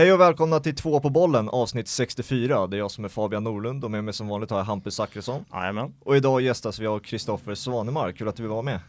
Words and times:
Hej 0.00 0.12
och 0.12 0.20
välkomna 0.20 0.60
till 0.60 0.74
Två 0.74 1.00
på 1.00 1.10
bollen 1.10 1.48
avsnitt 1.48 1.88
64. 1.88 2.66
Det 2.66 2.76
är 2.76 2.78
jag 2.78 2.90
som 2.90 3.04
är 3.04 3.08
Fabian 3.08 3.44
Norlund 3.44 3.84
och 3.84 3.90
med 3.90 4.04
mig 4.04 4.14
som 4.14 4.28
vanligt 4.28 4.50
har 4.50 4.58
jag 4.58 4.64
Hampus 4.64 4.94
Zackrisson. 4.94 5.44
Jajamän. 5.52 5.92
Och 6.04 6.16
idag 6.16 6.40
gästas 6.40 6.78
vi 6.78 6.86
av 6.86 6.98
Kristoffer 6.98 7.54
Svanemar. 7.54 8.12
Kul 8.12 8.28
att 8.28 8.36
du 8.36 8.42
vill 8.42 8.50
vara 8.50 8.62
med. 8.62 8.80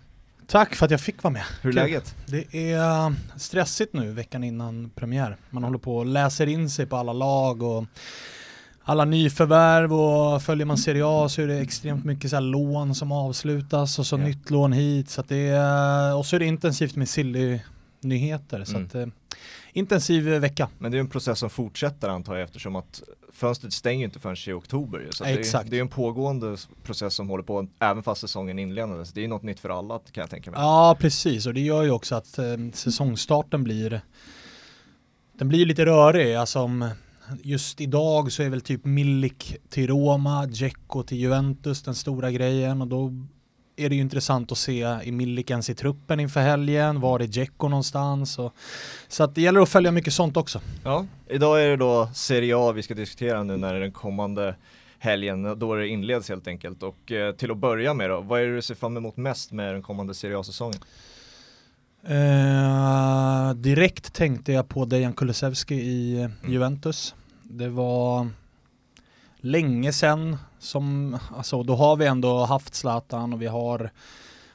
Tack 0.48 0.76
för 0.76 0.86
att 0.86 0.91
jag 0.91 1.02
fick 1.02 1.23
vara 1.23 1.32
med. 1.34 1.44
Hur 1.62 1.70
är 1.70 1.73
Kul. 1.73 1.76
läget? 1.76 2.16
Det 2.26 2.73
är 2.73 3.13
stressigt 3.39 3.94
nu 3.94 4.12
veckan 4.12 4.44
innan 4.44 4.91
premiär. 4.95 5.38
Man 5.50 5.63
håller 5.63 5.77
på 5.77 5.98
och 5.98 6.05
läser 6.05 6.48
in 6.48 6.70
sig 6.70 6.86
på 6.86 6.95
alla 6.98 7.14
lag 7.14 7.64
och 7.64 7.86
alla 8.84 9.05
nyförvärv 9.05 9.93
och 9.93 10.41
följer 10.43 10.66
man 10.66 10.78
Serie 10.78 11.04
A 11.05 11.30
så 11.30 11.41
är 11.41 11.48
det 11.48 11.59
extremt 11.59 12.05
mycket 12.05 12.30
så 12.30 12.35
här 12.35 12.41
lån 12.43 12.96
som 12.96 13.12
avslutas 13.12 13.99
och 13.99 14.05
så 14.05 14.16
Ja. 14.16 14.23
nytt 14.23 14.49
lån 14.49 14.71
hit. 14.73 15.09
Så 15.09 15.21
att 15.21 15.30
det 15.30 15.48
är, 15.48 16.16
och 16.16 16.26
så 16.26 16.35
är 16.35 16.40
det 16.40 16.46
intensivt 16.46 16.96
med 16.96 17.09
silly-nyheter. 17.09 18.63
Så 18.63 18.76
Mm. 18.76 18.88
att, 18.88 18.96
eh, 18.96 19.05
intensiv 19.73 20.23
vecka. 20.23 20.70
Men 20.77 20.91
det 20.91 20.98
är 20.98 20.99
en 20.99 21.09
process 21.09 21.40
som 21.40 21.49
fortsätter 21.49 22.09
antar 22.09 22.35
jag 22.35 22.44
eftersom 22.44 22.76
att 22.76 23.03
fönstret 23.34 23.73
stänger 23.73 24.05
inte 24.05 24.20
förrän 24.20 24.35
i 24.48 24.52
oktober. 24.52 25.07
Så 25.12 25.23
att 25.23 25.27
det, 25.27 25.34
är, 25.34 25.40
Exakt. 25.40 25.70
det 25.70 25.77
är 25.77 25.81
en 25.81 25.88
pågående 25.88 26.57
process 26.84 27.13
som 27.13 27.30
håller 27.30 27.44
på 27.44 27.67
även 27.80 28.04
fast 28.04 28.21
säsongen 28.21 28.59
inledades. 28.59 29.13
Det 29.13 29.23
är 29.23 29.27
något 29.27 29.44
nytt 29.44 29.59
för 29.59 29.70
alla 29.70 29.99
kan 29.99 30.21
jag 30.21 30.30
tänka 30.30 30.52
mig. 30.52 30.59
Ja, 30.59 30.98
precis. 30.99 31.45
Och 31.45 31.54
det 31.54 31.62
gör 31.62 31.84
ju 31.84 31.91
också 31.91 32.16
att 32.16 32.38
eh, 32.38 32.45
säsongstarten 32.73 33.63
blir 33.63 34.02
den 35.34 35.49
blir 35.49 35.66
lite 35.66 35.85
rörig. 35.85 36.35
Alltså 36.35 36.70
just 37.43 37.82
idag 37.82 38.32
så 38.32 38.43
är 38.43 38.49
väl 38.49 38.62
typ 38.62 38.85
Milik 38.85 39.57
till 39.70 39.88
Roma, 39.88 40.45
Dzeko 40.45 41.04
till 41.04 41.18
Juventus 41.18 41.84
den 41.84 41.95
stora 41.95 42.32
grejen 42.32 42.82
och 42.82 42.87
då 42.87 43.13
är 43.82 43.90
det 43.90 43.96
ju 43.96 44.01
intressant 44.01 44.51
att 44.51 44.57
se 44.57 44.98
i 45.04 45.12
Milik 45.12 45.49
ens 45.49 45.70
i 45.70 45.76
truppen 45.76 46.20
inför 46.20 46.40
helgen, 46.40 46.99
var 46.99 47.20
är 47.20 47.27
Dzeko 47.27 47.68
någonstans 47.68 48.40
och, 48.40 48.54
så 49.07 49.24
att 49.24 49.35
det 49.35 49.41
gäller 49.41 49.60
att 49.60 49.70
följa 49.70 49.91
mycket 49.91 50.13
sånt 50.13 50.37
också. 50.37 50.62
Ja, 50.84 51.05
idag 51.29 51.63
är 51.63 51.70
det 51.70 51.77
då 51.77 52.09
Serie 52.13 52.57
A 52.57 52.71
vi 52.71 52.84
ska 52.84 52.93
diskutera 52.93 53.43
nu 53.43 53.57
när 53.57 53.79
den 53.79 53.91
kommande 53.91 54.55
helgen, 54.99 55.59
då 55.59 55.76
det 55.76 55.87
inleds 55.87 56.29
helt 56.29 56.48
enkelt. 56.48 56.84
Och 56.84 57.12
eh, 57.12 57.35
till 57.35 57.52
att 57.52 57.57
börja 57.57 57.93
med 57.93 58.09
då, 58.09 58.21
vad 58.21 58.41
är 58.41 58.48
det 58.48 58.55
du 58.55 58.62
ser 58.62 58.76
fram 58.76 58.98
emot 58.98 59.18
mest 59.18 59.52
med 59.52 59.74
den 59.74 59.82
kommande 59.82 60.13
Serie 60.13 60.40
A-säsongen? 60.40 60.79
Eh, 62.04 63.54
direkt 63.54 64.13
tänkte 64.13 64.52
jag 64.52 64.69
på 64.69 64.85
Dejan 64.85 65.13
Kulusevski 65.13 65.75
i 65.75 66.29
Juventus. 66.47 67.16
Det 67.44 67.69
var 67.69 68.28
länge 69.41 69.94
sedan 69.94 70.38
som, 70.59 71.17
alltså 71.38 71.63
då 71.63 71.75
har 71.75 71.95
vi 71.95 72.06
ändå 72.06 72.45
haft 72.45 72.75
Zlatan 72.75 73.34
och 73.34 73.41
vi 73.41 73.47
har 73.47 73.91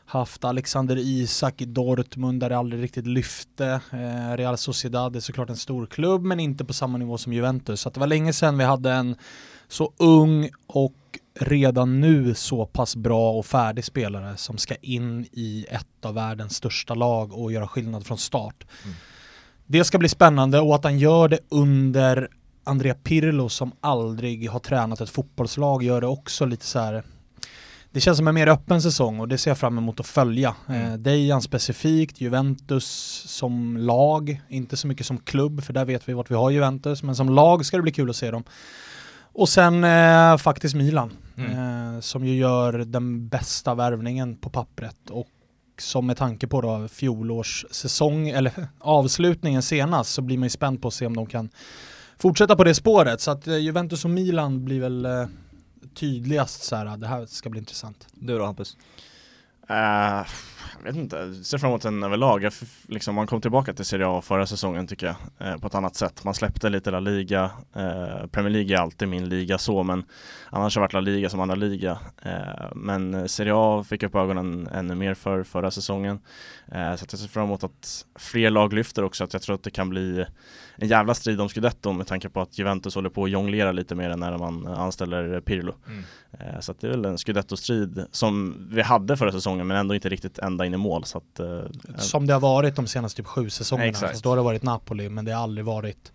haft 0.07 0.45
Alexander 0.45 0.97
Isak 0.99 1.61
i 1.61 1.65
Dortmund 1.65 2.41
där 2.41 2.49
det 2.49 2.59
aldrig 2.59 2.83
riktigt 2.83 3.07
lyfte. 3.07 3.81
Eh, 3.93 4.37
Real 4.37 4.59
Sociedad 4.59 5.17
är 5.17 5.21
såklart 5.21 5.51
en 5.51 5.57
stor 5.57 5.87
klubb 5.87 6.23
men 6.23 6.41
inte 6.41 6.65
på 6.65 6.73
samma 6.73 6.99
nivå 6.99 7.19
som 7.19 7.33
Juventus. 7.33 7.81
Så 7.81 7.91
det 7.91 8.01
var 8.01 8.07
länge 8.07 8.33
sedan 8.33 8.59
vi 8.59 8.65
hade 8.65 8.93
en 8.93 9.17
så 9.69 9.93
ung 9.97 10.51
och 10.67 10.95
redan 11.41 12.01
nu 12.01 12.35
så 12.35 12.67
pass 12.67 12.97
bra 12.97 13.33
och 13.33 13.47
färdig 13.47 13.85
spelare 13.85 14.37
som 14.37 14.59
ska 14.59 14.75
in 14.75 15.27
i 15.33 15.67
ett 15.69 16.05
av 16.05 16.15
världens 16.15 16.57
största 16.57 16.95
lag 16.95 17.33
och 17.33 17.53
göra 17.53 17.69
skillnad 17.69 18.07
från 18.07 18.19
start. 18.19 18.65
Mm. 18.85 18.97
Det 19.67 19.85
ska 19.85 19.99
bli 19.99 20.09
spännande 20.09 20.61
och 20.61 20.75
att 20.75 20.85
han 20.85 20.99
gör 20.99 21.29
det 21.29 21.39
under 21.49 22.29
Andrea 22.67 22.95
Pirlo 22.95 23.49
som 23.49 23.73
aldrig 23.81 24.51
har 24.51 24.61
tränat 24.61 25.01
ett 25.01 25.11
fotbollslag 25.11 25.83
gör 25.83 26.01
det 26.01 26.07
också 26.07 26.45
lite 26.45 26.67
så 26.67 26.79
här. 26.79 27.03
Det 27.91 28.01
känns 28.01 28.19
som 28.19 28.29
en 28.29 28.35
mer 28.35 28.47
öppen 28.47 28.83
säsong 28.83 29.21
och 29.21 29.29
det 29.29 29.39
ser 29.39 29.51
jag 29.51 29.59
fram 29.59 29.79
emot 29.79 30.01
att 30.01 30.07
följa. 30.07 30.55
Mm. 30.69 30.93
Eh, 30.93 30.99
Dejan 30.99 31.43
specifikt, 31.43 32.21
Juventus 32.21 32.87
som 33.27 33.77
lag, 33.77 34.43
inte 34.49 34.77
så 34.77 34.87
mycket 34.87 35.07
som 35.07 35.19
klubb 35.19 35.65
för 35.65 35.73
där 35.73 35.85
vet 35.85 36.09
vi 36.09 36.13
vart 36.13 36.31
vi 36.31 36.35
har 36.35 36.51
Juventus, 36.51 37.03
men 37.03 37.17
som 37.17 37.29
lag 37.29 37.67
ska 37.67 37.77
det 37.77 37.83
bli 37.83 37.93
kul 37.93 38.11
att 38.11 38.17
se 38.17 38.31
dem. 38.31 38.45
Och 39.33 39.49
sen 39.49 39.85
eh, 39.85 40.37
faktiskt 40.37 40.75
Milan, 40.75 41.13
Mm. 41.39 41.53
eh, 41.95 42.01
som 42.01 42.25
ju 42.25 42.37
gör 42.37 42.73
den 42.73 43.29
bästa 43.29 43.75
värvningen 43.75 44.37
på 44.37 44.51
pappret 44.51 45.11
och 45.11 45.27
som 45.79 46.07
med 46.07 46.17
tanke 46.17 46.47
på 46.47 46.61
då 46.61 46.89
fjolårssäsong, 46.89 48.29
eller 48.29 48.53
avslutningen 48.81 49.63
senast, 49.63 50.13
så 50.15 50.23
blir 50.23 50.39
man 50.39 50.47
ju 50.47 50.51
spänd 50.51 50.83
på 50.83 50.89
att 50.89 50.95
se 50.95 51.07
om 51.07 51.17
de 51.17 51.27
kan 51.27 51.49
fortsätta 52.19 52.57
på 52.57 52.65
det 52.65 52.75
spåret. 52.75 53.21
Så 53.21 53.31
att 53.31 53.47
eh, 53.47 53.57
Juventus 53.57 54.05
och 54.05 54.11
Milan 54.11 54.65
blir 54.65 54.81
väl 54.81 55.05
eh, 55.05 55.27
tydligast 55.95 56.63
så 56.63 56.77
här, 56.77 56.97
det 56.97 57.07
här 57.07 57.27
ska 57.27 57.51
bli 57.51 57.59
intressant. 57.59 58.07
Du 58.15 58.39
då 58.39 58.45
Hampus? 58.45 58.77
Eh, 59.69 60.23
jag 60.79 60.93
vet 60.93 60.97
inte, 60.97 61.35
ser 61.35 61.59
fram 61.59 61.71
emot 61.71 61.83
den 61.83 62.03
överlag. 62.03 62.43
Jag 62.43 62.53
liksom, 62.89 63.15
man 63.15 63.27
kom 63.27 63.41
tillbaka 63.41 63.73
till 63.75 63.85
Serie 63.85 64.07
A 64.09 64.21
förra 64.23 64.47
säsongen 64.47 64.87
tycker 64.87 65.07
jag, 65.07 65.49
eh, 65.49 65.57
på 65.59 65.67
ett 65.67 65.75
annat 65.75 65.97
sätt. 65.97 66.25
Man 66.25 66.35
släppte 66.35 66.69
lite 66.69 66.91
La 66.91 67.01
Liga. 67.01 67.51
Eh, 67.77 68.27
Premier 68.27 68.51
League 68.51 68.77
är 68.77 68.81
alltid 68.81 69.09
min 69.09 69.29
liga 69.29 69.59
så, 69.59 69.83
men 69.83 70.05
annars 70.51 70.77
har 70.77 70.81
det 70.81 70.85
varit 70.85 70.93
La 70.93 71.01
Liga 71.01 71.31
som 71.31 71.41
andra 71.41 71.55
liga. 71.57 71.99
Eh, 72.23 72.71
men 72.75 73.29
Serie 73.29 73.53
A 73.57 73.85
fick 73.89 74.03
upp 74.03 74.15
ögonen 74.15 74.69
ännu 74.73 74.95
mer 74.95 75.15
för 75.15 75.43
förra 75.43 75.71
säsongen. 75.71 76.19
Eh, 76.73 76.95
så 76.97 77.05
att 77.05 77.13
jag 77.13 77.21
ser 77.21 77.29
fram 77.29 77.45
emot 77.45 77.65
att 77.65 78.05
fler 78.19 78.51
lag 78.51 78.73
lyfter 78.73 79.03
också, 79.05 79.25
att 79.25 79.33
jag 79.33 79.43
tror 79.43 79.55
att 79.55 79.63
det 79.63 79.71
kan 79.71 79.89
bli 79.91 80.25
en 80.77 80.89
jävla 80.89 81.15
strid 81.15 81.41
om 81.41 81.49
scudetto 81.49 81.93
med 81.93 82.07
tanke 82.07 82.29
på 82.29 82.41
att 82.41 82.59
Juventus 82.59 82.95
håller 82.95 83.11
på 83.11 83.25
att 83.25 83.31
jonglera 83.31 83.73
lite 83.73 83.95
mer 83.95 84.17
när 84.17 84.39
man 84.39 84.67
anställer 84.67 85.41
Pirlo. 85.41 85.75
Eh, 86.33 86.61
Så 86.61 86.73
att 86.73 86.81
det 86.81 86.87
är 86.87 86.91
väl 86.91 87.05
en 87.05 87.19
scudetto-strid 87.19 88.07
som 88.11 88.57
vi 88.71 88.83
hade 88.83 89.17
förra 89.17 89.33
säsongen 89.33 89.67
men 89.67 89.77
ändå 89.77 89.95
inte 89.95 90.09
riktigt 90.09 90.39
ända 90.57 90.67
in 90.67 90.75
i 90.75 90.77
mål. 90.77 91.05
Så 91.05 91.19
att, 91.19 91.41
eh, 91.41 91.61
Som 91.99 92.27
det 92.27 92.33
har 92.33 92.41
varit 92.41 92.77
de 92.77 92.87
senaste 92.87 93.17
typ 93.17 93.27
sju 93.27 93.51
säsongerna. 93.51 93.89
Exakt. 93.89 94.13
Fast 94.13 94.25
då 94.25 94.29
har 94.29 94.37
det 94.37 94.43
varit 94.43 94.63
Napoli, 94.63 95.09
men 95.09 95.25
det 95.25 95.33
har 95.33 95.43
aldrig 95.43 95.65
varit 95.65 96.13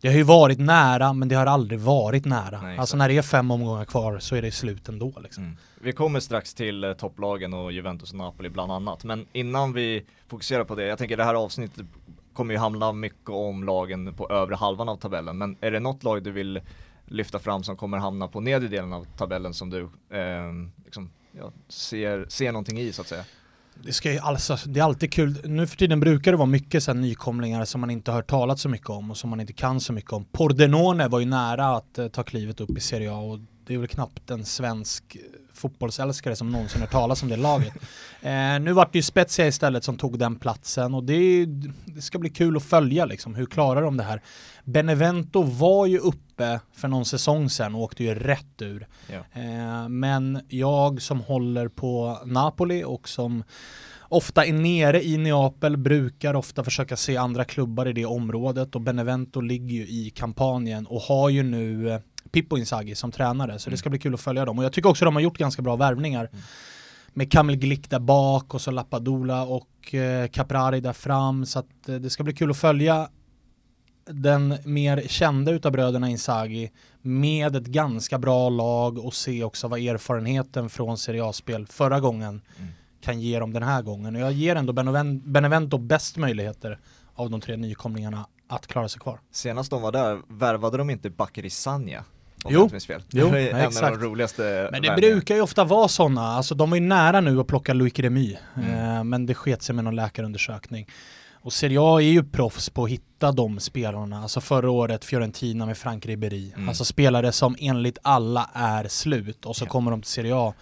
det 0.00 0.08
har 0.08 0.14
ju 0.14 0.22
varit 0.22 0.58
nära, 0.58 1.12
men 1.12 1.28
det 1.28 1.34
har 1.34 1.46
aldrig 1.46 1.80
varit 1.80 2.24
nära. 2.24 2.60
Nej, 2.62 2.78
alltså 2.78 2.96
när 2.96 3.08
det 3.08 3.16
är 3.16 3.22
fem 3.22 3.50
omgångar 3.50 3.84
kvar 3.84 4.18
så 4.18 4.36
är 4.36 4.42
det 4.42 4.50
slut 4.50 4.88
ändå 4.88 5.12
liksom. 5.22 5.44
Mm. 5.44 5.56
Vi 5.80 5.92
kommer 5.92 6.20
strax 6.20 6.54
till 6.54 6.84
eh, 6.84 6.92
topplagen 6.92 7.54
och 7.54 7.72
Juventus 7.72 8.10
och 8.10 8.18
Napoli 8.18 8.48
bland 8.48 8.72
annat. 8.72 9.04
Men 9.04 9.26
innan 9.32 9.72
vi 9.72 10.04
fokuserar 10.28 10.64
på 10.64 10.74
det, 10.74 10.86
jag 10.86 10.98
tänker 10.98 11.16
det 11.16 11.24
här 11.24 11.34
avsnittet 11.34 11.86
kommer 12.32 12.54
ju 12.54 12.60
handla 12.60 12.92
mycket 12.92 13.30
om 13.30 13.64
lagen 13.64 14.14
på 14.14 14.30
övre 14.30 14.54
halvan 14.54 14.88
av 14.88 14.96
tabellen. 14.96 15.38
Men 15.38 15.56
är 15.60 15.70
det 15.70 15.80
något 15.80 16.02
lag 16.02 16.22
du 16.22 16.30
vill 16.30 16.60
lyfta 17.06 17.38
fram 17.38 17.62
som 17.62 17.76
kommer 17.76 17.98
hamna 17.98 18.28
på 18.28 18.40
nedre 18.40 18.68
delen 18.68 18.92
av 18.92 19.06
tabellen 19.16 19.54
som 19.54 19.70
du 19.70 19.80
eh, 20.10 20.52
liksom, 20.84 21.10
ja, 21.32 21.52
ser, 21.68 22.26
ser 22.28 22.52
någonting 22.52 22.78
i 22.78 22.92
så 22.92 23.02
att 23.02 23.08
säga? 23.08 23.24
Det, 23.82 23.92
ska 23.92 24.12
ju 24.12 24.18
alltså, 24.18 24.56
det 24.66 24.80
är 24.80 24.84
alltid 24.84 25.12
kul, 25.12 25.36
nu 25.44 25.66
för 25.66 25.76
tiden 25.76 26.00
brukar 26.00 26.30
det 26.30 26.38
vara 26.38 26.46
mycket 26.46 26.82
så 26.82 26.92
här 26.92 26.98
nykomlingar 26.98 27.64
som 27.64 27.80
man 27.80 27.90
inte 27.90 28.10
har 28.10 28.16
hört 28.16 28.30
talat 28.30 28.58
så 28.58 28.68
mycket 28.68 28.90
om 28.90 29.10
och 29.10 29.16
som 29.16 29.30
man 29.30 29.40
inte 29.40 29.52
kan 29.52 29.80
så 29.80 29.92
mycket 29.92 30.12
om. 30.12 30.24
Pordenone 30.24 31.08
var 31.08 31.20
ju 31.20 31.26
nära 31.26 31.76
att 31.76 31.98
eh, 31.98 32.08
ta 32.08 32.22
klivet 32.22 32.60
upp 32.60 32.78
i 32.78 32.80
Serie 32.80 33.12
A 33.12 33.16
och 33.16 33.38
det 33.68 33.74
är 33.74 33.78
väl 33.78 33.88
knappt 33.88 34.30
en 34.30 34.44
svensk 34.44 35.16
fotbollsälskare 35.52 36.36
som 36.36 36.50
någonsin 36.50 36.80
hört 36.80 36.90
talas 36.90 37.22
om 37.22 37.28
det 37.28 37.36
laget. 37.36 37.72
Eh, 38.22 38.60
nu 38.60 38.72
vart 38.72 38.92
det 38.92 38.98
ju 38.98 39.02
Spezia 39.02 39.46
istället 39.46 39.84
som 39.84 39.96
tog 39.96 40.18
den 40.18 40.36
platsen 40.36 40.94
och 40.94 41.04
det, 41.04 41.14
är- 41.14 41.72
det 41.94 42.02
ska 42.02 42.18
bli 42.18 42.30
kul 42.30 42.56
att 42.56 42.62
följa 42.62 43.04
liksom, 43.04 43.34
hur 43.34 43.46
klarar 43.46 43.82
de 43.82 43.96
det 43.96 44.02
här? 44.02 44.22
Benevento 44.64 45.42
var 45.42 45.86
ju 45.86 45.98
uppe 45.98 46.60
för 46.72 46.88
någon 46.88 47.04
säsong 47.04 47.50
sedan 47.50 47.74
och 47.74 47.80
åkte 47.82 48.04
ju 48.04 48.14
rätt 48.14 48.62
ur. 48.62 48.86
Ja. 49.12 49.40
Eh, 49.42 49.88
men 49.88 50.40
jag 50.48 51.02
som 51.02 51.20
håller 51.20 51.68
på 51.68 52.18
Napoli 52.24 52.84
och 52.84 53.08
som 53.08 53.44
ofta 54.00 54.44
är 54.46 54.52
nere 54.52 55.04
i 55.04 55.16
Neapel 55.16 55.76
brukar 55.76 56.34
ofta 56.34 56.64
försöka 56.64 56.96
se 56.96 57.16
andra 57.16 57.44
klubbar 57.44 57.88
i 57.88 57.92
det 57.92 58.06
området 58.06 58.74
och 58.74 58.80
Benevento 58.80 59.40
ligger 59.40 59.74
ju 59.74 59.82
i 59.88 60.10
kampanjen 60.16 60.86
och 60.86 61.00
har 61.00 61.28
ju 61.28 61.42
nu 61.42 61.90
eh, 61.90 62.00
Pippo 62.32 62.58
Inzaghi 62.58 62.94
som 62.94 63.12
tränare 63.12 63.58
så 63.58 63.70
det 63.70 63.76
ska 63.76 63.90
bli 63.90 63.98
kul 63.98 64.14
att 64.14 64.20
följa 64.20 64.44
dem 64.44 64.58
och 64.58 64.64
jag 64.64 64.72
tycker 64.72 64.88
också 64.88 65.04
de 65.04 65.14
har 65.14 65.22
gjort 65.22 65.38
ganska 65.38 65.62
bra 65.62 65.76
värvningar 65.76 66.28
Mm. 66.32 66.42
med 67.14 67.32
Kamil 67.32 67.56
Glick 67.56 67.90
där 67.90 67.98
bak 68.00 68.54
och 68.54 68.60
så 68.60 68.70
Lappadula 68.70 69.42
och 69.44 69.94
eh, 69.94 70.28
Caprari 70.28 70.80
där 70.80 70.92
fram 70.92 71.46
så 71.46 71.58
att 71.58 71.88
eh, 71.88 71.94
det 71.94 72.10
ska 72.10 72.22
bli 72.24 72.32
kul 72.32 72.50
att 72.50 72.56
följa 72.56 73.08
den 74.10 74.58
mer 74.64 75.02
kända 75.06 75.52
utav 75.52 75.72
bröderna 75.72 76.08
Inzaghi 76.08 76.70
med 77.02 77.56
ett 77.56 77.66
ganska 77.66 78.18
bra 78.18 78.48
lag 78.48 78.98
och 78.98 79.14
se 79.14 79.44
också 79.44 79.68
vad 79.68 79.80
erfarenheten 79.80 80.68
från 80.68 80.98
Serie 80.98 81.24
A-spel 81.24 81.66
förra 81.66 82.00
gången 82.00 82.28
Mm. 82.58 82.70
kan 83.00 83.20
ge 83.20 83.38
dem 83.38 83.52
den 83.52 83.62
här 83.62 83.82
gången. 83.82 84.14
Och 84.16 84.20
jag 84.22 84.32
ger 84.32 84.56
ändå 84.56 84.72
Beneven- 84.72 85.22
Benevento 85.32 85.78
bäst 85.78 86.16
möjligheter 86.16 86.78
av 87.14 87.30
de 87.30 87.40
tre 87.40 87.56
nykomlingarna 87.56 88.26
att 88.48 88.66
klara 88.66 88.88
sig 88.88 89.00
kvar. 89.00 89.20
Senast 89.30 89.70
de 89.70 89.82
var 89.82 89.92
där 89.92 90.20
värvade 90.28 90.78
de 90.78 90.90
inte 90.90 91.10
Bakary 91.10 91.50
Sanja? 91.50 92.04
Om 92.44 92.52
Jo. 92.54 92.68
fel. 92.80 93.02
Jo, 93.10 93.30
det 93.30 93.40
är 93.40 93.50
en 93.50 93.56
av 93.56 93.62
exakt. 93.62 94.00
de 94.00 94.06
roligaste 94.06 94.42
Men 94.42 94.48
det 94.82 94.88
värvningarna. 94.88 94.96
brukar 94.96 95.34
ju 95.34 95.40
ofta 95.40 95.64
vara 95.64 95.88
sådana, 95.88 96.28
alltså 96.28 96.54
de 96.54 96.70
var 96.70 96.76
ju 96.76 96.82
nära 96.82 97.20
nu 97.20 97.40
att 97.40 97.46
plocka 97.46 97.72
Loic 97.74 97.94
Remy, 97.98 98.36
Mm. 98.56 98.96
eh, 98.96 99.04
men 99.04 99.26
det 99.26 99.34
sket 99.34 99.62
sig 99.62 99.74
med 99.74 99.84
någon 99.84 99.96
läkarundersökning. 99.96 100.86
Och 101.40 101.52
Serie 101.52 101.78
A 101.80 101.96
är 102.02 102.06
ju 102.06 102.24
proffs 102.24 102.70
på 102.70 102.84
att 102.84 102.90
hitta 102.90 103.32
de 103.32 103.60
spelarna, 103.60 104.22
alltså 104.22 104.40
förra 104.40 104.70
året 104.70 105.04
Fiorentina 105.04 105.66
med 105.66 105.76
Frank 105.78 106.06
Ribéry, 106.06 106.52
Mm. 106.56 106.68
alltså 106.68 106.84
spelare 106.84 107.32
som 107.32 107.56
enligt 107.58 107.98
alla 108.02 108.50
är 108.54 108.88
slut 108.88 109.44
och 109.46 109.56
så 109.56 109.64
Ja. 109.64 109.68
kommer 109.68 109.90
de 109.90 110.02
till 110.02 110.10
Serie 110.10 110.34
A 110.36 110.54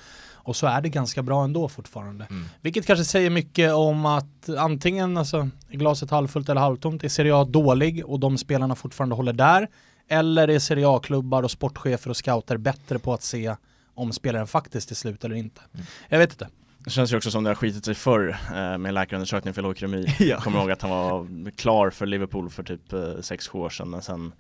Och 0.47 0.57
så 0.57 0.67
är 0.67 0.81
det 0.81 0.89
ganska 0.89 1.23
bra 1.23 1.45
ändå 1.45 1.69
fortfarande. 1.69 2.27
Mm. 2.31 2.45
Vilket 2.61 2.87
kanske 2.87 3.05
säger 3.05 3.31
mycket 3.31 3.73
om 3.73 4.07
att 4.07 4.49
antingen 4.59 5.17
alltså, 5.17 5.49
glaset 5.69 6.11
halvfullt 6.11 6.49
eller 6.49 6.61
halvtomt, 6.61 7.05
är 7.05 7.09
Serie 7.09 7.35
A 7.35 7.45
dålig 7.45 8.07
och 8.07 8.21
de 8.21 8.39
spelarna 8.39 8.75
fortfarande 8.75 9.17
håller 9.17 9.33
där? 9.33 9.69
Eller 10.09 10.49
är 10.49 10.59
Serie 10.59 10.89
A-klubbar 10.89 11.43
och 11.43 11.51
sportchefer 11.51 12.11
och 12.11 12.17
scouter 12.17 12.57
bättre 12.57 12.99
på 12.99 13.13
att 13.13 13.23
se 13.23 13.57
om 13.95 14.13
spelaren 14.13 14.47
faktiskt 14.47 14.91
är 14.91 14.95
slut 14.95 15.25
eller 15.25 15.35
inte? 15.35 15.61
Mm. 15.75 15.87
Jag 16.09 16.19
vet 16.19 16.33
inte. 16.33 16.49
Det 16.87 16.91
känns 16.93 17.13
ju 17.13 17.17
också 17.17 17.31
som 17.31 17.45
det 17.45 17.51
har 17.51 17.55
skitit 17.55 17.85
sig 17.85 17.95
förr 17.95 18.37
eh, 18.55 18.79
med 18.79 18.95
läkarundersökning 18.95 19.55
för 19.55 19.63
leukemi. 19.63 20.07
Ja. 20.19 20.25
Jag 20.27 20.39
kommer 20.43 20.59
ihåg 20.61 20.71
att 20.71 20.83
han 20.83 20.91
var 20.91 21.51
klar 21.51 21.91
för 21.91 22.07
Liverpool 22.07 22.51
för 22.51 22.63
typ 22.63 22.93
eh, 22.93 22.99
6-7 22.99 23.57
år 23.57 23.71
sedan 23.71 23.91
men 23.91 24.03
sen 24.03 24.33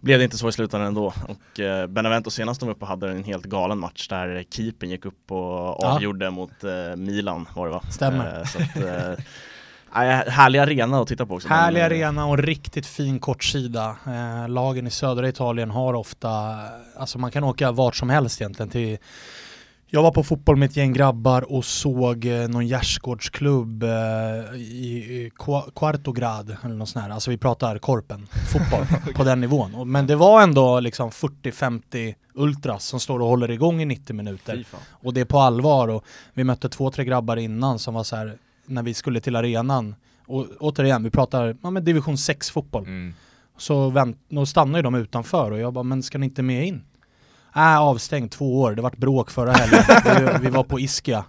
blev 0.00 0.18
det 0.18 0.24
inte 0.24 0.38
så 0.38 0.48
i 0.48 0.52
slutändan 0.52 0.88
ändå. 0.88 1.12
Och 1.28 1.60
eh, 1.60 1.86
Benevento 1.86 2.30
senast 2.30 2.60
de 2.60 2.66
var 2.66 2.74
uppe 2.74 2.84
hade 2.84 3.10
en 3.10 3.24
helt 3.24 3.44
galen 3.44 3.78
match 3.78 4.08
där 4.08 4.44
keepern 4.50 4.90
gick 4.90 5.04
upp 5.04 5.30
och 5.32 5.38
Ja. 5.38 5.94
avgjorde 5.94 6.30
mot 6.30 6.64
eh, 6.64 6.96
Milan 6.96 7.48
var 7.54 7.66
det 7.66 7.72
va? 7.72 7.82
Stämmer. 7.90 8.38
Eh, 8.38 8.44
så 8.44 8.58
att, 8.62 8.76
eh, 8.76 9.24
härlig 10.32 10.58
arena 10.58 11.00
att 11.00 11.08
titta 11.08 11.26
på 11.26 11.34
också. 11.34 11.48
Härlig 11.48 11.80
Men, 11.80 11.92
eh, 11.92 11.96
arena 12.08 12.26
och 12.26 12.38
riktigt 12.38 12.86
fin 12.86 13.18
kortsida. 13.18 13.96
Eh, 14.06 14.48
lagen 14.48 14.86
i 14.86 14.90
södra 14.90 15.28
Italien 15.28 15.70
har 15.70 15.94
ofta, 15.94 16.56
alltså 16.96 17.18
man 17.18 17.30
kan 17.30 17.44
åka 17.44 17.72
vart 17.72 17.96
som 17.96 18.10
helst 18.10 18.40
egentligen 18.40 18.70
till 18.70 18.98
jag 19.90 20.02
var 20.02 20.10
på 20.10 20.22
fotboll 20.22 20.56
med 20.56 20.70
ett 20.70 20.76
gäng 20.76 20.92
grabbar 20.92 21.52
och 21.52 21.64
såg 21.64 22.24
eh, 22.24 22.48
någon 22.48 22.66
gärdsgårdsklubb 22.66 23.82
eh, 23.82 23.88
i, 24.56 25.04
i 25.16 25.30
Qua- 25.38 25.70
Quarto 25.76 26.12
Grad 26.12 26.56
eller 26.64 26.74
något 26.74 26.88
sånt 26.88 27.04
här. 27.04 27.10
Alltså 27.12 27.30
vi 27.30 27.38
pratar 27.38 27.78
korpen, 27.78 28.26
fotboll 28.52 28.86
på 29.14 29.24
den 29.24 29.40
nivån. 29.40 29.90
Men 29.90 30.06
det 30.06 30.16
var 30.16 30.42
ändå 30.42 30.80
liksom 30.80 31.10
40-50 31.10 32.14
ultras 32.34 32.84
som 32.84 33.00
står 33.00 33.20
och 33.20 33.28
håller 33.28 33.50
igång 33.50 33.82
i 33.82 33.84
90 33.84 34.16
minuter. 34.16 34.64
Och 34.90 35.14
det 35.14 35.20
är 35.20 35.24
på 35.24 35.38
allvar 35.38 35.88
och 35.88 36.04
vi 36.34 36.44
mötte 36.44 36.68
två, 36.68 36.90
tre 36.90 37.04
grabbar 37.04 37.36
innan 37.36 37.78
som 37.78 37.94
var 37.94 38.04
så 38.04 38.16
här 38.16 38.36
när 38.66 38.82
vi 38.82 38.94
skulle 38.94 39.20
till 39.20 39.36
arenan. 39.36 39.94
Och 40.26 40.46
återigen, 40.60 41.02
vi 41.02 41.10
pratar 41.10 41.56
ja, 41.62 41.70
men 41.70 41.84
division 41.84 42.18
6 42.18 42.50
fotboll. 42.50 42.82
Mm. 42.82 43.14
Så 43.58 43.90
vänt, 43.90 44.18
då 44.28 44.46
stannar 44.46 44.78
ju 44.78 44.82
de 44.82 44.94
utanför 44.94 45.50
och 45.50 45.58
jag 45.58 45.72
bara, 45.72 45.84
men 45.84 46.02
ska 46.02 46.18
ni 46.18 46.26
inte 46.26 46.42
med 46.42 46.66
in? 46.66 46.82
Äh, 47.56 47.78
avstängt 47.80 48.32
två 48.32 48.60
år, 48.60 48.74
det 48.74 48.82
vart 48.82 48.96
bråk 48.96 49.30
förra 49.30 49.52
helgen. 49.52 50.40
vi, 50.42 50.50
var 50.50 50.62
på 50.64 50.80
Ischia, 50.80 51.24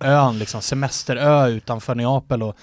ön 0.00 0.38
liksom, 0.38 0.62
semesterö 0.62 1.46
utanför 1.48 1.94
Neapel 1.94 2.42
och 2.42 2.56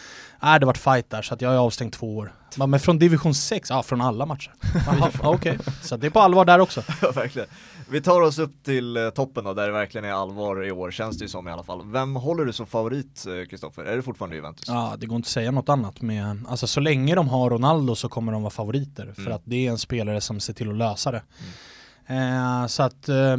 äh, 0.43 0.55
det 0.59 0.65
vart 0.65 0.77
fight 0.77 1.09
där 1.09 1.21
så 1.21 1.33
att 1.33 1.41
jag 1.41 1.53
är 1.53 1.57
avstängd 1.57 1.93
två 1.93 2.17
år. 2.17 2.31
Men 2.67 2.79
från 2.79 2.99
division 2.99 3.33
6, 3.35 3.69
ja 3.69 3.83
från 3.83 4.01
alla 4.01 4.25
matcher. 4.25 4.53
Jaha, 4.85 5.11
ja, 5.23 5.29
Okej, 5.29 5.57
så 5.81 5.97
det 5.97 6.07
är 6.07 6.11
på 6.11 6.19
allvar 6.19 6.45
där 6.45 6.59
också. 6.59 6.83
Ja, 7.01 7.11
verkligen. 7.11 7.47
Vi 7.89 8.01
tar 8.01 8.21
oss 8.21 8.39
upp 8.39 8.63
till 8.63 8.97
eh, 8.97 9.09
toppen 9.09 9.43
då, 9.43 9.53
där 9.53 9.65
det 9.67 9.73
verkligen 9.73 10.05
är 10.05 10.11
allvar 10.13 10.65
i 10.65 10.71
år, 10.71 10.91
känns 10.91 11.17
det 11.17 11.23
ju 11.25 11.29
som 11.29 11.47
i 11.47 11.51
alla 11.51 11.63
fall. 11.63 11.81
Vem 11.91 12.15
håller 12.15 12.45
du 12.45 12.53
som 12.53 12.65
favorit, 12.67 13.25
eh, 13.27 13.49
Kristoffer? 13.49 13.83
Är 13.83 13.95
det 13.95 14.01
fortfarande 14.01 14.35
Juventus? 14.35 14.67
Ja, 14.67 14.95
det 14.97 15.05
går 15.05 15.15
inte 15.15 15.27
att 15.27 15.31
säga 15.31 15.51
något 15.51 15.69
annat 15.69 16.01
med, 16.01 16.45
alltså 16.49 16.67
så 16.67 16.79
länge 16.79 17.15
de 17.15 17.29
har 17.29 17.49
Ronaldo 17.49 17.95
så 17.95 18.09
kommer 18.09 18.31
de 18.31 18.41
vara 18.41 18.51
favoriter 18.51 19.11
för 19.15 19.21
Mm. 19.21 19.33
att 19.33 19.41
det 19.45 19.67
är 19.67 19.71
en 19.71 19.77
spelare 19.77 20.21
som 20.21 20.39
ser 20.39 20.53
till 20.53 20.69
att 20.69 20.75
lösa 20.77 21.11
det. 21.11 21.21
Eh, 22.07 22.67
så 22.67 22.83
att 22.83 23.09
eh, 23.09 23.37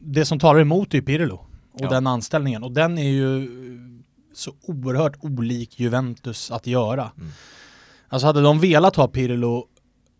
det 0.00 0.24
som 0.24 0.38
talar 0.38 0.60
emot 0.60 0.94
är 0.94 0.98
ju 0.98 1.02
Pirlo 1.02 1.34
och 1.72 1.80
Ja. 1.80 1.88
den 1.88 2.06
anställningen 2.06 2.62
och 2.62 2.72
den 2.72 2.98
är 2.98 3.10
ju 3.10 3.48
så 4.34 4.52
oerhört 4.62 5.16
olik 5.20 5.80
Juventus 5.80 6.50
att 6.50 6.66
göra. 6.66 7.10
Mm. 7.18 7.30
Alltså 8.08 8.26
hade 8.26 8.42
de 8.42 8.60
velat 8.60 8.96
ha 8.96 9.08
Pirlo, 9.08 9.66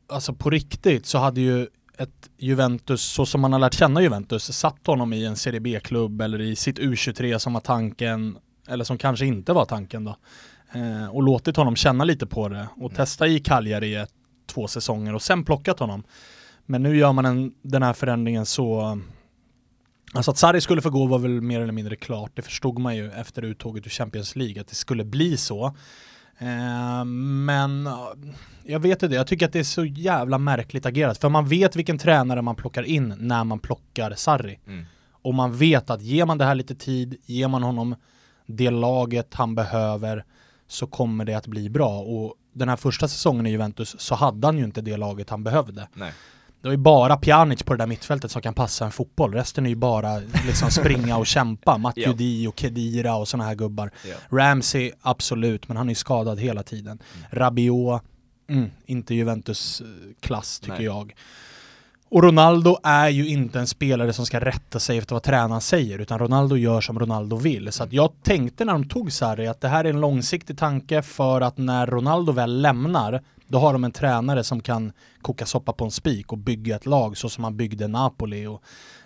alltså 0.08 0.34
på 0.34 0.50
riktigt 0.50 1.06
så 1.06 1.18
hade 1.18 1.40
ju 1.40 1.66
ett 1.98 2.30
Juventus, 2.38 3.02
så 3.02 3.26
som 3.26 3.40
man 3.40 3.52
har 3.52 3.60
lärt 3.60 3.74
känna 3.74 4.02
Juventus, 4.02 4.52
satt 4.58 4.86
honom 4.86 5.12
i 5.12 5.24
en 5.24 5.36
Serie 5.36 5.60
B-klubb 5.60 6.20
eller 6.20 6.40
i 6.40 6.56
sitt 6.56 6.78
U23 6.78 7.38
som 7.38 7.52
var 7.52 7.60
tanken, 7.60 8.36
eller 8.68 8.84
som 8.84 8.98
kanske 8.98 9.26
inte 9.26 9.52
var 9.52 9.64
tanken 9.64 10.04
då. 10.04 10.16
Eh, 10.72 11.06
och 11.14 11.22
låtit 11.22 11.56
honom 11.56 11.76
känna 11.76 12.04
lite 12.04 12.26
på 12.26 12.48
det 12.48 12.66
och 12.74 12.80
Mm. 12.90 12.94
testa 12.96 13.26
i 13.26 13.38
Cagliari 13.40 14.06
två 14.46 14.68
säsonger 14.68 15.14
och 15.14 15.22
sen 15.22 15.44
plockat 15.44 15.78
honom. 15.78 16.02
Men 16.66 16.82
nu 16.82 16.96
gör 16.96 17.12
man 17.12 17.24
en, 17.24 17.52
den 17.62 17.82
här 17.82 17.92
förändringen 17.92 18.46
så 18.46 18.98
Alltså 20.14 20.30
att 20.30 20.38
Sarri 20.38 20.60
skulle 20.60 20.82
få 20.82 20.90
gå 20.90 21.06
var 21.06 21.18
väl 21.18 21.40
mer 21.40 21.60
eller 21.60 21.72
mindre 21.72 21.96
klart. 21.96 22.30
Det 22.34 22.42
förstod 22.42 22.78
man 22.78 22.96
ju 22.96 23.12
efter 23.12 23.42
uttåget 23.42 23.86
ur 23.86 23.90
Champions 23.90 24.36
League 24.36 24.60
att 24.60 24.68
det 24.68 24.74
skulle 24.74 25.04
bli 25.04 25.36
så. 25.36 25.66
Eh, 26.38 27.04
men 27.04 27.84
ja, 27.86 28.14
jag 28.64 28.80
vet 28.80 29.02
inte, 29.02 29.14
jag 29.14 29.26
tycker 29.26 29.46
att 29.46 29.52
det 29.52 29.58
är 29.58 29.64
så 29.64 29.84
jävla 29.84 30.38
märkligt 30.38 30.86
agerat. 30.86 31.18
För 31.18 31.28
man 31.28 31.48
vet 31.48 31.76
vilken 31.76 31.98
tränare 31.98 32.42
man 32.42 32.56
plockar 32.56 32.82
in 32.82 33.14
när 33.18 33.44
man 33.44 33.58
plockar 33.58 34.14
Sarri. 34.14 34.58
Mm. 34.66 34.84
Och 35.22 35.34
man 35.34 35.56
vet 35.56 35.90
att 35.90 36.02
ger 36.02 36.26
man 36.26 36.38
det 36.38 36.44
här 36.44 36.54
lite 36.54 36.74
tid, 36.74 37.16
ger 37.26 37.48
man 37.48 37.62
honom 37.62 37.94
det 38.46 38.70
laget 38.70 39.34
han 39.34 39.54
behöver 39.54 40.24
så 40.66 40.86
kommer 40.86 41.24
det 41.24 41.34
att 41.34 41.46
bli 41.46 41.70
bra. 41.70 42.00
Och 42.00 42.34
den 42.52 42.68
här 42.68 42.76
första 42.76 43.08
säsongen 43.08 43.46
i 43.46 43.50
Juventus 43.50 44.00
så 44.00 44.14
hade 44.14 44.46
han 44.46 44.58
ju 44.58 44.64
inte 44.64 44.80
det 44.80 44.96
laget 44.96 45.30
han 45.30 45.44
behövde. 45.44 45.88
Nej. 45.94 46.12
Det 46.62 46.70
ju 46.70 46.76
bara 46.76 47.16
Pjanic 47.16 47.62
på 47.62 47.72
det 47.72 47.78
där 47.78 47.86
mittfältet 47.86 48.30
som 48.30 48.42
kan 48.42 48.54
passa 48.54 48.84
en 48.84 48.90
fotboll. 48.92 49.34
Resten 49.34 49.66
är 49.66 49.70
ju 49.70 49.76
bara 49.76 50.18
liksom 50.46 50.70
springa 50.70 51.16
och 51.16 51.26
kämpa. 51.26 51.78
Matuidi 51.82 52.46
och 52.46 52.60
Kedira 52.60 53.14
och 53.14 53.28
sådana 53.28 53.44
här 53.44 53.54
gubbar. 53.54 53.90
Ja. 54.08 54.38
Ramsey, 54.38 54.92
absolut, 55.00 55.68
men 55.68 55.76
han 55.76 55.86
är 55.86 55.90
ju 55.90 55.94
skadad 55.94 56.40
hela 56.40 56.62
tiden. 56.62 56.98
Rabiot, 57.30 58.02
mm, 58.50 58.70
inte 58.86 59.14
Juventus-klass 59.14 60.60
tycker 60.60 60.76
Nej. 60.76 60.84
jag. 60.84 61.14
Och 62.08 62.22
Ronaldo 62.22 62.76
är 62.82 63.08
ju 63.08 63.28
inte 63.28 63.58
en 63.58 63.66
spelare 63.66 64.12
som 64.12 64.26
ska 64.26 64.40
rätta 64.40 64.78
sig 64.78 64.98
efter 64.98 65.14
vad 65.14 65.22
tränaren 65.22 65.60
säger, 65.60 65.98
utan 65.98 66.18
Ronaldo 66.18 66.56
gör 66.56 66.80
som 66.80 66.98
Ronaldo 66.98 67.36
vill. 67.36 67.72
Så 67.72 67.84
att 67.84 67.92
jag 67.92 68.12
tänkte 68.22 68.64
när 68.64 68.72
de 68.72 68.88
tog 68.88 69.12
Sarri 69.12 69.46
att 69.46 69.60
det 69.60 69.68
här 69.68 69.84
är 69.84 69.90
en 69.90 70.00
långsiktig 70.00 70.58
tanke 70.58 71.02
för 71.02 71.40
att 71.40 71.58
när 71.58 71.86
Ronaldo 71.86 72.32
väl 72.32 72.60
lämnar, 72.62 73.22
då 73.52 73.58
har 73.58 73.72
de 73.72 73.84
en 73.84 73.92
tränare 73.92 74.44
som 74.44 74.60
kan 74.60 74.92
koka 75.22 75.46
soppa 75.46 75.72
på 75.72 75.84
en 75.84 75.90
spik 75.90 76.32
och 76.32 76.38
bygga 76.38 76.76
ett 76.76 76.86
lag 76.86 77.16
så 77.16 77.28
som 77.28 77.44
han 77.44 77.56
byggde 77.56 77.88
Napoli 77.88 78.46
och 78.46 78.62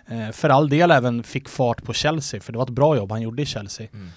eh, 0.07 0.31
för 0.31 0.49
all 0.49 0.69
del 0.69 0.91
även 0.91 1.23
fick 1.23 1.49
fart 1.49 1.83
på 1.85 1.93
Chelsea, 1.93 2.41
för 2.41 2.53
det 2.53 2.59
var 2.59 2.65
ett 2.65 2.71
bra 2.71 2.97
jobb 2.97 3.11
han 3.13 3.23
gjorde 3.23 3.43
i 3.43 3.47
Chelsea. 3.47 3.89
Mm. 3.93 4.09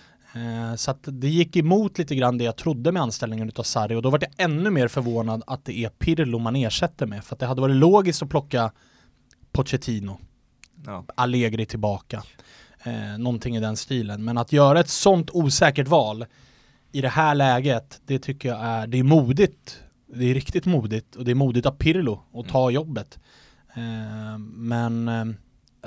Eh, 0.70 0.76
Så 0.76 0.92
att 0.92 1.00
det 1.04 1.30
gick 1.30 1.56
emot 1.56 1.98
lite 1.98 2.16
grann 2.16 2.38
det 2.38 2.44
jag 2.44 2.56
trodde 2.56 2.92
med 2.92 3.02
anställningen 3.02 3.48
utav 3.48 3.64
Sarri 3.64 3.96
och 3.96 4.02
då 4.02 4.10
var 4.10 4.20
jag 4.22 4.46
ännu 4.46 4.70
mer 4.70 4.88
förvånad 4.88 5.44
att 5.48 5.66
det 5.66 5.78
är 5.86 5.90
Pirlo 5.90 6.40
man 6.40 6.56
ersätter 6.56 7.06
med. 7.06 7.24
För 7.24 7.36
att 7.36 7.40
det 7.40 7.46
hade 7.46 7.62
varit 7.62 7.76
logiskt 7.76 8.22
att 8.24 8.30
plocka 8.30 8.72
Pochettino, 9.52 10.18
Ja. 10.86 11.06
Allegri 11.16 11.66
tillbaka, 11.66 12.24
eh, 12.84 13.18
någonting 13.18 13.56
i 13.56 13.60
den 13.60 13.78
stilen. 13.78 14.24
Men 14.24 14.38
att 14.38 14.52
göra 14.52 14.80
ett 14.80 14.90
sånt 14.90 15.30
osäkert 15.34 15.88
val 15.88 16.26
i 16.92 17.02
det 17.02 17.10
här 17.10 17.36
läget, 17.36 18.02
det 18.06 18.20
tycker 18.20 18.50
jag 18.50 18.60
är, 18.62 18.88
det 18.88 19.00
är 19.00 19.04
modigt. 19.04 19.84
Det 20.14 20.26
är 20.26 20.34
riktigt 20.34 20.66
modigt 20.66 21.16
och 21.16 21.26
det 21.26 21.32
är 21.32 21.36
modigt 21.36 21.66
av 21.66 21.72
Pirlo 21.72 22.22
att 22.34 22.48
ta 22.48 22.72
jobbet. 22.72 23.20
Eh, 23.76 24.38
Men 24.56 25.08
eh, 25.08 25.26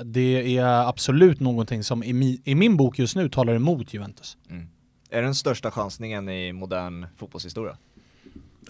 det 0.03 0.57
är 0.57 0.65
absolut 0.89 1.39
någonting 1.39 1.83
som 1.83 2.03
i, 2.03 2.13
mi, 2.13 2.41
i 2.43 2.55
min 2.55 2.77
bok 2.77 2.99
just 2.99 3.15
nu 3.15 3.29
talar 3.29 3.53
emot 3.55 3.93
Juventus. 3.93 4.37
Mm. 4.49 4.67
Är 5.09 5.17
det 5.21 5.27
den 5.27 5.35
största 5.35 5.71
chansningen 5.71 6.29
i 6.29 6.53
modern 6.53 7.05
fotbollshistoria? 7.17 7.77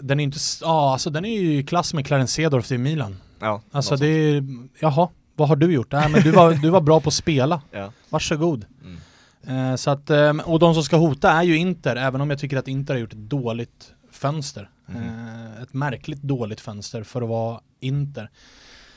Den 0.00 0.20
är 0.20 0.24
inte, 0.24 0.38
ja 0.60 0.92
alltså 0.92 1.10
den 1.10 1.24
är 1.24 1.40
ju 1.40 1.58
i 1.58 1.62
klass 1.64 1.94
med 1.94 2.06
Clarence 2.06 2.34
Seedorf 2.34 2.72
i 2.72 2.78
Milan. 2.78 3.16
Ja, 3.40 3.62
Alltså 3.70 3.96
det 3.96 4.06
är, 4.06 4.44
jaha, 4.80 5.08
vad 5.34 5.48
har 5.48 5.56
du 5.56 5.72
gjort? 5.72 5.92
Nej 5.92 6.08
men 6.10 6.22
du 6.22 6.30
var, 6.30 6.52
du 6.52 6.70
var 6.70 6.80
bra 6.80 7.00
på 7.00 7.08
att 7.08 7.14
spela. 7.14 7.62
Ja. 7.70 7.92
varsågod. 8.10 8.66
Mm. 8.84 9.70
Eh, 9.70 9.76
så 9.76 9.90
att, 9.90 10.10
eh, 10.10 10.30
och 10.30 10.58
de 10.58 10.74
som 10.74 10.82
ska 10.82 10.96
hota 10.96 11.30
är 11.30 11.42
ju 11.42 11.56
Inter, 11.56 11.96
även 11.96 12.20
om 12.20 12.30
jag 12.30 12.38
tycker 12.38 12.56
att 12.56 12.68
Inter 12.68 12.94
har 12.94 13.00
gjort 13.00 13.12
ett 13.12 13.18
dåligt 13.18 13.92
fönster. 14.10 14.70
Mm. 14.88 15.62
Ett 15.62 15.74
märkligt 15.74 16.22
dåligt 16.22 16.60
fönster 16.60 17.02
för 17.02 17.22
att 17.22 17.28
vara 17.28 17.60
Inter. 17.80 18.30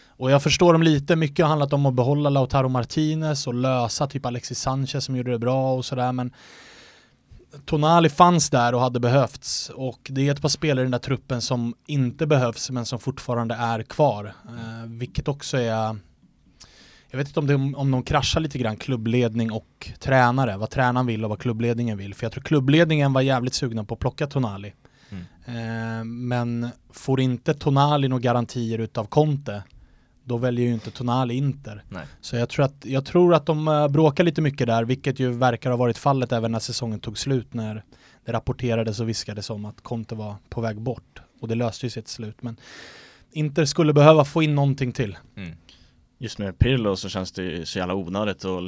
Och 0.07 0.31
jag 0.31 0.43
förstår 0.43 0.73
dem 0.73 0.83
lite, 0.83 1.15
mycket 1.15 1.45
har 1.45 1.49
handlat 1.49 1.73
om 1.73 1.85
att 1.85 1.93
behålla 1.93 2.29
Lautaro 2.29 2.69
Martinez 2.69 3.47
och 3.47 3.53
lösa 3.53 4.07
typ 4.07 4.25
Alexis 4.25 4.59
Sanchez 4.59 5.05
som 5.05 5.15
gjorde 5.15 5.31
det 5.31 5.39
bra 5.39 5.73
och 5.73 5.85
sådär 5.85 6.11
men 6.11 6.33
Tonali 7.65 8.09
fanns 8.09 8.49
där 8.49 8.75
och 8.75 8.81
hade 8.81 8.99
behövts 8.99 9.71
och 9.75 9.99
det 10.09 10.27
är 10.27 10.31
ett 10.31 10.41
par 10.41 10.49
spelare 10.49 10.81
i 10.81 10.85
den 10.85 10.91
där 10.91 10.99
truppen 10.99 11.41
som 11.41 11.75
inte 11.85 12.27
behövs 12.27 12.69
men 12.69 12.85
som 12.85 12.99
fortfarande 12.99 13.55
är 13.55 13.83
kvar. 13.83 14.33
Eh, 14.45 14.89
vilket 14.89 15.27
också 15.27 15.57
är 15.57 15.97
jag 17.09 17.17
vet 17.17 17.27
inte 17.27 17.39
om, 17.39 17.47
det, 17.47 17.55
om 17.55 17.91
de 17.91 18.03
kraschar 18.03 18.39
lite 18.39 18.57
grann, 18.57 18.77
klubbledning 18.77 19.51
och 19.51 19.91
tränare, 19.99 20.57
vad 20.57 20.69
tränaren 20.69 21.05
vill 21.05 21.23
och 21.23 21.29
vad 21.29 21.39
klubbledningen 21.39 21.97
vill. 21.97 22.13
För 22.13 22.25
jag 22.25 22.31
tror 22.31 22.43
klubbledningen 22.43 23.13
var 23.13 23.21
jävligt 23.21 23.53
sugna 23.53 23.83
på 23.83 23.93
att 23.93 23.99
plocka 23.99 24.27
Tonali. 24.27 24.73
Eh, 25.47 26.03
men 26.03 26.69
får 26.89 27.19
inte 27.19 27.53
Tonali 27.53 28.07
några 28.07 28.21
garantier 28.21 28.79
utav 28.79 29.05
Conte, 29.05 29.63
då 30.23 30.37
väljer 30.37 30.65
ju 30.65 30.73
inte 30.73 30.91
Tonali 30.91 31.33
Inter. 31.33 31.83
Nej. 31.89 32.05
Så 32.21 32.35
jag 32.35 32.49
tror 32.49 32.65
att, 32.65 32.85
jag 32.85 33.05
tror 33.05 33.33
att 33.33 33.45
de 33.45 33.67
eh, 33.67 33.87
bråkar 33.87 34.23
lite 34.23 34.41
mycket 34.41 34.67
där, 34.67 34.83
vilket 34.83 35.19
ju 35.19 35.31
verkar 35.31 35.69
ha 35.69 35.77
varit 35.77 35.97
fallet 35.97 36.31
även 36.31 36.51
när 36.51 36.59
säsongen 36.59 36.99
tog 36.99 37.17
slut, 37.17 37.53
när 37.53 37.83
det 38.25 38.31
rapporterades 38.31 38.99
och 38.99 39.09
viskades 39.09 39.49
om 39.49 39.65
att 39.65 39.81
Conte 39.81 40.15
var 40.15 40.35
på 40.49 40.61
väg 40.61 40.81
bort. 40.81 41.21
Och 41.39 41.47
det 41.47 41.55
löste 41.55 41.85
ju 41.85 41.89
sig 41.89 42.03
till 42.03 42.13
slut. 42.13 42.41
Men 42.41 42.57
Inter 43.31 43.65
skulle 43.65 43.93
behöva 43.93 44.25
få 44.25 44.43
in 44.43 44.55
någonting 44.55 44.91
till. 44.91 45.17
Mm. 45.35 45.57
Just 46.19 46.37
med 46.37 46.59
Pirlo 46.59 46.95
så 46.95 47.09
känns 47.09 47.31
det 47.31 47.43
ju 47.43 47.65
så 47.65 47.79
jävla 47.79 47.95
onödigt 47.95 48.45
att 48.45 48.63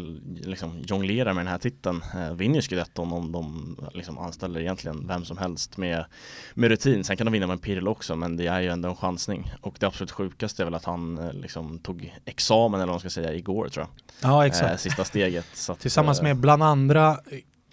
liksom 0.48 0.80
jonglera 0.88 1.34
med 1.34 1.46
den 1.46 1.52
här 1.52 1.58
titeln. 1.58 2.02
Eh, 2.16 2.34
vinner 2.34 2.62
scudetton 2.62 3.14
om 3.14 3.32
de 3.32 3.78
liksom 3.94 4.18
anställer 4.18 4.60
egentligen 4.60 5.08
vem 5.08 5.26
som 5.26 5.38
helst 5.38 5.78
med, 5.78 6.06
med 6.54 6.70
rutin. 6.70 7.04
Sen 7.04 7.18
kan 7.18 7.26
de 7.26 7.32
vinna 7.32 7.48
med 7.48 7.62
Pirlo 7.62 7.92
också 7.92 8.16
men 8.16 8.38
det 8.38 8.48
är 8.48 8.62
ju 8.62 8.68
ändå 8.68 8.90
en 8.90 8.96
chansning. 8.96 9.52
Och 9.62 9.76
det 9.80 9.86
absolut 9.86 10.12
sjukaste 10.12 10.64
är 10.64 10.66
väl 10.66 10.76
att 10.76 10.86
han 10.86 11.18
eh, 11.18 11.34
liksom 11.34 11.80
tog 11.80 12.16
examen 12.26 12.80
eller 12.80 12.88
vad 12.88 12.94
man 12.94 13.00
ska 13.00 13.10
säga 13.10 13.34
igår 13.34 13.70
tror 13.70 13.86
jag. 13.86 14.32
Ja 14.32 14.48
exakt. 14.48 14.72
Eh, 14.72 14.78
sista 14.78 15.04
steget. 15.04 15.70
Att, 15.70 15.80
Tillsammans 15.80 16.20
eh, 16.20 16.24
med 16.24 16.38
bland 16.38 16.64
andra 16.64 17.18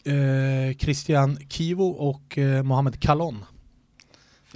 eh, 0.04 0.76
Christian 0.78 1.38
Kivo 1.48 1.84
och 1.84 2.38
eh, 2.38 2.62
Mohamed 2.62 3.00
Kalon. 3.00 3.44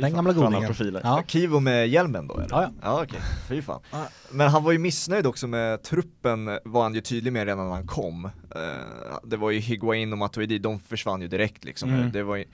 Den 0.00 0.14
gamla 0.14 0.32
godingen. 0.32 0.66
profiler. 0.66 1.00
Ja. 1.04 1.22
Kivo 1.26 1.60
med 1.60 1.88
hjälmen 1.88 2.26
då 2.26 2.34
eller? 2.34 2.48
Ja, 2.50 2.62
ja. 2.62 2.70
Ja 2.82 3.02
okej, 3.02 3.20
fy 3.48 3.62
fan. 3.62 3.80
Ja. 3.90 4.08
Men 4.30 4.48
han 4.48 4.64
var 4.64 4.72
ju 4.72 4.78
missnöjd 4.78 5.26
också 5.26 5.46
med 5.46 5.82
truppen, 5.82 6.58
var 6.64 6.82
han 6.82 6.94
ju 6.94 7.00
tydlig 7.00 7.32
med 7.32 7.46
redan 7.46 7.66
när 7.66 7.74
han 7.74 7.86
kom. 7.86 8.24
Eh, 8.24 8.30
det 9.24 9.36
var 9.36 9.50
ju 9.50 9.58
Higuain 9.58 10.12
och 10.12 10.18
Matuidi, 10.18 10.58
de 10.58 10.80
försvann 10.80 11.22
ju 11.22 11.28
direkt 11.28 11.64
liksom. 11.64 11.90
Mm. 11.90 12.12
Det 12.12 12.22
var 12.22 12.36
ju, 12.36 12.44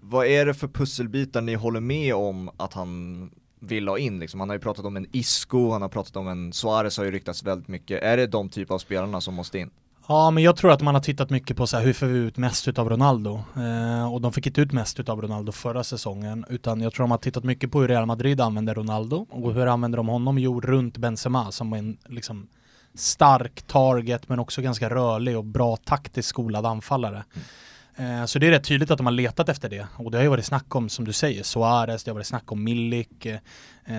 vad 0.00 0.26
är 0.26 0.46
det 0.46 0.54
för 0.54 0.68
pusselbitar 0.68 1.40
ni 1.40 1.54
håller 1.54 1.80
med 1.80 2.14
om 2.14 2.50
att 2.56 2.72
han 2.72 3.30
vill 3.60 3.88
ha 3.88 3.98
in 3.98 4.18
liksom? 4.18 4.40
Han 4.40 4.48
har 4.48 4.56
ju 4.56 4.60
pratat 4.60 4.84
om 4.84 4.96
en 4.96 5.06
Isco, 5.12 5.70
han 5.70 5.82
har 5.82 5.88
pratat 5.88 6.16
om 6.16 6.28
en 6.28 6.52
Suarez 6.52 6.98
har 6.98 7.04
ju 7.04 7.10
ryktats 7.10 7.42
väldigt 7.42 7.68
mycket. 7.68 8.02
Är 8.02 8.16
det 8.16 8.26
de 8.26 8.48
typ 8.48 8.70
av 8.70 8.78
spelarna 8.78 9.20
som 9.20 9.34
måste 9.34 9.58
in? 9.58 9.70
Ja, 10.08 10.30
men 10.30 10.42
jag 10.42 10.56
tror 10.56 10.72
att 10.72 10.82
man 10.82 10.94
har 10.94 11.02
tittat 11.02 11.30
mycket 11.30 11.56
på 11.56 11.66
så 11.66 11.76
här, 11.76 11.84
hur 11.84 11.92
får 11.92 12.06
vi 12.06 12.18
ut 12.18 12.36
mest 12.36 12.68
utav 12.68 12.88
Ronaldo? 12.88 13.42
Eh, 13.56 14.12
och 14.12 14.20
de 14.20 14.32
fick 14.32 14.46
inte 14.46 14.60
ut 14.60 14.72
mest 14.72 15.00
utav 15.00 15.22
Ronaldo 15.22 15.52
förra 15.52 15.84
säsongen, 15.84 16.44
utan 16.48 16.80
jag 16.80 16.92
tror 16.92 17.04
de 17.04 17.10
har 17.10 17.18
tittat 17.18 17.44
mycket 17.44 17.72
på 17.72 17.80
hur 17.80 17.88
Real 17.88 18.06
Madrid 18.06 18.40
använder 18.40 18.74
Ronaldo 18.74 19.26
och 19.30 19.54
hur 19.54 19.66
använder 19.66 19.96
de 19.96 20.08
honom? 20.08 20.38
Jo, 20.38 20.60
runt 20.60 20.96
Benzema 20.96 21.52
som 21.52 21.72
en 21.72 21.98
liksom 22.06 22.48
stark 22.94 23.62
target 23.62 24.28
men 24.28 24.38
också 24.38 24.62
ganska 24.62 24.90
rörlig 24.90 25.36
och 25.36 25.44
bra 25.44 25.76
taktiskt 25.76 26.28
skolad 26.28 26.66
anfallare. 26.66 27.24
Eh, 27.96 28.24
så 28.24 28.38
det 28.38 28.46
är 28.46 28.50
rätt 28.50 28.64
tydligt 28.64 28.90
att 28.90 28.98
de 28.98 29.06
har 29.06 29.12
letat 29.12 29.48
efter 29.48 29.68
det 29.68 29.86
och 29.96 30.10
det 30.10 30.18
har 30.18 30.22
ju 30.22 30.30
varit 30.30 30.44
snack 30.44 30.74
om, 30.74 30.88
som 30.88 31.04
du 31.04 31.12
säger, 31.12 31.42
Suarez, 31.42 32.04
det 32.04 32.10
har 32.10 32.14
varit 32.14 32.26
snack 32.26 32.52
om 32.52 32.64
Milik, 32.64 33.26
eh, 33.26 33.38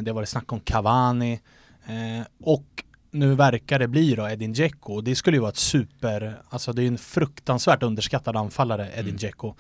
det 0.02 0.10
har 0.10 0.16
varit 0.16 0.30
snack 0.30 0.54
om 0.54 0.60
Cavani 0.60 1.40
eh, 1.86 2.28
och 2.44 2.84
nu 3.20 3.36
verkar 3.36 3.80
det 3.80 3.88
bli 3.88 4.16
då 4.16 4.30
Edin 4.30 4.54
Dzeko 4.54 4.94
och 4.94 5.04
det 5.04 5.16
skulle 5.16 5.38
ju 5.38 5.42
vara 5.42 5.52
ett 5.52 5.58
super, 5.58 6.42
alltså 6.50 6.74
det 6.74 6.84
är 6.84 6.88
en 6.88 6.98
fruktansvärt 6.98 7.84
underskattad 7.84 8.36
anfallare 8.36 8.88
Edin 8.94 9.00
Mm. 9.06 9.16
Dzeko. 9.18 9.54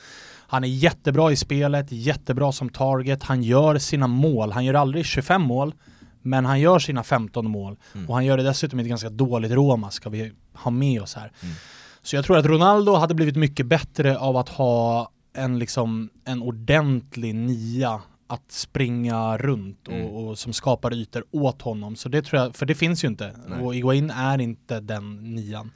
Han 0.47 0.63
är 0.63 0.67
jättebra 0.67 1.31
i 1.31 1.35
spelet, 1.35 1.87
jättebra 1.91 2.51
som 2.51 2.69
target, 2.69 3.23
han 3.23 3.43
gör 3.43 3.77
sina 3.77 4.07
mål, 4.07 4.51
han 4.51 4.65
gör 4.65 4.73
aldrig 4.73 5.05
25 5.05 5.41
mål, 5.41 5.73
men 6.21 6.45
han 6.45 6.59
gör 6.59 6.79
sina 6.79 7.03
15 7.03 7.49
mål 7.49 7.75
Mm. 7.93 8.07
och 8.09 8.15
han 8.15 8.25
gör 8.25 8.37
det 8.37 8.43
dessutom 8.43 8.79
i 8.79 8.83
ett 8.83 8.89
ganska 8.89 9.09
dåligt 9.09 9.51
Roma 9.51 9.91
ska 9.91 10.09
vi 10.09 10.31
ha 10.53 10.71
med 10.71 11.01
oss 11.01 11.15
här. 11.15 11.31
Mm. 11.43 11.55
Så 12.03 12.15
jag 12.15 12.25
tror 12.25 12.37
att 12.37 12.45
Ronaldo 12.45 12.93
hade 12.95 13.13
blivit 13.13 13.35
mycket 13.35 13.65
bättre 13.65 14.17
av 14.17 14.37
att 14.37 14.49
ha 14.49 15.09
en 15.33 15.59
liksom 15.59 16.09
en 16.25 16.41
ordentlig 16.41 17.35
nia 17.35 18.01
att 18.27 18.51
springa 18.51 19.37
runt 19.37 19.87
och, 19.87 19.93
Mm. 19.93 20.07
och 20.07 20.39
som 20.39 20.53
skapar 20.53 20.93
ytor 20.93 21.23
åt 21.31 21.61
honom. 21.61 21.95
Så 21.95 22.09
det 22.09 22.21
tror 22.21 22.41
jag, 22.41 22.55
för 22.55 22.65
det 22.65 22.75
finns 22.75 23.03
ju 23.03 23.07
inte. 23.07 23.31
Nej. 23.47 23.59
Och 23.61 23.75
Iguain 23.75 24.09
är 24.09 24.41
inte 24.41 24.79
den 24.79 25.35
nian. 25.35 25.71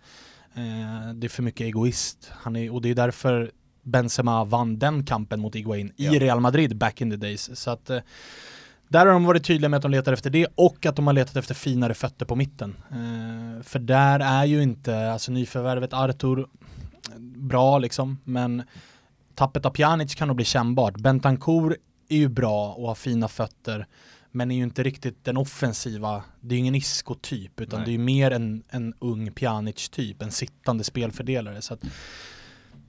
Eh, 0.54 1.14
det 1.14 1.28
är 1.28 1.30
för 1.30 1.44
mycket 1.44 1.62
egoist. 1.62 2.32
Han 2.32 2.56
är, 2.56 2.74
och 2.74 2.82
det 2.82 2.90
är 2.90 2.96
därför 2.96 3.52
Benzema 3.84 4.44
vann 4.46 4.80
den 4.80 5.06
kampen 5.06 5.40
mot 5.40 5.56
Iguain 5.56 5.92
i 5.98 6.06
Ja. 6.06 6.12
Real 6.20 6.40
Madrid 6.40 6.78
back 6.78 7.02
in 7.02 7.10
the 7.12 7.18
days. 7.18 7.60
Så 7.60 7.72
att 7.72 7.90
eh, 7.90 8.00
där 8.88 9.06
har 9.06 9.14
de 9.14 9.24
varit 9.24 9.44
tydliga 9.46 9.70
med 9.70 9.78
att 9.78 9.82
de 9.82 9.92
letar 9.92 10.14
efter 10.14 10.30
det 10.30 10.48
och 10.56 10.86
att 10.86 10.96
de 10.96 11.08
har 11.08 11.14
letat 11.14 11.36
efter 11.36 11.54
finare 11.56 11.94
fötter 11.94 12.26
på 12.26 12.36
mitten. 12.36 12.76
Eh, 12.92 13.64
för 13.64 13.80
där 13.80 14.20
är 14.20 14.46
ju 14.46 14.64
inte, 14.64 15.12
alltså 15.12 15.32
nyförvärvet 15.32 15.94
Artur 15.94 16.48
bra 17.18 17.78
liksom, 17.80 18.18
men 18.24 18.64
tappet 19.36 19.66
av 19.66 19.70
Pjanic 19.70 20.16
kan 20.16 20.28
nog 20.28 20.36
bli 20.36 20.46
kännbart. 20.46 20.98
Bentancourt 20.98 21.74
är 22.12 22.18
ju 22.18 22.28
bra 22.30 22.74
och 22.74 22.88
har 22.88 22.96
fina 22.96 23.28
fötter, 23.28 23.88
men 24.32 24.52
är 24.52 24.56
ju 24.56 24.64
inte 24.64 24.84
riktigt 24.84 25.26
den 25.26 25.38
offensiva, 25.38 26.24
det 26.42 26.56
är 26.56 26.58
ju 26.58 26.60
ingen 26.60 26.76
Isco-typ, 26.76 27.62
utan 27.62 27.80
Nej. 27.80 27.86
det 27.86 27.92
är 27.92 27.94
ju 27.94 27.98
mer 27.98 28.32
en, 28.32 28.64
en 28.70 28.94
ung 29.00 29.32
Pjanic-typ, 29.32 30.22
en 30.22 30.32
sittande 30.32 30.84
spelfördelare. 30.84 31.62
Så 31.62 31.74
att 31.74 31.80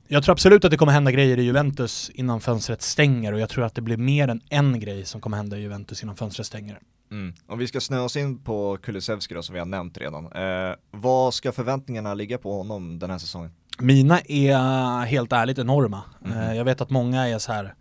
jag 0.08 0.24
tror 0.24 0.32
absolut 0.32 0.64
att 0.64 0.70
det 0.70 0.76
kommer 0.76 0.92
hända 0.92 1.10
grejer 1.10 1.38
i 1.38 1.42
Juventus 1.42 2.10
innan 2.14 2.40
fönstret 2.40 2.82
stänger 2.82 3.32
och 3.32 3.40
jag 3.40 3.48
tror 3.48 3.64
att 3.64 3.74
det 3.74 3.82
blir 3.82 3.96
mer 3.96 4.28
än 4.28 4.40
en 4.48 4.80
grej 4.80 5.04
som 5.04 5.20
kommer 5.20 5.36
hända 5.36 5.58
i 5.58 5.60
Juventus 5.60 6.02
innan 6.02 6.16
fönstret 6.16 6.46
stänger. 6.46 6.78
Mm. 7.10 7.34
Om 7.46 7.58
vi 7.58 7.66
ska 7.66 7.80
snöa 7.80 8.02
oss 8.02 8.16
in 8.16 8.38
på 8.38 8.78
Kulusevski 8.82 9.34
då 9.34 9.42
som 9.42 9.52
vi 9.52 9.58
har 9.58 9.66
nämnt 9.66 9.98
redan. 9.98 10.32
Eh, 10.32 10.74
vad 10.90 11.34
ska 11.34 11.52
förväntningarna 11.52 12.14
ligga 12.14 12.38
på 12.38 12.56
honom 12.56 12.98
den 12.98 13.10
här 13.10 13.18
säsongen? 13.18 13.50
Mina 13.78 14.20
är 14.20 15.04
helt 15.04 15.32
ärligt 15.32 15.58
enorma. 15.58 16.02
Mhm. 16.20 16.32
Eh, 16.32 16.54
Jag 16.56 16.64
vet 16.64 16.80
att 16.80 16.90
många 16.90 17.28
är 17.28 17.38
så 17.38 17.52
här, 17.52 17.74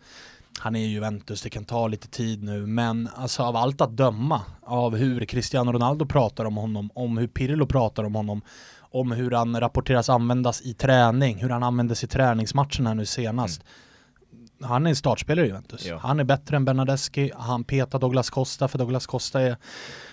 han 0.62 0.76
är 0.76 0.88
Juventus, 0.88 1.42
det 1.42 1.50
kan 1.50 1.66
ta 1.66 1.88
lite 1.88 2.08
tid 2.08 2.44
nu, 2.44 2.66
men 2.66 3.10
alltså 3.16 3.44
av 3.44 3.56
allt 3.56 3.82
att 3.82 3.98
döma, 3.98 4.42
av 4.62 4.96
hur 4.96 5.26
Cristiano 5.26 5.72
Ronaldo 5.72 6.06
pratar 6.06 6.46
om 6.46 6.58
honom, 6.58 6.90
om 6.94 7.18
hur 7.18 7.28
Pirlo 7.28 7.66
pratar 7.66 8.04
om 8.04 8.16
honom, 8.16 8.42
om 8.80 9.12
hur 9.12 9.32
han 9.32 9.60
rapporteras 9.60 10.10
användas 10.10 10.62
i 10.62 10.74
träning, 10.74 11.38
hur 11.38 11.50
han 11.50 11.64
användes 11.64 12.04
i 12.04 12.08
träningsmatcherna 12.08 12.94
nu 12.94 13.06
senast. 13.06 13.64
Han 14.62 14.86
är 14.86 14.90
en 14.90 14.96
startspelare 14.96 15.46
i 15.46 15.50
Juventus. 15.50 15.86
Ja. 15.86 15.98
Han 15.98 16.20
är 16.20 16.24
bättre 16.24 16.56
än 16.56 16.66
Bernadeschi, 16.66 17.32
han 17.36 17.64
petar 17.64 18.00
Douglas 18.00 18.30
Costa, 18.30 18.68
för 18.68 18.78
Douglas 18.78 19.08
Costa 19.08 19.42
är, 19.42 19.58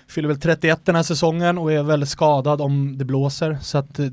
fyller 0.09 0.29
väl 0.29 0.41
31 0.41 0.81
den 0.85 0.95
här 0.95 1.03
säsongen 1.03 1.59
och 1.59 1.73
är 1.73 1.83
väldigt 1.83 2.09
skadad 2.09 2.61
om 2.61 2.99
det 2.99 3.05
blåser. 3.05 3.59
Så 3.63 3.79
att 3.79 3.99
eh, 3.99 4.07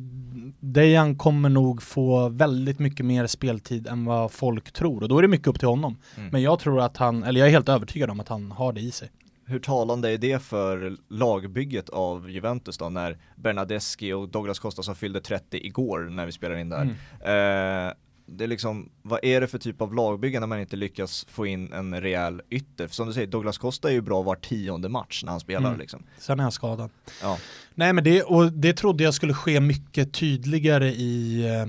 Dejan 0.73 1.15
kommer 1.15 1.49
nog 1.49 1.83
få 1.83 2.29
väldigt 2.29 2.79
mycket 2.79 3.05
mer 3.05 3.27
speltid 3.27 3.87
än 3.87 4.05
vad 4.05 4.31
folk 4.31 4.71
tror 4.71 5.03
och 5.03 5.09
då 5.09 5.17
är 5.17 5.21
det 5.21 5.27
mycket 5.27 5.47
upp 5.47 5.59
till 5.59 5.67
honom. 5.67 5.97
Mm. 6.17 6.29
Men 6.29 6.41
jag 6.41 6.59
tror 6.59 6.81
att 6.81 6.97
han, 6.97 7.23
eller 7.23 7.39
jag 7.39 7.47
är 7.47 7.51
helt 7.51 7.69
övertygad 7.69 8.09
om 8.09 8.19
att 8.19 8.27
han 8.27 8.51
har 8.51 8.73
det 8.73 8.81
i 8.81 8.91
sig. 8.91 9.11
Hur 9.47 9.59
talande 9.59 10.11
är 10.11 10.17
det 10.17 10.41
för 10.41 10.97
lagbygget 11.09 11.89
av 11.89 12.29
Juventus 12.29 12.77
då 12.77 12.89
när 12.89 13.17
Bernadeschi 13.35 14.13
och 14.13 14.29
Douglas 14.29 14.59
Costa 14.59 14.83
som 14.83 14.95
fyllde 14.95 15.21
30 15.21 15.57
igår 15.57 15.99
när 15.99 16.25
vi 16.25 16.31
spelar 16.31 16.55
in 16.55 16.69
där. 16.69 16.81
Mm. 17.21 17.87
Eh, 17.87 17.93
det 18.25 18.43
är 18.43 18.47
liksom, 18.47 18.89
vad 19.01 19.19
är 19.23 19.41
det 19.41 19.47
för 19.47 19.57
typ 19.57 19.81
av 19.81 19.93
lagbygge 19.93 20.39
när 20.39 20.47
man 20.47 20.59
inte 20.59 20.75
lyckas 20.75 21.25
få 21.29 21.45
in 21.45 21.73
en 21.73 22.01
rejäl 22.01 22.41
ytter? 22.49 22.87
För 22.87 22.95
som 22.95 23.07
du 23.07 23.13
säger, 23.13 23.27
Douglas 23.27 23.57
Costa 23.57 23.89
är 23.89 23.93
ju 23.93 24.01
bra 24.01 24.21
var 24.21 24.35
tionde 24.35 24.89
match 24.89 25.23
när 25.23 25.31
han 25.31 25.39
spelar 25.39 25.67
Mm. 25.67 25.79
liksom. 25.79 26.03
Sen 26.19 26.39
är 26.39 26.43
han 26.43 26.51
skadad. 26.51 26.89
Ja. 27.21 27.37
Nej 27.75 27.93
men 27.93 28.03
det, 28.03 28.23
och 28.23 28.51
det 28.51 28.73
trodde 28.73 29.03
jag 29.03 29.13
skulle 29.13 29.33
ske 29.33 29.59
mycket 29.59 30.13
tydligare 30.13 30.87
i 30.89 31.45
eh, 31.47 31.65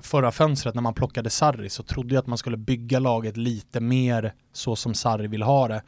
förra 0.00 0.32
fönstret 0.32 0.74
när 0.74 0.82
man 0.82 0.94
plockade 0.94 1.30
Sarri 1.30 1.68
så 1.70 1.82
trodde 1.82 2.14
jag 2.14 2.20
att 2.22 2.26
man 2.26 2.38
skulle 2.38 2.56
bygga 2.56 2.98
laget 2.98 3.36
lite 3.36 3.80
mer 3.80 4.34
så 4.52 4.76
som 4.76 4.94
Sarri 4.94 5.26
vill 5.26 5.42
ha 5.42 5.68
det. 5.68 5.82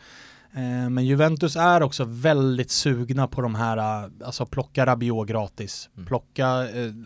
Eh, 0.54 0.90
men 0.90 1.06
Juventus 1.06 1.56
är 1.56 1.82
också 1.82 2.04
väldigt 2.04 2.70
sugna 2.70 3.26
på 3.28 3.40
de 3.42 3.54
här, 3.54 3.76
eh, 4.04 4.10
alltså 4.24 4.46
plocka 4.46 4.86
Rabiot 4.86 5.28
gratis, 5.28 5.90
Mm. 5.96 6.06
plocka, 6.06 6.46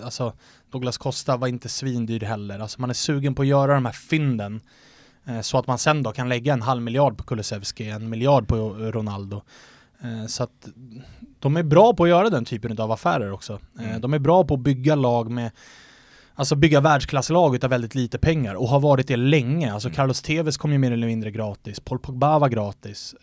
alltså 0.05 0.33
Douglas 0.75 0.99
Costa 0.99 1.37
var 1.37 1.49
inte 1.49 1.69
svindyr 1.69 2.21
heller, 2.21 2.59
alltså 2.59 2.81
man 2.81 2.91
är 2.91 2.95
sugen 2.95 3.35
på 3.35 3.43
att 3.43 3.49
göra 3.49 3.75
de 3.75 3.85
här 3.85 3.93
fynden 3.93 4.61
eh, 5.25 5.41
så 5.41 5.59
att 5.59 5.67
man 5.67 5.79
sen 5.79 6.03
då 6.03 6.13
kan 6.13 6.29
lägga 6.29 6.53
en 6.53 6.63
halv 6.63 6.83
miljard 6.83 7.19
på 7.19 7.25
Kulusevski, 7.25 7.89
en 7.89 8.09
miljard 8.11 8.49
på 8.49 8.69
Ronaldo. 8.69 9.43
Eh, 10.03 10.27
så 10.27 10.43
att 10.43 10.69
de 11.39 11.57
är 11.57 11.63
bra 11.63 11.95
på 11.95 12.03
att 12.03 12.09
göra 12.09 12.31
den 12.31 12.45
typen 12.45 12.79
av 12.79 12.93
affärer 12.93 13.33
också. 13.33 13.53
Eh, 13.53 13.89
Mm. 13.89 14.01
De 14.01 14.15
är 14.15 14.19
bra 14.19 14.45
på 14.45 14.55
att 14.55 14.61
bygga 14.61 14.95
lag 14.95 15.31
med 15.31 15.51
Alltså 16.37 16.57
bygga 16.57 16.81
världsklasslag 16.81 17.55
utav 17.55 17.71
väldigt 17.71 17.95
lite 17.95 18.19
pengar 18.19 18.55
och 18.55 18.69
har 18.69 18.81
varit 18.81 19.09
det 19.09 19.17
länge. 19.17 19.73
Alltså 19.73 19.89
Mm. 19.89 19.97
Carlos 19.97 20.23
Tevez 20.23 20.57
kom 20.57 20.73
ju 20.73 20.79
mer 20.79 20.93
eller 20.93 21.07
mindre 21.07 21.31
gratis, 21.31 21.81
Paul 21.81 21.99
Pogba 21.99 22.39
var 22.39 22.49
gratis, 22.49 23.15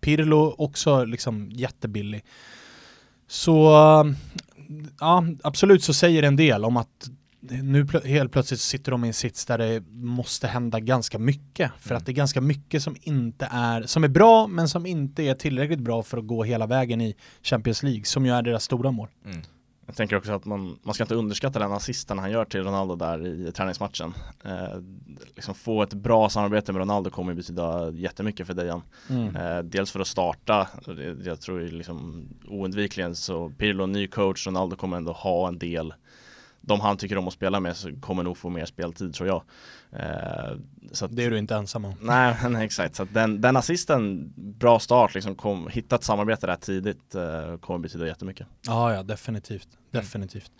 Pirlo 0.00 0.54
också 0.58 1.04
liksom 1.04 1.50
jättebillig. 1.50 2.24
Så 3.26 3.74
ja, 5.00 5.24
absolut 5.42 5.84
så 5.84 5.94
säger 5.94 6.22
en 6.22 6.36
del 6.36 6.64
om 6.64 6.76
att 6.76 7.10
nu 7.62 7.84
plö- 7.84 8.06
helt 8.06 8.32
plötsligt 8.32 8.60
sitter 8.60 8.92
de 8.92 9.04
i 9.04 9.08
en 9.08 9.14
sits 9.14 9.46
där 9.46 9.58
det 9.58 9.80
måste 9.90 10.46
hända 10.46 10.80
ganska 10.80 11.18
mycket. 11.18 11.70
För 11.78 11.90
Mm. 11.90 11.98
att 11.98 12.06
det 12.06 12.12
är 12.12 12.14
ganska 12.14 12.40
mycket 12.40 12.82
som 12.82 12.96
inte 13.02 13.48
är, 13.52 13.82
som 13.82 14.04
är 14.04 14.08
bra 14.08 14.46
men 14.46 14.68
som 14.68 14.86
inte 14.86 15.22
är 15.22 15.34
tillräckligt 15.34 15.80
bra 15.80 16.02
för 16.02 16.18
att 16.18 16.26
gå 16.26 16.44
hela 16.44 16.66
vägen 16.66 17.00
i 17.00 17.14
Champions 17.42 17.82
League, 17.82 18.04
som 18.04 18.26
ju 18.26 18.32
är 18.32 18.42
deras 18.42 18.64
stora 18.64 18.90
mål. 18.90 19.08
Mm. 19.24 19.40
Jag 19.88 19.96
tänker 19.96 20.16
också 20.16 20.32
att 20.32 20.44
man, 20.44 20.78
man 20.82 20.94
ska 20.94 21.04
inte 21.04 21.14
underskatta 21.14 21.58
den 21.58 21.72
assisten 21.72 22.18
han 22.18 22.30
gör 22.30 22.44
till 22.44 22.64
Ronaldo 22.64 22.96
där 22.96 23.26
i 23.26 23.52
träningsmatchen. 23.52 24.14
Eh, 24.44 24.82
liksom 25.36 25.54
få 25.54 25.82
ett 25.82 25.94
bra 25.94 26.28
samarbete 26.28 26.72
med 26.72 26.80
Ronaldo 26.80 27.10
kommer 27.10 27.34
betyda 27.34 27.90
jättemycket 27.90 28.46
för 28.46 28.54
Dejan. 28.54 28.82
Mm. 29.10 29.36
Eh, 29.36 29.58
dels 29.58 29.90
för 29.90 30.00
att 30.00 30.06
starta, 30.06 30.68
jag 31.24 31.40
tror 31.40 31.60
ju 31.60 31.68
liksom 31.68 32.28
oundvikligen 32.48 33.14
så 33.14 33.48
Pirlo, 33.48 33.86
ny 33.86 34.06
coach, 34.06 34.46
Ronaldo 34.46 34.76
kommer 34.76 34.96
ändå 34.96 35.12
ha 35.12 35.48
en 35.48 35.58
del 35.58 35.94
de 36.60 36.80
han 36.80 36.96
tycker 36.96 37.18
om 37.18 37.28
att 37.28 37.34
spela 37.34 37.60
med 37.60 37.76
så 37.76 37.90
kommer 38.00 38.22
nog 38.22 38.36
få 38.36 38.48
mer 38.48 38.64
speltid 38.66 39.14
tror 39.14 39.28
jag. 39.28 39.42
Eh, 39.92 40.56
så 40.92 41.04
att, 41.04 41.16
det 41.16 41.24
är 41.24 41.30
du 41.30 41.38
inte 41.38 41.54
ensam 41.54 41.84
om. 41.84 41.94
Nej, 42.00 42.36
nej 42.48 42.64
exakt. 42.64 42.96
Så 42.96 43.04
den, 43.04 43.40
den 43.40 43.56
assisten, 43.56 44.32
bra 44.36 44.78
start, 44.78 45.14
liksom 45.14 45.34
kom, 45.34 45.68
hitta 45.68 45.96
ett 45.96 46.04
samarbete 46.04 46.46
där 46.46 46.56
tidigt 46.56 47.14
eh, 47.14 47.56
kommer 47.56 47.78
betyda 47.78 48.06
jättemycket. 48.06 48.46
Ja, 48.66 48.94
ja 48.94 49.02
definitivt. 49.02 49.68
Definitivt. 49.90 50.52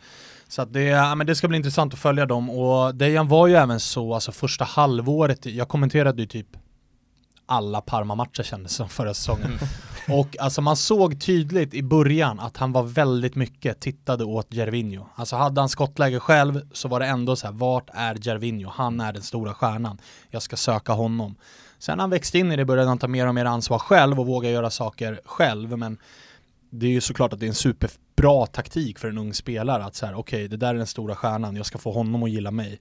Så 0.48 0.62
att 0.62 0.72
det, 0.72 0.82
ja, 0.82 1.14
men 1.14 1.26
det 1.26 1.34
ska 1.34 1.48
bli 1.48 1.56
intressant 1.56 1.92
att 1.92 1.98
följa 1.98 2.26
dem 2.26 2.50
och 2.50 2.94
Dejan 2.94 3.28
var 3.28 3.46
ju 3.46 3.54
även 3.54 3.80
så, 3.80 4.14
alltså 4.14 4.32
första 4.32 4.64
halvåret, 4.64 5.46
jag 5.46 5.68
kommenterade 5.68 6.22
ju 6.22 6.26
typ 6.26 6.46
alla 7.48 7.80
Parma-matcher 7.80 8.42
kändes 8.42 8.72
som 8.72 8.88
förra 8.88 9.14
säsongen. 9.14 9.46
Mm. 10.06 10.18
Och 10.20 10.36
alltså 10.38 10.60
man 10.60 10.76
såg 10.76 11.20
tydligt 11.20 11.74
i 11.74 11.82
början 11.82 12.40
att 12.40 12.56
han 12.56 12.72
var 12.72 12.82
väldigt 12.82 13.34
mycket 13.34 13.80
tittade 13.80 14.24
åt 14.24 14.54
Gervinho. 14.54 15.06
Alltså 15.14 15.36
hade 15.36 15.60
han 15.60 15.68
skottläge 15.68 16.20
själv 16.20 16.60
så 16.72 16.88
var 16.88 17.00
det 17.00 17.06
ändå 17.06 17.36
så 17.36 17.46
här, 17.46 17.54
vart 17.54 17.90
är 17.94 18.14
Gervinho? 18.14 18.70
Han 18.74 19.00
är 19.00 19.12
den 19.12 19.22
stora 19.22 19.54
stjärnan. 19.54 19.98
Jag 20.30 20.42
ska 20.42 20.56
söka 20.56 20.92
honom. 20.92 21.36
Sen 21.78 21.98
han 21.98 22.10
växte 22.10 22.38
in 22.38 22.52
i 22.52 22.56
det 22.56 22.64
började 22.64 22.88
han 22.88 22.98
ta 22.98 23.08
mer 23.08 23.26
och 23.26 23.34
mer 23.34 23.44
ansvar 23.44 23.78
själv 23.78 24.20
och 24.20 24.26
våga 24.26 24.50
göra 24.50 24.70
saker 24.70 25.20
själv. 25.24 25.78
Men 25.78 25.98
det 26.70 26.86
är 26.86 26.90
ju 26.90 27.00
såklart 27.00 27.32
att 27.32 27.40
det 27.40 27.46
är 27.46 27.48
en 27.48 27.54
superbra 27.54 28.46
taktik 28.46 28.98
för 28.98 29.08
en 29.08 29.18
ung 29.18 29.34
spelare 29.34 29.84
att 29.84 29.94
så 29.94 30.06
här, 30.06 30.14
okej, 30.14 30.36
okay, 30.36 30.48
det 30.48 30.56
där 30.56 30.68
är 30.68 30.78
den 30.78 30.86
stora 30.86 31.14
stjärnan, 31.14 31.56
jag 31.56 31.66
ska 31.66 31.78
få 31.78 31.92
honom 31.92 32.22
att 32.22 32.30
gilla 32.30 32.50
mig. 32.50 32.80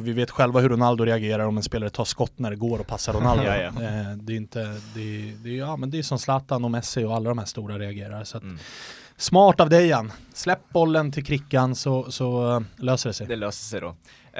Och 0.00 0.06
vi 0.06 0.12
vet 0.12 0.30
själva 0.30 0.60
hur 0.60 0.68
Ronaldo 0.68 1.04
reagerar 1.04 1.46
om 1.46 1.56
en 1.56 1.62
spelare 1.62 1.90
tar 1.90 2.04
skott 2.04 2.38
när 2.38 2.50
det 2.50 2.56
går 2.56 2.78
och 2.78 2.86
passar 2.86 3.12
Ronaldo. 3.12 3.44
ja, 3.46 3.56
ja. 3.56 3.66
Eh, 3.66 4.16
det 4.16 4.32
är 4.32 4.36
inte, 4.36 4.80
det, 4.94 5.32
det, 5.42 5.50
ja 5.50 5.76
men 5.76 5.90
det 5.90 5.98
är 5.98 6.02
som 6.02 6.18
Zlatan 6.18 6.64
och 6.64 6.70
Messi 6.70 7.04
och 7.04 7.16
alla 7.16 7.28
de 7.28 7.38
här 7.38 7.46
stora 7.46 7.78
reagerar. 7.78 8.24
Så 8.24 8.36
att, 8.36 8.42
mm. 8.42 8.58
Smart 9.16 9.60
av 9.60 9.70
dig 9.70 9.86
Jan. 9.86 10.12
Släpp 10.34 10.68
bollen 10.68 11.12
till 11.12 11.24
Krickan 11.24 11.74
så, 11.74 12.10
så 12.10 12.56
uh, 12.56 12.62
löser 12.76 13.08
det 13.10 13.14
sig. 13.14 13.26
Det 13.26 13.36
löser 13.36 13.64
sig 13.64 13.80
då. 13.80 13.88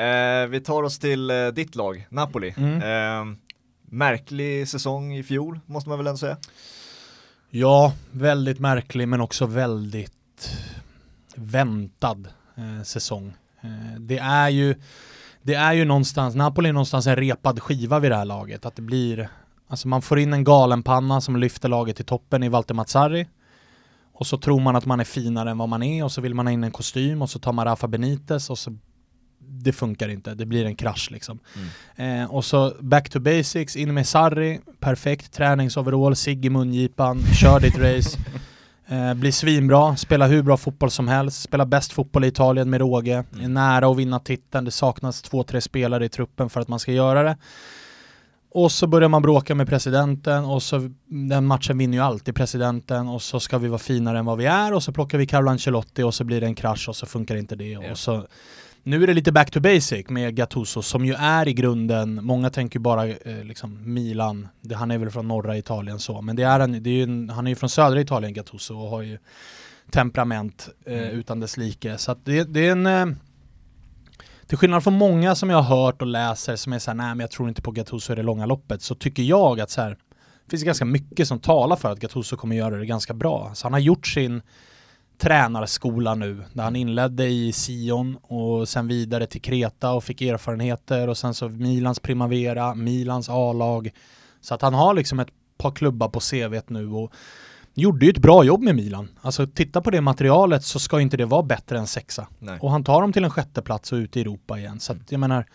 Eh, 0.00 0.46
vi 0.46 0.60
tar 0.60 0.82
oss 0.82 0.98
till 0.98 1.30
eh, 1.30 1.46
ditt 1.46 1.74
lag, 1.74 2.06
Napoli. 2.10 2.54
Mm. 2.56 2.82
Eh, 2.82 3.36
märklig 3.82 4.68
säsong 4.68 5.14
i 5.14 5.22
fjol, 5.22 5.60
måste 5.66 5.88
man 5.88 5.98
väl 5.98 6.06
ändå 6.06 6.18
säga? 6.18 6.36
Ja, 7.50 7.92
väldigt 8.10 8.58
märklig 8.58 9.08
men 9.08 9.20
också 9.20 9.46
väldigt 9.46 10.50
väntad 11.34 12.28
eh, 12.56 12.82
säsong. 12.82 13.32
Eh, 13.60 14.00
det 14.00 14.18
är 14.18 14.48
ju 14.48 14.74
det 15.42 15.54
är 15.54 15.72
ju 15.72 15.84
någonstans, 15.84 16.34
Napoli 16.34 16.68
är 16.68 16.72
någonstans 16.72 17.06
en 17.06 17.16
repad 17.16 17.62
skiva 17.62 17.98
vid 17.98 18.10
det 18.10 18.16
här 18.16 18.24
laget. 18.24 18.66
Att 18.66 18.76
det 18.76 18.82
blir, 18.82 19.28
alltså 19.68 19.88
man 19.88 20.02
får 20.02 20.18
in 20.18 20.32
en 20.32 20.44
galenpanna 20.44 21.20
som 21.20 21.36
lyfter 21.36 21.68
laget 21.68 21.96
till 21.96 22.04
toppen 22.04 22.42
i 22.42 22.48
Walter 22.48 22.74
Mazzarri. 22.74 23.26
Och 24.12 24.26
så 24.26 24.38
tror 24.38 24.60
man 24.60 24.76
att 24.76 24.86
man 24.86 25.00
är 25.00 25.04
finare 25.04 25.50
än 25.50 25.58
vad 25.58 25.68
man 25.68 25.82
är 25.82 26.04
och 26.04 26.12
så 26.12 26.20
vill 26.20 26.34
man 26.34 26.46
ha 26.46 26.52
in 26.52 26.64
en 26.64 26.70
kostym 26.70 27.22
och 27.22 27.30
så 27.30 27.38
tar 27.38 27.52
man 27.52 27.64
Rafa 27.64 27.88
Benitez 27.88 28.50
och 28.50 28.58
så 28.58 28.76
det 29.38 29.72
funkar 29.72 30.08
inte, 30.08 30.34
det 30.34 30.46
blir 30.46 30.64
en 30.64 30.76
krasch 30.76 31.08
liksom. 31.10 31.38
Mm. 31.96 32.22
Eh, 32.22 32.34
och 32.34 32.44
så 32.44 32.74
back 32.80 33.10
to 33.10 33.20
basics, 33.20 33.76
in 33.76 33.94
med 33.94 34.06
Sarri, 34.06 34.60
perfekt 34.80 35.32
träningsoverall, 35.32 36.16
cigg 36.16 36.44
i 36.44 36.50
mungipan, 36.50 37.22
kör 37.34 37.60
ditt 37.60 37.78
race. 37.78 38.18
Eh, 38.90 39.14
blir 39.14 39.32
svinbra, 39.32 39.96
spelar 39.96 40.28
hur 40.28 40.42
bra 40.42 40.56
fotboll 40.56 40.90
som 40.90 41.08
helst, 41.08 41.42
spelar 41.42 41.64
bäst 41.64 41.92
fotboll 41.92 42.24
i 42.24 42.28
Italien 42.28 42.70
med 42.70 42.80
råge, 42.80 43.24
mm. 43.32 43.44
är 43.44 43.48
nära 43.48 43.88
att 43.88 43.96
vinna 43.96 44.18
titeln, 44.18 44.64
det 44.64 44.70
saknas 44.70 45.22
två, 45.22 45.42
tre 45.42 45.60
spelare 45.60 46.04
i 46.04 46.08
truppen 46.08 46.50
för 46.50 46.60
att 46.60 46.68
man 46.68 46.78
ska 46.78 46.92
göra 46.92 47.22
det. 47.22 47.36
Och 48.52 48.72
så 48.72 48.86
börjar 48.86 49.08
man 49.08 49.22
bråka 49.22 49.54
med 49.54 49.68
presidenten 49.68 50.44
och 50.44 50.62
så 50.62 50.90
den 51.06 51.46
matchen 51.46 51.78
vinner 51.78 51.98
ju 51.98 52.04
alltid 52.04 52.34
presidenten 52.34 53.08
och 53.08 53.22
så 53.22 53.40
ska 53.40 53.58
vi 53.58 53.68
vara 53.68 53.78
finare 53.78 54.18
än 54.18 54.24
vad 54.24 54.38
vi 54.38 54.46
är 54.46 54.74
och 54.74 54.82
så 54.82 54.92
plockar 54.92 55.18
vi 55.18 55.26
Carlo 55.26 55.50
Ancelotti 55.50 56.02
och 56.02 56.14
så 56.14 56.24
blir 56.24 56.40
det 56.40 56.46
en 56.46 56.54
krasch 56.54 56.88
och 56.88 56.96
så 56.96 57.06
funkar 57.06 57.36
inte 57.36 57.56
det 57.56 57.76
och 57.76 57.98
så 57.98 58.26
nu 58.82 59.02
är 59.02 59.06
det 59.06 59.14
lite 59.14 59.32
back 59.32 59.50
to 59.50 59.60
basic 59.60 60.08
med 60.08 60.34
Gattuso 60.34 60.82
som 60.82 61.04
ju 61.04 61.14
är 61.14 61.48
i 61.48 61.52
grunden, 61.52 62.24
många 62.24 62.50
tänker 62.50 62.78
bara 62.78 63.08
eh, 63.08 63.44
liksom 63.44 63.94
Milan, 63.94 64.48
det, 64.60 64.74
han 64.74 64.90
är 64.90 64.98
väl 64.98 65.10
från 65.10 65.28
norra 65.28 65.58
Italien 65.58 65.98
så, 65.98 66.22
men 66.22 66.36
det 66.36 66.42
är 66.42 66.60
han, 66.60 66.82
det 66.82 66.90
är 66.90 67.06
ju, 67.06 67.28
han 67.28 67.46
är 67.46 67.50
ju 67.50 67.56
från 67.56 67.70
södra 67.70 68.00
Italien 68.00 68.34
Gattuso 68.34 68.74
och 68.74 68.90
har 68.90 69.02
ju 69.02 69.18
temperament 69.90 70.68
eh, 70.86 70.98
mm. 70.98 71.10
utan 71.10 71.40
dess 71.40 71.56
like. 71.56 71.98
Så 71.98 72.16
det, 72.24 72.44
det 72.44 72.68
är 72.68 72.72
en 72.72 72.86
eh, 72.86 73.06
till 74.46 74.58
skillnad 74.58 74.84
från 74.84 74.94
många 74.94 75.34
som 75.34 75.50
jag 75.50 75.62
har 75.62 75.76
hört 75.76 76.02
och 76.02 76.08
läser 76.08 76.56
som 76.56 76.72
är 76.72 76.78
såhär, 76.78 76.96
nej 76.96 77.08
men 77.08 77.20
jag 77.20 77.30
tror 77.30 77.48
inte 77.48 77.62
på 77.62 77.70
Gattuso 77.70 78.12
i 78.12 78.16
det 78.16 78.22
långa 78.22 78.46
loppet, 78.46 78.82
så 78.82 78.94
tycker 78.94 79.22
jag 79.22 79.60
att 79.60 79.70
så 79.70 79.80
här, 79.80 79.90
det 80.44 80.50
finns 80.50 80.62
ganska 80.62 80.84
mycket 80.84 81.28
som 81.28 81.38
talar 81.38 81.76
för 81.76 81.92
att 81.92 82.00
Gattuso 82.00 82.36
kommer 82.36 82.56
göra 82.56 82.76
det 82.76 82.86
ganska 82.86 83.14
bra. 83.14 83.50
Så 83.54 83.66
han 83.66 83.72
har 83.72 83.80
gjort 83.80 84.06
sin 84.06 84.42
tränarskola 85.20 86.14
nu, 86.14 86.42
där 86.52 86.62
han 86.62 86.76
inledde 86.76 87.26
i 87.26 87.52
Sion 87.52 88.16
och 88.22 88.68
sen 88.68 88.88
vidare 88.88 89.26
till 89.26 89.40
Kreta 89.40 89.92
och 89.92 90.04
fick 90.04 90.22
erfarenheter 90.22 91.08
och 91.08 91.18
sen 91.18 91.34
så 91.34 91.48
Milans 91.48 92.00
Primavera, 92.00 92.74
Milans 92.74 93.28
A-lag. 93.28 93.90
Så 94.40 94.54
att 94.54 94.62
han 94.62 94.74
har 94.74 94.94
liksom 94.94 95.20
ett 95.20 95.28
par 95.58 95.70
klubbar 95.70 96.08
på 96.08 96.20
CVt 96.20 96.70
nu 96.70 96.90
och 96.90 97.12
gjorde 97.74 98.06
ju 98.06 98.10
ett 98.10 98.18
bra 98.18 98.44
jobb 98.44 98.62
med 98.62 98.76
Milan. 98.76 99.08
Alltså 99.20 99.46
titta 99.46 99.80
på 99.80 99.90
det 99.90 100.00
materialet 100.00 100.64
så 100.64 100.78
ska 100.78 101.00
inte 101.00 101.16
det 101.16 101.24
vara 101.24 101.42
bättre 101.42 101.78
än 101.78 101.86
sexa. 101.86 102.26
Nej. 102.38 102.58
Och 102.60 102.70
han 102.70 102.84
tar 102.84 103.00
dem 103.00 103.12
till 103.12 103.24
en 103.24 103.30
sjätteplats 103.30 103.92
och 103.92 103.96
ut 103.96 104.16
i 104.16 104.20
Europa 104.20 104.58
igen. 104.58 104.80
Så 104.80 104.92
att 104.92 105.12
jag 105.12 105.20
menar, 105.20 105.46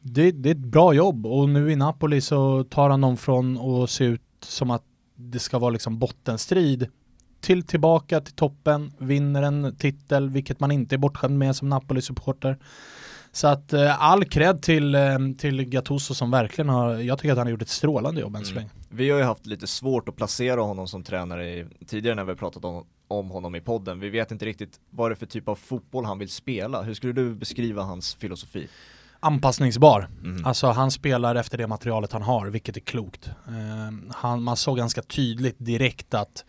det, 0.00 0.32
det, 0.32 0.48
är 0.48 0.54
ett 0.54 0.58
bra 0.58 0.92
jobb 0.92 1.26
och 1.26 1.48
nu 1.48 1.72
i 1.72 1.76
Napoli 1.76 2.20
så 2.20 2.64
tar 2.64 2.90
han 2.90 3.00
dem 3.00 3.16
från 3.16 3.58
att 3.58 3.90
se 3.90 4.04
ut 4.04 4.22
som 4.40 4.70
att 4.70 4.84
det 5.16 5.38
ska 5.38 5.58
vara 5.58 5.70
liksom 5.70 5.98
bottenstrid 5.98 6.88
till 7.40 7.62
tillbaka 7.62 8.20
till 8.20 8.34
toppen, 8.34 8.92
vinner 8.98 9.42
en 9.42 9.76
titel, 9.76 10.30
vilket 10.30 10.60
man 10.60 10.70
inte 10.70 10.94
är 10.94 10.98
bortskämd 10.98 11.38
med 11.38 11.56
som 11.56 11.68
Napoli-supporter. 11.68 12.58
Så 13.32 13.48
att 13.48 13.72
eh, 13.72 14.02
all 14.02 14.24
cred 14.24 14.62
till, 14.62 14.94
eh, 14.94 15.18
till 15.38 15.64
Gattuso 15.64 16.14
som 16.14 16.30
verkligen 16.30 16.68
har, 16.68 16.94
jag 16.94 17.18
tycker 17.18 17.32
att 17.32 17.38
han 17.38 17.46
har 17.46 17.50
gjort 17.50 17.62
ett 17.62 17.68
strålande 17.68 18.20
jobb 18.20 18.36
än 18.36 18.44
så 18.44 18.50
mm. 18.50 18.62
länge. 18.62 18.70
Vi 18.88 19.10
har 19.10 19.18
ju 19.18 19.24
haft 19.24 19.46
lite 19.46 19.66
svårt 19.66 20.08
att 20.08 20.16
placera 20.16 20.60
honom 20.60 20.88
som 20.88 21.02
tränare 21.02 21.48
i, 21.48 21.66
tidigare 21.86 22.16
när 22.16 22.24
vi 22.24 22.34
pratat 22.34 22.64
om, 22.64 22.86
om 23.08 23.30
honom 23.30 23.54
i 23.54 23.60
podden. 23.60 24.00
Vi 24.00 24.10
vet 24.10 24.30
inte 24.30 24.44
riktigt 24.44 24.80
vad 24.90 25.10
det 25.10 25.12
är 25.12 25.16
för 25.16 25.26
typ 25.26 25.48
av 25.48 25.54
fotboll 25.54 26.04
han 26.04 26.18
vill 26.18 26.28
spela. 26.28 26.82
Hur 26.82 26.94
skulle 26.94 27.12
du 27.12 27.34
beskriva 27.34 27.82
hans 27.82 28.14
filosofi? 28.14 28.68
Anpassningsbar. 29.20 30.08
Mm. 30.22 30.44
Alltså 30.46 30.66
han 30.66 30.90
spelar 30.90 31.34
efter 31.34 31.58
det 31.58 31.66
materialet 31.66 32.12
han 32.12 32.22
har, 32.22 32.46
vilket 32.46 32.76
är 32.76 32.80
klokt. 32.80 33.30
Uh, 33.48 34.12
han, 34.14 34.42
man 34.42 34.56
såg 34.56 34.76
ganska 34.76 35.02
tydligt 35.02 35.56
direkt 35.58 36.14
att 36.14 36.44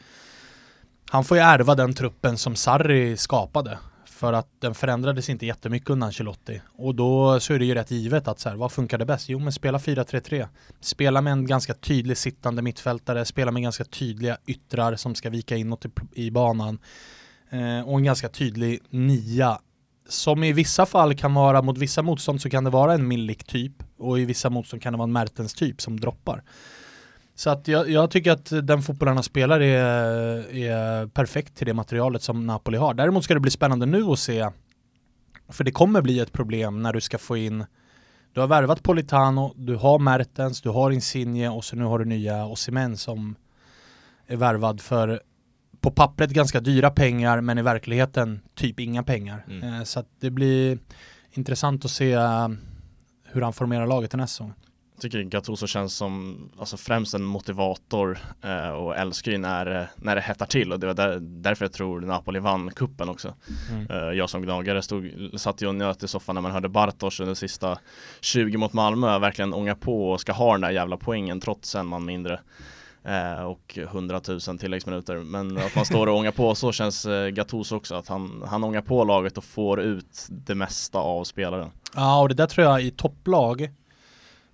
han 1.10 1.24
får 1.24 1.38
ju 1.38 1.44
ärva 1.44 1.76
den 1.76 1.94
truppen 1.94 2.38
som 2.38 2.56
Sarri 2.56 3.18
skapade. 3.18 3.80
För 4.06 4.34
att 4.34 4.48
den 4.60 4.76
förändrades 4.76 5.30
inte 5.30 5.46
jättemycket 5.46 5.90
under 5.90 6.08
Ancelotti. 6.08 6.62
Och 6.78 6.96
då 6.96 7.40
så 7.40 7.54
är 7.54 7.60
det 7.60 7.66
ju 7.66 7.74
rätt 7.74 7.92
givet 7.92 8.28
att 8.28 8.40
så 8.40 8.50
här, 8.50 8.56
vad 8.56 8.72
funkar 8.72 8.98
det 8.98 9.06
bäst? 9.06 9.30
Jo 9.30 9.40
men 9.40 9.54
spela 9.54 9.78
4-3-3. 9.78 10.48
Spela 10.82 11.22
med 11.22 11.34
en 11.34 11.48
ganska 11.48 11.74
tydlig 11.74 12.18
sittande 12.18 12.62
mittfältare, 12.62 13.26
spela 13.26 13.52
med 13.52 13.64
ganska 13.64 13.84
tydliga 13.84 14.38
yttrar 14.46 14.96
som 14.96 15.16
ska 15.16 15.30
vika 15.30 15.56
inåt 15.56 15.86
i, 15.86 15.90
i 16.14 16.32
banan. 16.32 16.80
Eh, 17.50 17.90
och 17.90 17.98
en 17.98 18.04
ganska 18.04 18.30
tydlig 18.30 18.80
nia. 18.90 19.60
Som 20.10 20.44
i 20.44 20.54
vissa 20.54 20.86
fall 20.86 21.16
kan 21.16 21.34
vara, 21.34 21.62
mot 21.62 21.78
vissa 21.78 22.02
motstånd 22.02 22.42
så 22.42 22.50
kan 22.50 22.64
det 22.64 22.70
vara 22.70 22.94
en 22.94 23.08
Milik 23.08 23.44
typ. 23.44 23.84
Och 23.98 24.20
i 24.20 24.26
vissa 24.26 24.50
motstånd 24.50 24.82
kan 24.82 24.94
det 24.94 24.98
vara 24.98 25.08
en 25.08 25.14
Mertens 25.14 25.54
typ 25.54 25.82
som 25.82 26.00
droppar. 26.00 26.44
Så 27.40 27.50
att 27.50 27.68
jag, 27.68 27.90
jag, 27.90 28.12
tycker 28.12 28.32
att 28.32 28.50
den 28.64 28.82
fotbollen 28.82 29.18
han 29.18 29.24
spelar 29.24 29.60
är, 29.60 30.56
är 30.56 31.08
perfekt 31.08 31.56
till 31.56 31.68
det 31.68 31.74
materialet 31.74 32.22
som 32.22 32.48
Napoli 32.48 32.78
har. 32.78 32.94
Däremot 32.94 33.24
ska 33.24 33.34
det 33.34 33.40
bli 33.40 33.52
spännande 33.52 33.86
nu 33.86 34.04
att 34.04 34.20
se, 34.20 34.50
för 35.50 35.64
det 35.64 35.72
kommer 35.72 36.02
bli 36.02 36.20
ett 36.20 36.32
problem 36.32 36.84
när 36.84 36.94
du 36.94 37.02
ska 37.02 37.18
få 37.18 37.38
in 37.38 37.66
du 38.34 38.40
har 38.40 38.48
värvat 38.48 38.84
Politano, 38.84 39.54
du 39.56 39.76
har 39.76 40.00
Mertens, 40.00 40.62
du 40.62 40.70
har 40.70 40.92
Insigne 40.92 41.50
och 41.50 41.66
så 41.66 41.76
nu 41.76 41.84
har 41.84 42.00
du 42.00 42.06
nya 42.06 42.46
Osimhen 42.46 42.98
som 42.98 43.36
är 44.28 44.38
värvad 44.38 44.82
för 44.82 45.22
på 45.82 45.92
pappret 45.92 46.30
ganska 46.30 46.60
dyra 46.60 46.90
pengar 46.90 47.42
men 47.42 47.58
i 47.58 47.62
verkligheten 47.62 48.42
typ 48.56 48.80
inga 48.80 49.04
pengar. 49.04 49.46
Mm. 49.50 49.74
Eh, 49.74 49.84
så 49.84 50.04
det 50.20 50.30
blir 50.30 50.80
intressant 51.32 51.86
att 51.86 51.92
se 51.92 52.16
hur 53.24 53.42
han 53.42 53.54
formerar 53.54 53.88
laget 53.88 54.14
i 54.14 54.18
nästa 54.18 54.34
säsong 54.34 54.54
tycker 55.00 55.22
Gattuso 55.22 55.68
känns 55.68 55.96
som 55.96 56.38
alltså 56.60 56.78
främst 56.78 57.14
en 57.14 57.24
motivator 57.24 58.20
eh, 58.42 58.70
och 58.70 58.98
älskar 58.98 59.32
ju 59.32 59.38
när, 59.38 59.90
när 59.96 60.16
det 60.16 60.22
hettar 60.22 60.46
till 60.46 60.74
och 60.74 60.80
det 60.80 60.88
var 60.88 60.94
där, 60.94 61.20
därför 61.20 61.66
jag 61.66 61.74
tror 61.74 62.02
Napoli 62.02 62.40
vann 62.40 62.72
kuppen 62.72 63.10
också. 63.10 63.34
Mm. 63.72 63.88
Eh, 63.90 64.18
jag 64.18 64.30
som 64.30 64.42
gnagare 64.42 64.82
stod, 64.82 65.12
satt 65.36 65.62
ju 65.62 65.68
och 65.68 65.76
njöt 65.76 66.04
i 66.04 66.08
soffan 66.08 66.36
när 66.36 66.42
man 66.42 66.52
hörde 66.52 66.70
Bartos 66.70 67.20
under 67.20 67.34
sista 67.34 67.80
20 68.22 68.58
mot 68.58 68.74
Malmö 68.74 69.20
verkligen 69.20 69.54
ånga 69.54 69.76
på 69.76 70.12
och 70.12 70.22
ska 70.22 70.32
ha 70.32 70.52
den 70.52 70.62
där 70.62 70.72
jävla 70.72 70.98
poängen 70.98 71.40
trots 71.40 71.76
en 71.76 71.88
man 71.88 72.06
mindre. 72.06 72.40
Eh, 73.04 73.44
och 73.44 73.78
100 73.78 74.22
000 74.28 74.40
tilläggsminuter. 74.60 75.16
Men 75.16 75.58
att 75.58 75.76
man 75.76 75.86
står 75.86 76.08
och 76.08 76.18
ångar 76.18 76.32
på 76.32 76.56
så 76.56 76.72
känns 76.72 77.06
eh, 77.06 77.28
Gattuso 77.28 77.76
också. 77.76 77.96
Att 77.96 78.08
han, 78.08 78.44
han 78.48 78.64
ångar 78.64 78.82
på 78.82 79.04
laget 79.04 79.38
och 79.38 79.44
får 79.44 79.82
ut 79.82 80.28
det 80.30 80.56
mesta 80.56 81.00
av 81.00 81.24
spelaren. 81.24 81.70
Ja, 81.96 82.22
och 82.22 82.30
det 82.30 82.36
där 82.36 82.48
tror 82.48 82.68
jag 82.68 82.82
i 82.82 82.92
topplag 82.92 83.70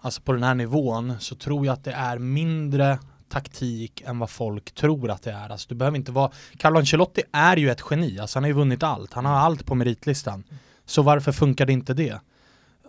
alltså 0.05 0.21
på 0.21 0.33
den 0.33 0.43
här 0.43 0.55
nivån 0.55 1.13
så 1.19 1.35
tror 1.35 1.65
jag 1.65 1.73
att 1.73 1.83
det 1.83 1.91
är 1.91 2.17
mindre 2.17 2.99
taktik 3.29 4.01
än 4.01 4.19
vad 4.19 4.29
folk 4.29 4.71
tror 4.71 5.11
att 5.11 5.23
det 5.23 5.31
är. 5.31 5.49
Alltså, 5.49 5.65
du 5.69 5.75
behöver 5.75 5.97
inte 5.97 6.11
vara... 6.11 6.31
Carlo 6.57 6.79
Ancelotti 6.79 7.21
är 7.31 7.57
ju 7.57 7.69
ett 7.69 7.81
geni, 7.89 8.19
alltså, 8.19 8.37
han 8.37 8.43
har 8.43 8.47
ju 8.47 8.53
vunnit 8.53 8.83
allt. 8.83 9.13
Han 9.13 9.25
har 9.25 9.35
allt 9.35 9.65
på 9.65 9.75
meritlistan. 9.75 10.43
Så 10.85 11.01
varför 11.01 11.31
funkar 11.31 11.65
det 11.65 11.73
inte 11.73 11.93
det? 11.93 12.19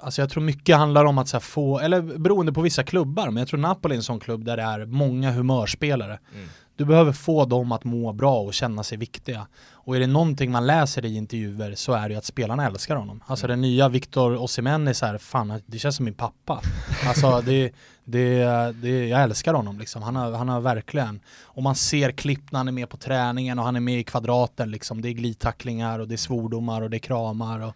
Alltså 0.01 0.23
jag 0.23 0.31
tror 0.31 0.43
mycket 0.43 0.77
handlar 0.77 1.05
om 1.05 1.19
att 1.19 1.45
få, 1.45 1.79
eller 1.79 2.19
beroende 2.19 2.53
på 2.53 2.61
vissa 2.61 2.85
klubbar, 2.85 3.27
men 3.31 3.37
jag 3.37 3.49
tror 3.49 3.61
Napoli 3.61 3.95
är 3.95 3.97
en 3.97 4.03
sån 4.03 4.21
klubb 4.21 4.45
där 4.45 4.57
det 4.57 4.63
är 4.63 4.87
många 4.87 5.33
humörspelare. 5.33 6.19
Mm. 6.35 6.49
Du 6.77 6.85
behöver 6.85 7.13
få 7.13 7.45
dem 7.45 7.73
att 7.73 7.85
må 7.85 8.13
bra 8.13 8.41
och 8.41 8.55
känna 8.55 8.83
sig 8.83 8.99
viktiga. 8.99 9.47
Och 9.87 9.97
är 9.97 10.01
det 10.01 10.07
någonting 10.07 10.51
man 10.51 10.67
läser 10.67 11.05
i 11.05 11.17
intervjuer 11.17 11.75
så 11.75 11.93
är 11.93 12.09
det 12.09 12.13
ju 12.13 12.19
att 12.19 12.25
spelarna 12.25 12.67
älskar 12.67 12.97
honom. 12.97 13.23
Alltså 13.27 13.47
mm. 13.47 13.53
den 13.53 13.61
nya 13.61 13.89
Victor 13.89 14.37
Osimhen 14.37 14.89
är 14.89 14.93
så 14.93 15.07
här, 15.07 15.19
fan 15.19 15.61
det 15.67 15.79
känns 15.79 15.97
som 15.97 16.05
min 16.05 16.15
pappa. 16.15 16.61
Alltså 17.07 17.41
det, 17.41 17.73
det, 18.05 18.45
det, 18.83 19.09
jag 19.09 19.23
älskar 19.23 19.55
honom 19.55 19.79
liksom. 19.79 20.03
Han 20.03 20.17
har, 20.17 20.33
han 20.33 20.49
har 20.49 20.61
verkligen, 20.61 21.21
och 21.43 21.63
man 21.63 21.75
ser 21.75 22.11
klipp 22.11 22.53
när 22.53 22.59
han 22.59 22.69
är 22.69 22.73
med 22.73 22.89
på 22.89 22.97
träningen 22.97 23.59
och 23.59 23.65
han 23.65 23.77
är 23.77 23.81
med 23.81 23.99
i 24.01 24.05
kvadraten 24.05 24.71
liksom. 24.71 25.03
Det 25.03 25.09
är 25.09 25.13
glidtacklingar 25.13 25.99
och 25.99 26.09
det 26.09 26.15
är 26.15 26.17
svordomar 26.17 26.83
och 26.83 26.91
det 26.91 26.97
är 26.97 26.99
kramar. 26.99 27.61
Och, 27.61 27.75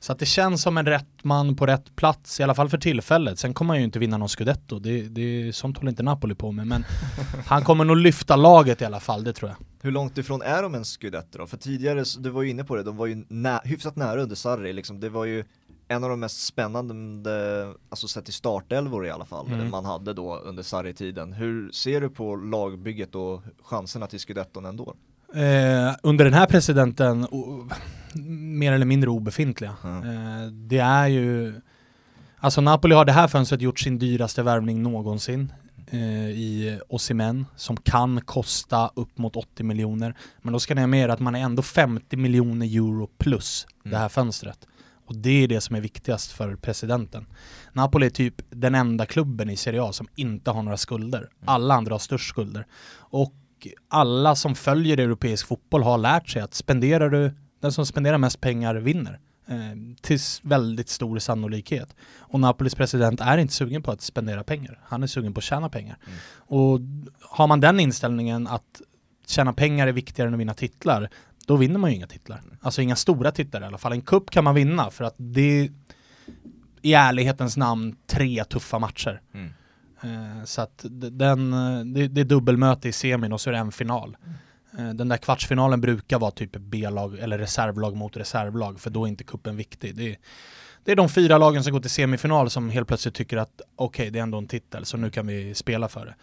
så 0.00 0.12
att 0.12 0.18
det 0.18 0.26
känns 0.26 0.62
som 0.62 0.78
en 0.78 0.86
rätt 0.86 1.08
man 1.22 1.56
på 1.56 1.66
rätt 1.66 1.96
plats, 1.96 2.40
i 2.40 2.42
alla 2.42 2.54
fall 2.54 2.68
för 2.68 2.78
tillfället. 2.78 3.38
Sen 3.38 3.54
kommer 3.54 3.74
han 3.74 3.78
ju 3.78 3.84
inte 3.84 3.98
vinna 3.98 4.16
någon 4.16 4.28
scudetto, 4.28 4.78
det, 4.78 5.02
det, 5.02 5.56
sånt 5.56 5.76
håller 5.76 5.90
inte 5.90 6.02
Napoli 6.02 6.34
på 6.34 6.52
med. 6.52 6.66
Men 6.66 6.84
han 7.46 7.64
kommer 7.64 7.84
nog 7.84 7.96
lyfta 7.96 8.36
laget 8.36 8.82
i 8.82 8.84
alla 8.84 9.00
fall, 9.00 9.24
det 9.24 9.32
tror 9.32 9.50
jag. 9.50 9.73
Hur 9.84 9.90
långt 9.90 10.18
ifrån 10.18 10.42
är 10.42 10.62
de 10.62 10.74
en 10.74 10.84
scudetto 10.84 11.38
då? 11.38 11.46
För 11.46 11.56
tidigare, 11.56 12.04
du 12.18 12.30
var 12.30 12.42
ju 12.42 12.50
inne 12.50 12.64
på 12.64 12.76
det, 12.76 12.82
de 12.82 12.96
var 12.96 13.06
ju 13.06 13.24
nä 13.28 13.60
hyfsat 13.64 13.96
nära 13.96 14.22
under 14.22 14.36
Sarri, 14.36 14.72
liksom. 14.72 15.00
det 15.00 15.08
var 15.08 15.24
ju 15.24 15.44
en 15.88 16.04
av 16.04 16.10
de 16.10 16.20
mest 16.20 16.46
spännande, 16.46 17.74
alltså 17.88 18.08
sett 18.08 18.28
i 18.28 18.32
startelvor 18.32 19.06
i 19.06 19.10
alla 19.10 19.24
fall, 19.24 19.46
mm. 19.46 19.70
man 19.70 19.84
hade 19.84 20.12
då 20.12 20.36
under 20.36 20.62
Sarri-tiden. 20.62 21.32
Hur 21.32 21.70
ser 21.70 22.00
du 22.00 22.10
på 22.10 22.36
lagbygget 22.36 23.14
och 23.14 23.42
chanserna 23.62 24.06
till 24.06 24.20
scudetton 24.20 24.64
ändå? 24.64 24.94
Eh, 25.34 25.94
under 26.02 26.24
den 26.24 26.34
här 26.34 26.46
presidenten, 26.46 27.24
oh, 27.24 27.72
mer 28.58 28.72
eller 28.72 28.86
mindre 28.86 29.10
obefintliga. 29.10 29.74
Mm. 29.84 30.02
Eh, 30.02 30.46
det 30.46 30.78
är 30.78 31.06
ju, 31.06 31.54
alltså 32.38 32.60
Napoli 32.60 32.94
har 32.94 33.04
det 33.04 33.12
här 33.12 33.28
fönstret 33.28 33.60
gjort 33.60 33.80
sin 33.80 33.98
dyraste 33.98 34.42
värvning 34.42 34.82
någonsin 34.82 35.52
i 35.92 36.78
Osimhen 36.88 37.46
som 37.56 37.76
kan 37.76 38.20
kosta 38.20 38.90
upp 38.94 39.18
mot 39.18 39.36
80 39.36 39.62
miljoner. 39.62 40.14
Men 40.42 40.52
då 40.52 40.60
ska 40.60 40.74
ni 40.74 40.80
ha 40.80 40.86
med 40.86 41.04
er 41.04 41.08
att 41.08 41.20
man 41.20 41.34
är 41.34 41.40
ändå 41.40 41.62
50 41.62 42.16
miljoner 42.16 42.66
euro 42.66 43.10
plus 43.18 43.66
mm. 43.84 43.92
det 43.92 43.98
här 43.98 44.08
fönstret. 44.08 44.66
Och 45.06 45.16
det 45.16 45.44
är 45.44 45.48
det 45.48 45.60
som 45.60 45.76
är 45.76 45.80
viktigast 45.80 46.32
för 46.32 46.56
presidenten. 46.56 47.26
Napoli 47.72 48.06
är 48.06 48.10
typ 48.10 48.42
den 48.50 48.74
enda 48.74 49.06
klubben 49.06 49.50
i 49.50 49.56
Serie 49.56 49.82
A 49.82 49.92
som 49.92 50.08
inte 50.14 50.50
har 50.50 50.62
några 50.62 50.76
skulder. 50.76 51.18
Mm. 51.18 51.30
Alla 51.44 51.74
andra 51.74 51.94
har 51.94 51.98
störst 51.98 52.28
skulder. 52.28 52.66
Och 52.96 53.34
alla 53.88 54.34
som 54.34 54.54
följer 54.54 54.98
europeisk 54.98 55.46
fotboll 55.46 55.82
har 55.82 55.98
lärt 55.98 56.28
sig 56.28 56.42
att 56.42 56.54
spenderar 56.54 57.10
du, 57.10 57.34
den 57.60 57.72
som 57.72 57.86
spenderar 57.86 58.18
mest 58.18 58.40
pengar 58.40 58.74
vinner. 58.74 59.20
Eh, 59.46 59.56
till 60.00 60.18
väldigt 60.42 60.88
stor 60.88 61.18
sannolikhet. 61.18 61.96
Och 62.18 62.40
Napolis 62.40 62.74
president 62.74 63.20
är 63.20 63.38
inte 63.38 63.54
sugen 63.54 63.82
på 63.82 63.90
att 63.90 64.00
spendera 64.00 64.44
pengar. 64.44 64.78
Han 64.84 65.02
är 65.02 65.06
sugen 65.06 65.34
på 65.34 65.38
att 65.38 65.44
tjäna 65.44 65.68
pengar. 65.68 65.98
Mm. 66.06 66.18
Och 66.36 66.80
har 67.20 67.46
man 67.46 67.60
den 67.60 67.80
inställningen 67.80 68.46
att 68.46 68.82
tjäna 69.26 69.52
pengar 69.52 69.86
är 69.86 69.92
viktigare 69.92 70.28
än 70.28 70.34
att 70.34 70.40
vinna 70.40 70.54
titlar, 70.54 71.10
då 71.46 71.56
vinner 71.56 71.78
man 71.78 71.90
ju 71.90 71.96
inga 71.96 72.06
titlar. 72.06 72.42
Alltså 72.60 72.82
inga 72.82 72.96
stora 72.96 73.30
titlar 73.30 73.62
i 73.62 73.64
alla 73.64 73.78
fall. 73.78 73.92
En 73.92 74.02
kupp 74.02 74.30
kan 74.30 74.44
man 74.44 74.54
vinna 74.54 74.90
för 74.90 75.04
att 75.04 75.14
det 75.16 75.60
är 75.60 75.70
i 76.82 76.94
ärlighetens 76.94 77.56
namn 77.56 77.96
tre 78.06 78.44
tuffa 78.44 78.78
matcher. 78.78 79.20
Mm. 79.34 79.50
Eh, 80.02 80.44
så 80.44 80.60
att 80.60 80.84
den, 80.90 81.50
det, 81.94 82.08
det 82.08 82.20
är 82.20 82.24
dubbelmöte 82.24 82.88
i 82.88 82.92
semin 82.92 83.32
och 83.32 83.40
så 83.40 83.50
är 83.50 83.52
det 83.52 83.58
en 83.58 83.72
final. 83.72 84.16
Eh, 84.78 84.88
den 84.88 85.08
där 85.08 85.16
kvartsfinalen 85.16 85.80
brukar 85.80 86.18
vara 86.18 86.30
typ 86.30 86.56
B-lag 86.56 87.18
eller 87.18 87.38
reservlag 87.38 87.96
mot 87.96 88.16
reservlag 88.16 88.80
för 88.80 88.90
då 88.90 89.04
är 89.04 89.08
inte 89.08 89.24
kuppen 89.24 89.56
viktig. 89.56 89.96
Det 89.96 90.10
är, 90.10 90.18
det 90.84 90.92
är 90.92 90.96
de 90.96 91.08
fyra 91.08 91.38
lagen 91.38 91.64
som 91.64 91.72
går 91.72 91.80
till 91.80 91.90
semifinal 91.90 92.50
som 92.50 92.70
helt 92.70 92.88
plötsligt 92.88 93.14
tycker 93.14 93.36
att 93.36 93.60
okej, 93.76 94.02
okay, 94.02 94.10
det 94.10 94.18
är 94.18 94.22
ändå 94.22 94.38
en 94.38 94.46
titel 94.46 94.84
så 94.84 94.96
nu 94.96 95.10
kan 95.10 95.26
vi 95.26 95.54
spela 95.54 95.88
för 95.88 96.06
det. 96.06 96.14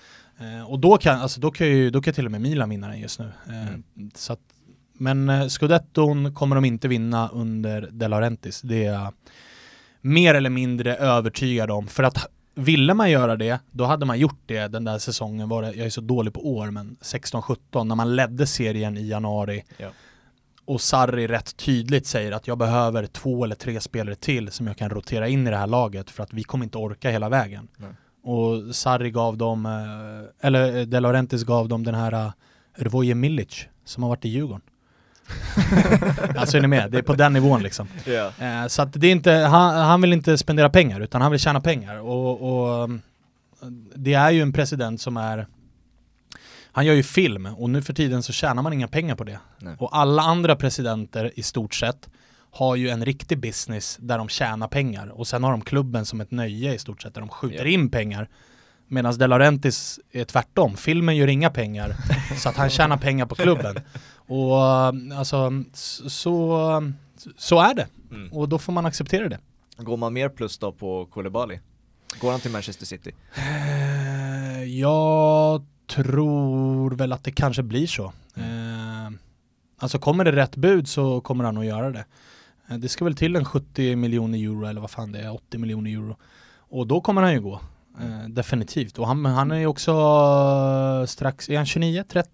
Eh, 0.46 0.72
och 0.72 0.80
då 0.80 0.98
kan, 0.98 1.22
alltså, 1.22 1.40
då 1.40 1.52
kan 1.52 1.68
ju 1.68 1.90
då 1.90 2.02
kan 2.02 2.14
till 2.14 2.26
och 2.26 2.32
med 2.32 2.42
Milan 2.42 2.70
vinna 2.70 2.88
den 2.88 3.00
just 3.00 3.20
nu. 3.20 3.32
Mm. 3.48 3.84
Så 4.16 4.34
att, 4.34 4.40
men 4.94 5.50
scudetton 5.50 6.34
kommer 6.34 6.56
de 6.56 6.66
inte 6.66 6.88
vinna 6.88 7.30
under 7.30 7.90
De 7.92 8.08
Laurentiis. 8.08 8.62
Det 8.62 8.86
är 8.86 8.94
jag 8.94 9.14
mer 10.02 10.36
eller 10.36 10.50
mindre 10.50 10.96
övertygad 10.96 11.72
om. 11.72 11.88
För 11.88 12.04
att 12.04 12.28
ville 12.56 12.94
man 12.94 13.12
göra 13.12 13.36
det, 13.36 13.60
då 13.72 13.86
hade 13.86 14.06
man 14.06 14.20
gjort 14.20 14.42
det 14.46 14.68
den 14.68 14.84
där 14.84 14.98
säsongen, 14.98 15.50
var 15.50 15.62
det, 15.62 15.74
jag 15.74 15.86
är 15.86 15.90
så 15.90 16.02
dålig 16.02 16.34
på 16.34 16.56
år, 16.56 16.72
men 16.72 16.98
16-17 17.02 17.84
när 17.84 17.96
man 17.96 18.16
ledde 18.16 18.48
serien 18.48 18.98
i 18.98 19.08
januari 19.08 19.64
ja. 19.78 19.90
och 20.66 20.82
Sarri 20.82 21.28
rätt 21.28 21.58
tydligt 21.58 22.08
säger 22.08 22.32
att 22.32 22.48
jag 22.48 22.58
behöver 22.58 23.06
två 23.06 23.44
eller 23.44 23.56
tre 23.56 23.82
spelare 23.82 24.16
till 24.16 24.52
som 24.52 24.68
jag 24.68 24.78
kan 24.78 24.90
rotera 24.90 25.28
in 25.28 25.48
i 25.48 25.50
det 25.50 25.58
här 25.58 25.68
laget 25.68 26.10
för 26.10 26.24
att 26.24 26.34
vi 26.34 26.44
kommer 26.44 26.66
inte 26.66 26.78
orka 26.78 27.12
hela 27.12 27.30
vägen. 27.30 27.68
Nej. 27.78 27.90
Och 28.24 28.76
Sarri 28.76 29.12
gav 29.12 29.38
dem, 29.38 29.66
eh, 29.66 30.48
eller 30.48 30.86
De 30.86 31.00
Laurentiis 31.00 31.44
gav 31.44 31.68
dem 31.68 31.84
den 31.84 31.96
här 31.96 32.26
uh, 32.26 32.32
Rvoje 32.76 33.16
Milic 33.16 33.66
som 33.86 34.04
har 34.04 34.10
varit 34.10 34.26
i 34.26 34.30
Djurgården. 34.30 34.62
alltså 36.36 36.58
är 36.58 36.62
ni 36.62 36.68
med? 36.68 36.92
Det 36.92 36.98
är 36.98 37.02
på 37.02 37.14
den 37.14 37.34
nivån 37.34 37.64
liksom. 37.64 37.88
Yeah. 38.06 38.64
Eh, 38.64 38.68
så 38.68 38.82
att 38.82 38.94
det 38.94 39.08
är 39.08 39.12
inte, 39.12 39.32
han, 39.32 39.76
han, 39.76 40.02
vill 40.02 40.14
inte 40.14 40.38
spendera 40.38 40.70
pengar 40.70 41.00
utan 41.00 41.22
han 41.22 41.32
vill 41.32 41.40
tjäna 41.40 41.62
pengar. 41.62 42.00
Och, 42.00 42.82
och, 42.82 42.90
det 43.96 44.14
är 44.14 44.32
ju 44.32 44.42
en 44.42 44.54
president 44.54 45.02
som 45.02 45.18
är 45.18 45.48
han 46.72 46.86
gör 46.86 46.94
ju 46.94 47.04
film 47.04 47.46
och 47.46 47.70
nu 47.70 47.82
för 47.82 47.94
tiden 47.94 48.24
så 48.24 48.34
tjänar 48.34 48.64
man 48.64 48.74
inga 48.74 48.88
pengar 48.88 49.16
på 49.16 49.24
det. 49.24 49.40
Nej. 49.60 49.76
Och 49.80 49.98
alla 49.98 50.22
andra 50.22 50.56
presidenter 50.56 51.32
i 51.36 51.44
stort 51.44 51.74
sett 51.74 52.10
har 52.52 52.76
ju 52.76 52.90
en 52.90 53.06
riktig 53.06 53.40
business 53.40 53.98
där 54.02 54.18
de 54.18 54.30
tjänar 54.30 54.68
pengar 54.68 55.08
och 55.08 55.28
sen 55.28 55.44
har 55.44 55.52
de 55.52 55.62
klubben 55.62 56.06
som 56.06 56.22
ett 56.22 56.32
nöje 56.32 56.74
i 56.74 56.80
stort 56.80 57.02
sett 57.02 57.14
där 57.14 57.22
de 57.22 57.30
skjuter 57.30 57.56
yeah. 57.56 57.74
in 57.74 57.90
pengar. 57.90 58.30
Medan 58.88 59.18
De 59.18 59.28
Laurentiis 59.28 60.00
är 60.12 60.24
tvärtom, 60.24 60.78
filmen 60.78 61.18
gör 61.18 61.28
inga 61.28 61.50
pengar 61.50 61.96
så 62.38 62.50
att 62.50 62.56
han 62.56 62.70
tjänar 62.70 62.98
pengar 62.98 63.26
på 63.26 63.36
klubben. 63.36 63.80
Och 64.32 64.58
eh, 64.58 65.20
alltså, 65.20 65.64
så, 66.08 66.94
så 67.38 67.60
är 67.60 67.74
det. 67.74 67.88
Mm. 68.12 68.34
Och 68.34 68.50
då 68.50 68.60
får 68.60 68.74
man 68.74 68.86
acceptera 68.86 69.30
det. 69.30 69.40
Går 69.78 69.98
man 69.98 70.14
mer 70.14 70.30
plus 70.30 70.58
då 70.58 70.72
på 70.72 71.06
Koulibaly? 71.06 71.60
Går 72.20 72.32
han 72.32 72.40
till 72.40 72.52
Manchester 72.52 72.86
City? 72.86 73.12
Eh, 73.36 74.64
jag 74.64 75.66
tror 75.88 76.92
väl 76.92 77.14
att 77.14 77.24
det 77.24 77.32
kanske 77.32 77.64
blir 77.64 77.88
så. 77.88 78.14
Mm. 78.36 79.18
Alltså 79.78 80.00
kommer 80.00 80.24
det 80.24 80.32
rätt 80.32 80.56
bud 80.56 80.88
så 80.88 81.22
kommer 81.22 81.44
han 81.44 81.58
att 81.58 81.66
göra 81.66 81.92
det. 81.92 82.06
Det 82.78 82.90
ska 82.90 83.06
väl 83.06 83.16
till 83.16 83.36
en 83.36 83.46
70 83.46 83.96
miljoner 83.96 84.38
euro 84.38 84.66
eller 84.66 84.82
vad 84.82 84.92
fan 84.92 85.12
det 85.12 85.20
är, 85.20 85.34
80 85.34 85.58
miljoner 85.58 85.92
euro. 85.92 86.18
Och 86.58 86.88
då 86.88 87.02
kommer 87.02 87.22
han 87.22 87.34
ju 87.34 87.42
gå. 87.42 87.62
definitivt. 88.28 89.00
Och 89.00 89.08
han, 89.08 89.26
han 89.26 89.52
är 89.52 89.60
ju 89.60 89.68
också 89.68 89.94
strax, 91.08 91.50
är 91.50 91.58
han 91.58 91.66
29, 91.66 92.04
30? 92.10 92.30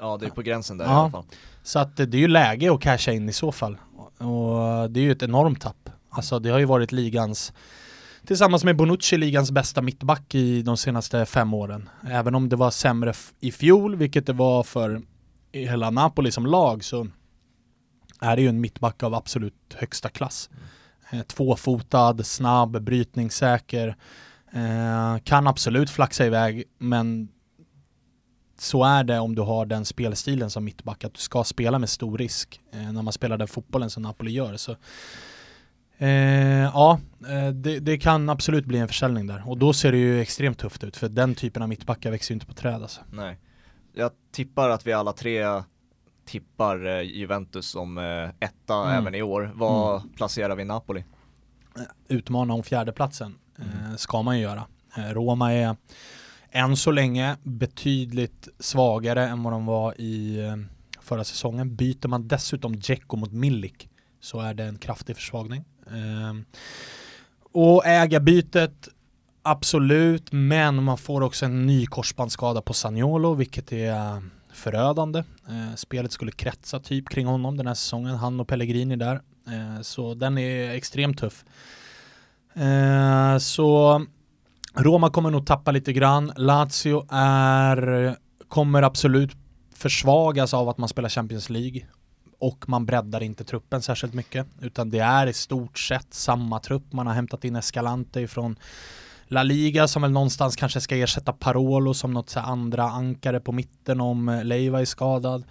Ja, 0.00 0.16
det 0.16 0.26
är 0.26 0.30
på 0.30 0.42
gränsen 0.42 0.78
där 0.78 0.84
ja. 0.84 0.90
i 0.90 0.94
alla 0.94 1.10
fall. 1.10 1.24
Så 1.62 1.78
att 1.78 1.96
det 1.96 2.02
är 2.02 2.20
ju 2.20 2.28
läge 2.28 2.74
att 2.74 2.80
casha 2.80 3.12
in 3.12 3.28
i 3.28 3.32
så 3.32 3.52
fall. 3.52 3.76
Och 4.18 4.90
det 4.90 5.00
är 5.00 5.04
ju 5.04 5.12
ett 5.12 5.22
enormt 5.22 5.60
tapp. 5.60 5.90
Alltså 6.10 6.38
det 6.38 6.50
har 6.50 6.58
ju 6.58 6.64
varit 6.64 6.92
ligans, 6.92 7.52
tillsammans 8.26 8.64
med 8.64 8.76
Bonucci, 8.76 9.16
ligans 9.16 9.50
bästa 9.50 9.82
mittback 9.82 10.34
i 10.34 10.62
de 10.62 10.76
senaste 10.76 11.26
fem 11.26 11.54
åren. 11.54 11.88
Även 12.10 12.34
om 12.34 12.48
det 12.48 12.56
var 12.56 12.70
sämre 12.70 13.12
i 13.40 13.52
fjol, 13.52 13.96
vilket 13.96 14.26
det 14.26 14.32
var 14.32 14.62
för 14.62 15.02
hela 15.52 15.90
Napoli 15.90 16.32
som 16.32 16.46
lag, 16.46 16.84
så 16.84 17.06
är 18.20 18.36
det 18.36 18.42
ju 18.42 18.48
en 18.48 18.60
mittback 18.60 19.02
av 19.02 19.14
absolut 19.14 19.74
högsta 19.74 20.08
klass. 20.08 20.50
Mm. 21.10 21.24
Tvåfotad, 21.24 22.24
snabb, 22.24 22.82
brytningssäker. 22.82 23.96
Eh, 24.52 25.18
kan 25.24 25.46
absolut 25.46 25.90
flaxa 25.90 26.26
iväg, 26.26 26.64
men 26.78 27.28
så 28.60 28.84
är 28.84 29.04
det 29.04 29.18
om 29.18 29.34
du 29.34 29.42
har 29.42 29.66
den 29.66 29.84
spelstilen 29.84 30.50
som 30.50 30.64
mittback, 30.64 31.04
att 31.04 31.14
du 31.14 31.20
ska 31.20 31.44
spela 31.44 31.78
med 31.78 31.88
stor 31.88 32.18
risk 32.18 32.60
eh, 32.72 32.92
när 32.92 33.02
man 33.02 33.12
spelar 33.12 33.38
den 33.38 33.48
fotbollen 33.48 33.90
som 33.90 34.02
Napoli 34.02 34.30
gör. 34.30 34.56
Så, 34.56 34.76
eh, 35.98 36.08
ja, 36.62 37.00
eh, 37.28 37.48
det, 37.48 37.78
det, 37.78 37.98
kan 37.98 38.28
absolut 38.28 38.64
bli 38.64 38.78
en 38.78 38.88
försäljning 38.88 39.26
där 39.26 39.42
och 39.46 39.58
då 39.58 39.72
ser 39.72 39.92
det 39.92 39.98
ju 39.98 40.20
extremt 40.20 40.58
tufft 40.58 40.84
ut 40.84 40.96
för 40.96 41.08
den 41.08 41.34
typen 41.34 41.62
av 41.62 41.68
mittbackar 41.68 42.10
växer 42.10 42.32
ju 42.32 42.34
inte 42.34 42.46
på 42.46 42.52
träd 42.52 42.82
alltså. 42.82 43.00
Nej. 43.12 43.38
Jag 43.92 44.10
tippar 44.32 44.70
att 44.70 44.86
vi 44.86 44.92
alla 44.92 45.12
tre 45.12 45.62
tippar 46.24 46.86
eh, 46.86 47.00
Juventus 47.00 47.66
som 47.66 47.98
eh, 47.98 48.30
etta 48.40 48.74
mm. 48.74 48.98
även 48.98 49.14
i 49.14 49.22
år. 49.22 49.52
Vad 49.54 50.00
mm. 50.00 50.12
placerar 50.12 50.56
vi 50.56 50.64
Napoli? 50.64 51.04
Utmana 52.08 52.54
om 52.54 52.62
fjärdeplatsen 52.62 53.34
mm. 53.58 53.98
ska 53.98 54.22
man 54.22 54.36
ju 54.36 54.42
göra. 54.42 54.64
Roma 54.96 55.52
är 55.52 55.76
än 56.52 56.76
så 56.76 56.90
länge 56.90 57.36
betydligt 57.42 58.48
svagare 58.58 59.28
än 59.28 59.42
vad 59.42 59.52
de 59.52 59.66
var 59.66 60.00
i 60.00 60.40
eh, 60.40 60.56
förra 61.00 61.24
säsongen. 61.24 61.76
Byter 61.76 62.08
man 62.08 62.28
dessutom 62.28 62.76
Dzeko 62.76 63.16
mot 63.16 63.32
Milik 63.32 63.88
så 64.20 64.40
är 64.40 64.54
det 64.54 64.64
en 64.64 64.78
kraftig 64.78 65.16
försvagning. 65.16 65.64
Ehm, 65.90 66.44
och 67.52 67.86
ägarbytet 67.86 68.88
Absolut, 69.42 70.32
men 70.32 70.82
man 70.82 70.98
får 70.98 71.20
också 71.20 71.44
en 71.44 71.66
ny 71.66 71.86
korsbandsskada 71.86 72.62
på 72.62 72.74
Sagnolo, 72.74 73.34
vilket 73.34 73.72
är 73.72 74.22
förödande. 74.52 75.18
Eh, 75.48 75.74
spelet 75.76 76.12
skulle 76.12 76.32
kretsa 76.32 76.80
typ 76.80 77.08
kring 77.08 77.26
honom 77.26 77.56
den 77.56 77.66
här 77.66 77.74
säsongen, 77.74 78.16
han 78.16 78.40
och 78.40 78.48
Pellegrini 78.48 78.96
där. 78.96 79.20
Eh, 79.46 79.82
så 79.82 80.14
den 80.14 80.38
är 80.38 80.70
extremt 80.70 81.18
tuff. 81.18 81.44
Eh, 82.54 83.38
så 83.38 84.00
Roma 84.74 85.10
kommer 85.10 85.30
nog 85.30 85.46
tappa 85.46 85.70
lite 85.70 85.92
grann. 85.92 86.32
Lazio 86.36 87.06
är, 87.10 88.16
kommer 88.48 88.82
absolut 88.82 89.36
försvagas 89.74 90.54
av 90.54 90.68
att 90.68 90.78
man 90.78 90.88
spelar 90.88 91.08
Champions 91.08 91.50
League 91.50 91.82
och 92.38 92.68
man 92.68 92.86
breddar 92.86 93.22
inte 93.22 93.44
truppen 93.44 93.82
särskilt 93.82 94.14
mycket 94.14 94.46
utan 94.60 94.90
det 94.90 94.98
är 94.98 95.26
i 95.26 95.32
stort 95.32 95.78
sett 95.78 96.14
samma 96.14 96.58
trupp. 96.58 96.92
Man 96.92 97.06
har 97.06 97.14
hämtat 97.14 97.44
in 97.44 97.56
Escalante 97.56 98.20
ifrån 98.20 98.56
La 99.26 99.42
Liga 99.42 99.88
som 99.88 100.02
väl 100.02 100.10
någonstans 100.10 100.56
kanske 100.56 100.80
ska 100.80 100.96
ersätta 100.96 101.32
Parolo 101.32 101.94
som 101.94 102.12
något 102.12 102.30
så 102.30 102.40
andra 102.40 102.84
ankare 102.84 103.40
på 103.40 103.52
mitten 103.52 104.00
om 104.00 104.40
Leiva 104.44 104.80
är 104.80 104.84
skadad. 104.84 105.44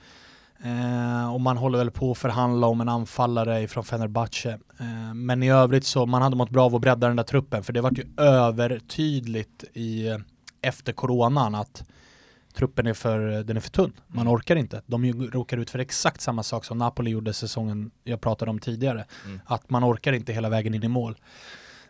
Eh, 0.63 1.33
och 1.33 1.41
man 1.41 1.57
håller 1.57 1.77
väl 1.77 1.91
på 1.91 2.11
att 2.11 2.17
förhandla 2.17 2.67
om 2.67 2.81
en 2.81 2.89
anfallare 2.89 3.67
från 3.67 3.83
Fenerbahce. 3.83 4.59
Eh, 4.79 5.13
men 5.13 5.43
i 5.43 5.51
övrigt 5.51 5.85
så 5.85 6.05
man 6.05 6.21
hade 6.21 6.35
mått 6.35 6.49
bra 6.49 6.65
av 6.65 6.75
att 6.75 6.81
bredda 6.81 7.07
den 7.07 7.15
där 7.15 7.23
truppen 7.23 7.63
för 7.63 7.73
det 7.73 7.81
vart 7.81 7.97
ju 7.97 8.05
övertydligt 8.17 9.63
i, 9.73 10.07
eh, 10.07 10.17
efter 10.61 10.93
coronan 10.93 11.55
att 11.55 11.83
truppen 12.53 12.87
är 12.87 12.93
för, 12.93 13.43
den 13.43 13.57
är 13.57 13.61
för 13.61 13.69
tunn. 13.69 13.91
Man 14.07 14.21
Mm. 14.21 14.33
orkar 14.33 14.55
inte. 14.55 14.81
De 14.85 15.13
råkar 15.31 15.57
ut 15.57 15.69
för 15.69 15.79
exakt 15.79 16.21
samma 16.21 16.43
sak 16.43 16.65
som 16.65 16.77
Napoli 16.77 17.11
gjorde 17.11 17.33
säsongen 17.33 17.91
jag 18.03 18.21
pratade 18.21 18.51
om 18.51 18.59
tidigare. 18.59 19.05
Mm. 19.25 19.39
Att 19.45 19.69
man 19.69 19.83
orkar 19.83 20.13
inte 20.13 20.33
hela 20.33 20.49
vägen 20.49 20.73
in 20.73 20.83
i 20.83 20.87
mål. 20.87 21.15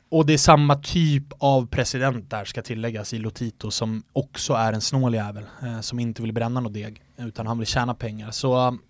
Och 0.09 0.25
det 0.25 0.33
är 0.33 0.37
samma 0.37 0.75
typ 0.75 1.23
av 1.37 1.67
president 1.67 2.29
där 2.29 2.45
ska 2.45 2.61
tilläggas 2.61 3.13
i 3.13 3.19
Lotito 3.19 3.71
som 3.71 4.03
också 4.13 4.53
är 4.53 4.73
en 4.73 4.81
snål 4.81 5.13
jävel. 5.13 5.43
Eh, 5.63 5.79
som 5.79 5.99
inte 5.99 6.21
vill 6.21 6.33
bränna 6.33 6.59
något 6.59 6.73
deg 6.73 7.01
utan 7.17 7.47
han 7.47 7.57
vill 7.57 7.67
tjäna 7.67 7.93
pengar. 7.93 8.31
Så 8.31 8.67
um, 8.67 8.81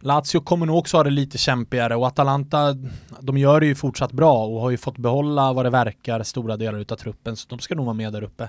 Lazio 0.00 0.40
kommer 0.40 0.66
nog 0.66 0.78
också 0.78 0.96
ha 0.96 1.04
det 1.04 1.10
lite 1.10 1.38
kämpigare 1.38 1.96
och 1.96 2.06
Atalanta 2.06 2.76
de 3.20 3.38
gör 3.38 3.60
det 3.60 3.66
ju 3.66 3.74
fortsatt 3.74 4.12
bra 4.12 4.46
och 4.46 4.60
har 4.60 4.70
ju 4.70 4.76
fått 4.76 4.98
behålla 4.98 5.52
vad 5.52 5.66
det 5.66 5.70
verkar 5.70 6.22
stora 6.22 6.56
delar 6.56 6.78
utav 6.78 6.96
truppen 6.96 7.36
så 7.36 7.48
de 7.48 7.58
ska 7.58 7.74
nog 7.74 7.84
vara 7.84 7.94
med 7.94 8.12
där 8.12 8.22
uppe. 8.22 8.48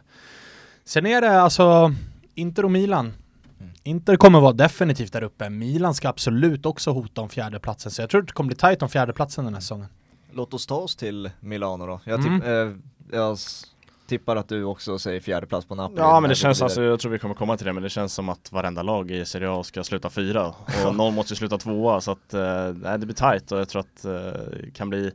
Sen 0.85 1.05
är 1.05 1.21
det 1.21 1.41
alltså 1.41 1.93
Inter 2.35 2.65
och 2.65 2.71
Milan. 2.71 3.13
Mm. 3.59 3.71
Inter 3.83 4.15
kommer 4.15 4.39
vara 4.39 4.53
definitivt 4.53 5.13
där 5.13 5.23
uppe. 5.23 5.49
Milan 5.49 5.93
ska 5.93 6.09
absolut 6.09 6.65
också 6.65 6.91
hota 6.91 7.21
om 7.21 7.29
fjärdeplatsen 7.29 7.91
så 7.91 8.01
jag 8.01 8.09
tror 8.09 8.21
att 8.21 8.27
det 8.27 8.33
kommer 8.33 8.47
bli 8.47 8.57
tajt 8.57 8.81
om 8.81 8.89
fjärdeplatsen 8.89 9.45
den 9.45 9.53
här 9.53 9.61
säsongen. 9.61 9.87
Låt 10.33 10.53
oss 10.53 10.67
ta 10.67 10.75
oss 10.75 10.95
till 10.95 11.29
Milano 11.39 11.85
då. 11.87 11.99
Jag, 12.03 12.19
Mm. 12.19 12.39
tipp, 12.39 12.47
eh, 12.49 13.17
jag 13.19 13.37
tippar 14.07 14.35
att 14.35 14.47
du 14.49 14.63
också 14.63 14.99
säger 14.99 15.19
fjärde 15.21 15.47
plats 15.47 15.67
på 15.67 15.75
Napoli. 15.75 15.99
Ja 16.01 16.19
men 16.19 16.29
det 16.29 16.35
känns 16.35 16.61
alltså, 16.61 16.83
jag 16.83 16.99
tror 16.99 17.11
vi 17.11 17.19
kommer 17.19 17.35
komma 17.35 17.57
till 17.57 17.65
det, 17.65 17.73
men 17.73 17.83
det 17.83 17.89
känns 17.89 18.13
som 18.13 18.29
att 18.29 18.51
varenda 18.51 18.81
lag 18.83 19.11
i 19.11 19.25
Serie 19.25 19.49
A 19.51 19.63
ska 19.63 19.83
sluta 19.83 20.09
fyra 20.09 20.47
och 20.85 20.95
någon 20.95 21.13
måste 21.15 21.35
sluta 21.35 21.57
tvåa 21.57 22.01
så 22.01 22.11
att 22.11 22.33
eh, 22.33 22.97
det 22.97 23.05
blir 23.05 23.13
tajt 23.13 23.51
och 23.51 23.59
jag 23.59 23.69
tror 23.69 23.79
att 23.79 24.05
eh, 24.05 24.11
det 24.11 24.71
kan 24.73 24.89
bli 24.89 25.11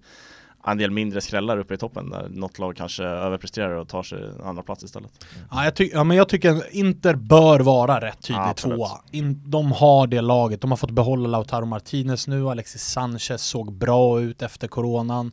en 0.73 0.79
del 0.79 0.91
mindre 0.91 1.21
skrällar 1.21 1.59
uppe 1.59 1.75
i 1.75 1.77
toppen 1.77 2.11
där 2.11 2.29
något 2.29 2.59
lag 2.59 2.77
kanske 2.77 3.05
överpresterar 3.05 3.71
och 3.71 3.89
tar 3.89 4.03
sig 4.03 4.19
andra 4.45 4.63
plats 4.63 4.85
istället. 4.85 5.25
Ja, 5.51 5.65
jag, 5.65 5.89
ja, 5.93 6.05
men 6.05 6.17
jag 6.17 6.29
tycker 6.29 6.77
Inter 6.77 7.15
bör 7.15 7.61
vara 7.61 8.01
rätt 8.01 8.23
tydlig 8.23 8.43
Ja, 8.43 8.55
tvåa. 8.55 8.91
In- 9.11 9.43
de 9.51 9.73
har 9.73 10.07
det 10.07 10.21
laget, 10.21 10.61
de 10.61 10.71
har 10.71 10.77
fått 10.77 10.91
behålla 10.91 11.29
Lautaro 11.29 11.65
Martinez 11.67 12.27
nu, 12.29 12.49
Alexis 12.49 12.83
Sanchez 12.83 13.43
såg 13.43 13.73
bra 13.73 14.21
ut 14.21 14.43
efter 14.43 14.69
coronan. 14.69 15.33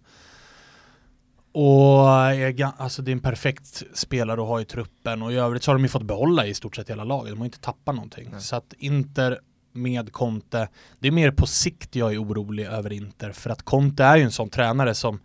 Och 1.52 2.10
är, 2.10 2.50
ga- 2.52 2.72
alltså 2.78 3.02
det 3.02 3.12
är 3.12 3.13
en 3.13 3.19
perfekt 3.19 3.84
spelare 3.93 4.41
att 4.41 4.48
ha 4.48 4.62
i 4.62 4.65
truppen 4.65 5.22
och 5.22 5.32
i 5.32 5.36
övrigt 5.36 5.63
så 5.63 5.72
har 5.72 5.76
de 5.76 5.84
ju 5.84 5.89
fått 5.89 6.04
behålla 6.04 6.46
i 6.46 6.54
stort 6.54 6.76
sett 6.76 6.89
hela 6.89 7.04
laget, 7.04 7.34
de 7.34 7.38
har 7.39 7.46
inte 7.46 7.60
tappat 7.60 7.96
någonting. 7.96 8.30
Nej. 8.32 8.41
Så 8.41 8.56
att 8.56 8.74
Inter 8.78 9.39
med 9.73 10.12
Conte, 10.12 10.67
det 10.99 11.07
är 11.07 11.12
mer 11.12 11.31
på 11.31 11.45
sikt 11.47 11.95
jag 11.95 12.13
är 12.13 12.23
orolig 12.23 12.65
över 12.65 12.93
Inter 12.93 13.31
för 13.31 13.49
att 13.49 13.63
Conte 13.63 14.03
är 14.03 14.15
ju 14.17 14.23
en 14.23 14.31
sån 14.31 14.49
tränare 14.49 14.95
som 14.95 15.19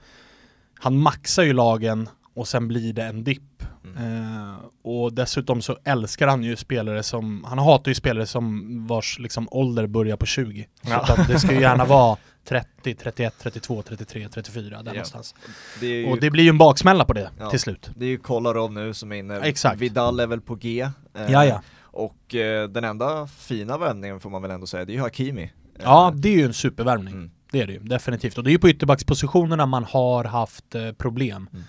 han 0.81 0.99
maxar 0.99 1.43
ju 1.43 1.53
lagen 1.53 2.09
och 2.35 2.49
sen 2.49 2.69
blir 2.69 2.93
det 2.93 3.03
en 3.05 3.25
dipp. 3.25 3.63
Eh, 3.99 4.55
och 4.83 5.13
dessutom 5.13 5.63
så 5.63 5.79
älskar 5.85 6.29
han 6.29 6.43
ju 6.45 6.57
spelare 6.57 7.03
som, 7.03 7.45
han 7.49 7.59
hatar 7.59 7.91
ju 7.91 7.95
spelare 7.95 8.27
som 8.27 8.87
vars 8.87 9.19
liksom 9.19 9.49
ålder 9.51 9.87
börjar 9.87 10.17
på 10.17 10.27
20. 10.27 10.67
Ja. 10.83 11.03
Utan 11.05 11.27
det 11.27 11.39
ska 11.39 11.53
ju 11.55 11.61
gärna 11.61 11.85
vara 11.97 12.17
30, 12.45 12.95
31, 12.95 13.35
32, 13.43 13.83
33, 13.83 14.29
34 14.29 14.69
där 14.71 14.77
Ja. 14.77 14.93
någonstans. 14.93 15.35
Det 15.81 15.87
ju, 15.87 16.07
Och 16.11 16.21
det 16.21 16.31
blir 16.31 16.45
ju 16.45 16.51
en 16.51 16.59
baksmälla 16.59 17.05
på 17.05 17.13
det 17.13 17.31
Ja. 17.39 17.51
till 17.51 17.61
slut. 17.61 17.91
det 17.97 18.05
är 18.05 18.09
ju 18.09 18.19
Kolarov 18.19 18.73
nu 18.73 18.95
som 18.95 19.13
är 19.13 19.17
inne. 19.17 19.41
Exakt. 19.41 19.81
Vidal 19.81 20.21
är 20.21 20.27
väl 20.27 20.41
på 20.41 20.55
G. 20.55 20.81
eh, 21.15 21.33
Ja, 21.33 21.45
ja. 21.45 21.63
Och 21.99 22.35
eh, 22.35 22.69
den 22.69 22.85
enda 22.85 23.27
fina 23.27 23.79
värvningen 23.79 24.21
får 24.21 24.31
man 24.31 24.43
väl 24.43 24.51
ändå 24.51 24.67
säga, 24.67 24.85
det 24.85 24.93
är 24.93 24.95
ju 24.95 25.01
Hakimi. 25.01 25.43
Eh, 25.43 25.51
Ja, 25.83 26.13
det 26.17 26.29
är 26.29 26.37
ju 26.37 26.45
en 26.45 26.55
supervärvning. 26.55 27.15
mm. 27.15 27.31
Det 27.51 27.61
är 27.61 27.67
det 27.67 27.73
ju, 27.73 27.79
definitivt. 27.79 28.39
Och 28.39 28.45
det 28.45 28.51
är 28.51 28.53
ju 28.53 28.59
på 28.59 28.69
ytterbackspositionerna 28.69 29.67
man 29.67 29.85
har 29.85 30.25
haft 30.25 30.75
eh, 30.75 30.93
problem. 30.93 31.49
Mm. 31.53 31.65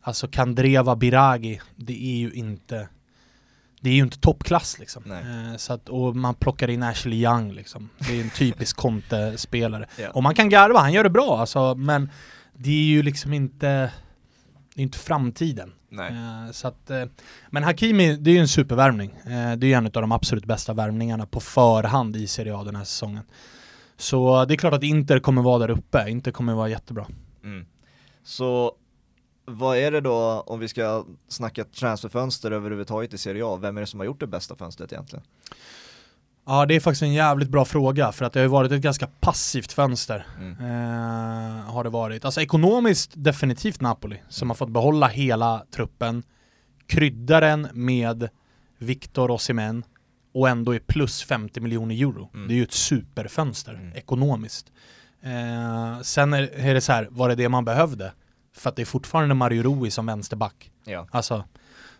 Alltså 0.00 0.28
Kandreva, 0.28 0.96
Biragi, 0.96 1.60
det 1.76 2.04
är 2.04 2.16
ju 2.16 2.32
inte 2.32 2.88
det 3.80 3.90
är 3.90 3.94
ju 3.94 4.02
inte 4.02 4.20
toppklass 4.20 4.78
liksom. 4.78 5.12
Eh, 5.12 5.56
så 5.56 5.72
att, 5.72 5.88
och 5.88 6.16
man 6.16 6.34
plockar 6.34 6.70
in 6.70 6.82
Ashley 6.82 7.22
Young 7.24 7.52
liksom. 7.52 7.88
Det 7.98 8.20
är 8.20 8.22
en 8.22 8.30
typisk 8.30 8.76
Conte-spelare. 8.82 9.86
Ja. 9.98 10.10
Och 10.10 10.22
man 10.22 10.34
kan 10.34 10.48
garva, 10.48 10.78
han 10.78 10.92
gör 10.92 11.04
det 11.04 11.10
bra 11.10 11.40
alltså, 11.40 11.74
men 11.74 12.10
det 12.52 12.70
är 12.70 12.84
ju 12.84 13.02
liksom 13.02 13.32
inte 13.32 13.92
det 14.74 14.80
är 14.80 14.82
inte 14.82 14.98
framtiden. 14.98 15.72
Nej. 15.88 16.12
Eh, 16.12 16.52
så 16.52 16.68
att, 16.68 16.90
eh, 16.90 17.04
men 17.50 17.64
Hakimi, 17.64 18.16
det 18.16 18.30
är 18.30 18.34
ju 18.34 18.40
en 18.40 18.48
supervärvning. 18.48 19.10
Eh, 19.10 19.56
det 19.56 19.66
är 19.66 19.68
ju 19.68 19.72
en 19.72 19.86
av 19.86 19.92
de 19.92 20.12
absolut 20.12 20.44
bästa 20.44 20.72
värvningarna 20.72 21.26
på 21.26 21.40
förhand 21.40 22.16
i 22.16 22.26
Serie 22.26 22.56
A 22.56 22.64
den 22.64 22.76
här 22.76 22.84
säsongen. 22.84 23.22
Så 23.96 24.44
det 24.44 24.54
är 24.54 24.56
klart 24.56 24.74
att 24.74 24.82
Inter 24.82 25.18
kommer 25.18 25.42
vara 25.42 25.58
där 25.58 25.70
uppe, 25.70 26.04
Inter 26.08 26.30
kommer 26.30 26.54
vara 26.54 26.68
jättebra. 26.68 27.06
Mm. 27.44 27.66
Så 28.24 28.72
vad 29.44 29.76
är 29.76 29.90
det 29.90 30.00
då, 30.00 30.44
om 30.46 30.60
vi 30.60 30.68
ska 30.68 31.04
snacka 31.28 31.64
transferfönster 31.64 32.50
överhuvudtaget 32.50 33.14
i 33.14 33.18
Serie 33.18 33.44
A, 33.46 33.56
vem 33.56 33.76
är 33.76 33.80
det 33.80 33.86
som 33.86 34.00
har 34.00 34.04
gjort 34.04 34.20
det 34.20 34.26
bästa 34.26 34.56
fönstret 34.56 34.92
egentligen? 34.92 35.24
Ja, 36.46 36.66
det 36.66 36.74
är 36.74 36.80
faktiskt 36.80 37.02
en 37.02 37.12
jävligt 37.12 37.48
bra 37.48 37.64
fråga 37.64 38.12
för 38.12 38.24
att 38.24 38.32
det 38.32 38.38
har 38.40 38.44
ju 38.44 38.48
varit 38.50 38.72
ett 38.72 38.80
ganska 38.80 39.06
passivt 39.20 39.72
fönster. 39.72 40.26
Mm. 40.38 40.52
Eh, 40.52 41.64
har 41.72 41.84
det 41.84 41.90
varit. 41.90 42.24
Alltså 42.24 42.40
ekonomiskt 42.40 43.10
definitivt 43.14 43.80
Napoli 43.80 44.22
som 44.28 44.50
har 44.50 44.54
fått 44.54 44.70
behålla 44.70 45.06
hela 45.06 45.64
truppen, 45.74 46.22
krydda 46.86 47.40
den 47.40 47.68
med 47.72 48.28
Victor 48.78 49.30
Osimhen 49.30 49.84
och 50.34 50.48
ändå 50.48 50.74
är 50.74 50.78
plus 50.78 51.22
50 51.22 51.60
miljoner 51.60 51.94
euro. 51.94 52.30
Mm. 52.34 52.48
Det 52.48 52.54
är 52.54 52.56
ju 52.56 52.62
ett 52.62 52.72
superfönster 52.72 53.74
Mm. 53.74 53.92
ekonomiskt. 53.96 54.72
Eh, 55.22 56.00
sen 56.02 56.32
är, 56.32 56.42
är 56.42 56.74
det 56.74 56.80
så 56.80 56.92
här, 56.92 57.08
var 57.10 57.28
det 57.28 57.34
det 57.34 57.48
man 57.48 57.64
behövde? 57.64 58.12
För 58.56 58.70
att 58.70 58.76
det 58.76 58.82
är 58.82 58.86
fortfarande 58.86 59.34
Mario 59.34 59.62
Rui 59.62 59.90
som 59.90 60.06
vänsterback. 60.06 60.70
Ja. 60.84 61.06
Alltså, 61.10 61.44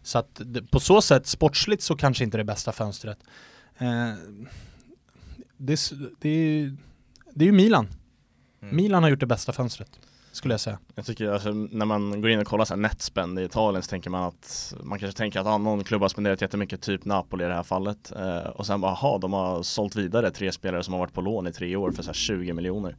så 0.03 0.19
att 0.19 0.41
det, 0.45 0.63
på 0.63 0.81
så 0.81 1.03
sätt, 1.03 1.27
sportsligt 1.27 1.83
så 1.83 1.97
kanske 1.97 2.25
inte 2.25 2.37
det 2.37 2.45
bästa 2.45 2.73
fönstret. 2.73 3.19
Eh, 3.79 4.15
det, 5.57 5.81
det, 6.21 6.29
är, 6.29 6.77
det 7.35 7.45
är 7.45 7.47
ju 7.47 7.53
Milan. 7.53 7.89
Mm. 8.63 8.77
Milan 8.77 9.03
har 9.03 9.11
gjort 9.11 9.21
det 9.21 9.27
bästa 9.27 9.53
fönstret, 9.53 9.91
skulle 10.33 10.55
jag 10.55 10.61
säga. 10.61 10.79
Jag 10.95 11.07
tycker 11.07 11.29
alltså, 11.29 11.53
när 11.53 11.87
man 11.87 12.21
går 12.21 12.31
in 12.31 12.39
och 12.41 12.47
kollar 12.47 12.65
så 12.65 12.75
här 12.75 12.81
netspend 12.81 13.39
i 13.39 13.43
Italien 13.43 13.83
så 13.83 13.89
tänker 13.89 14.11
man 14.11 14.23
att 14.23 14.75
man 14.83 14.99
kanske 14.99 15.17
tänker 15.19 15.41
att 15.41 15.47
ah, 15.47 15.59
någon 15.59 15.85
klubb 15.85 16.03
har 16.03 16.09
spenderat 16.09 16.41
jättemycket, 16.41 16.83
typ 16.83 17.05
Napoli 17.05 17.45
i 17.45 17.49
det 17.49 17.55
här 17.55 17.63
fallet. 17.63 18.13
Eh, 18.17 18.39
och 18.39 18.67
sen 18.67 18.81
bara, 18.81 18.93
aha, 18.93 19.19
de 19.19 19.33
har 19.33 19.63
sålt 19.63 19.97
vidare 19.97 20.31
tre 20.31 20.53
spelare 20.53 20.83
som 20.83 20.95
har 20.95 20.99
varit 21.01 21.13
på 21.13 21.21
lån 21.21 21.47
i 21.47 21.53
tre 21.53 21.77
år 21.77 21.91
för 21.91 22.03
så 22.03 22.09
här 22.09 22.15
20 22.15 22.53
miljoner. 22.53 22.97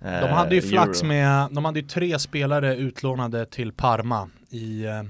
Eh, 0.00 0.20
De 0.20 0.28
hade 0.28 0.54
ju 0.54 0.62
flax 0.62 0.98
euro. 1.02 1.08
med, 1.08 1.48
de 1.50 1.64
hade 1.64 1.80
ju 1.80 1.86
tre 1.86 2.18
spelare 2.18 2.76
utlånade 2.76 3.46
till 3.46 3.72
Parma 3.72 4.30
i 4.50 4.84
eh, 4.84 5.02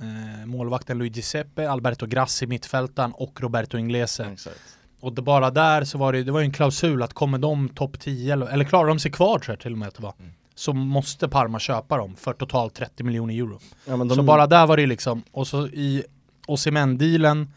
eh, 0.00 0.46
målvakten 0.46 0.98
Luigi 0.98 1.22
Seppe, 1.22 1.70
Alberto 1.70 2.06
Grassi 2.06 2.46
mittfältaren 2.46 3.12
och 3.12 3.40
Roberto 3.40 3.78
Inglese. 3.78 4.24
Exakt. 4.32 4.78
Och 5.00 5.12
det, 5.12 5.22
bara 5.22 5.50
där 5.50 5.84
så 5.84 5.98
var 5.98 6.12
det, 6.12 6.22
det 6.24 6.32
var 6.32 6.40
ju 6.40 6.44
en 6.44 6.52
klausul 6.52 7.02
att 7.02 7.14
kommer 7.14 7.38
de 7.38 7.68
topp 7.68 8.00
10 8.00 8.32
eller, 8.32 8.46
eller 8.46 8.64
klarar 8.64 8.88
de 8.88 8.98
sig 8.98 9.10
kvar 9.10 9.38
tror 9.38 9.52
jag 9.52 9.60
till 9.60 9.72
och 9.72 9.78
med 9.78 9.88
att 9.88 9.94
det 9.94 10.02
var. 10.02 10.14
Mm. 10.18 10.32
Så 10.54 10.72
måste 10.72 11.28
Parma 11.28 11.58
köpa 11.58 11.96
dem 11.96 12.16
för 12.16 12.32
totalt 12.32 12.74
30 12.74 13.02
miljoner 13.02 13.34
euro. 13.34 13.60
Ja, 13.86 13.96
men 13.96 14.08
Så 14.08 14.14
de, 14.14 14.26
bara 14.26 14.46
där 14.46 14.66
var 14.66 14.76
det 14.76 14.86
liksom, 14.86 15.22
och 15.30 15.46
så 15.46 15.66
i 15.66 16.04
Osimhen-dealen 16.46 17.52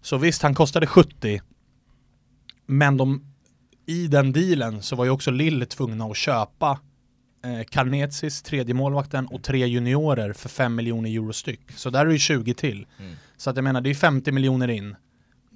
Så 0.00 0.16
visst, 0.16 0.42
han 0.42 0.54
kostade 0.54 0.86
70 0.86 1.40
Men 2.66 2.96
de 2.96 3.34
I 3.86 4.06
den 4.06 4.32
dealen 4.32 4.82
så 4.82 4.96
var 4.96 5.04
ju 5.04 5.10
också 5.10 5.30
Lille 5.30 5.66
tvungna 5.66 6.04
att 6.04 6.16
köpa 6.16 6.78
eh, 7.44 7.64
Karnetsis, 7.70 8.42
tredje 8.42 8.74
målvakten 8.74 9.26
och 9.26 9.42
tre 9.42 9.66
juniorer 9.66 10.32
för 10.32 10.48
5 10.48 10.74
miljoner 10.74 11.10
euro 11.10 11.32
styck 11.32 11.60
Så 11.76 11.90
där 11.90 12.00
är 12.00 12.06
det 12.06 12.12
ju 12.12 12.18
20 12.18 12.54
till 12.54 12.86
Mm. 12.98 13.12
Så 13.36 13.50
att 13.50 13.56
jag 13.56 13.64
menar, 13.64 13.80
det 13.80 13.90
är 13.90 13.94
50 13.94 14.32
miljoner 14.32 14.68
in 14.68 14.96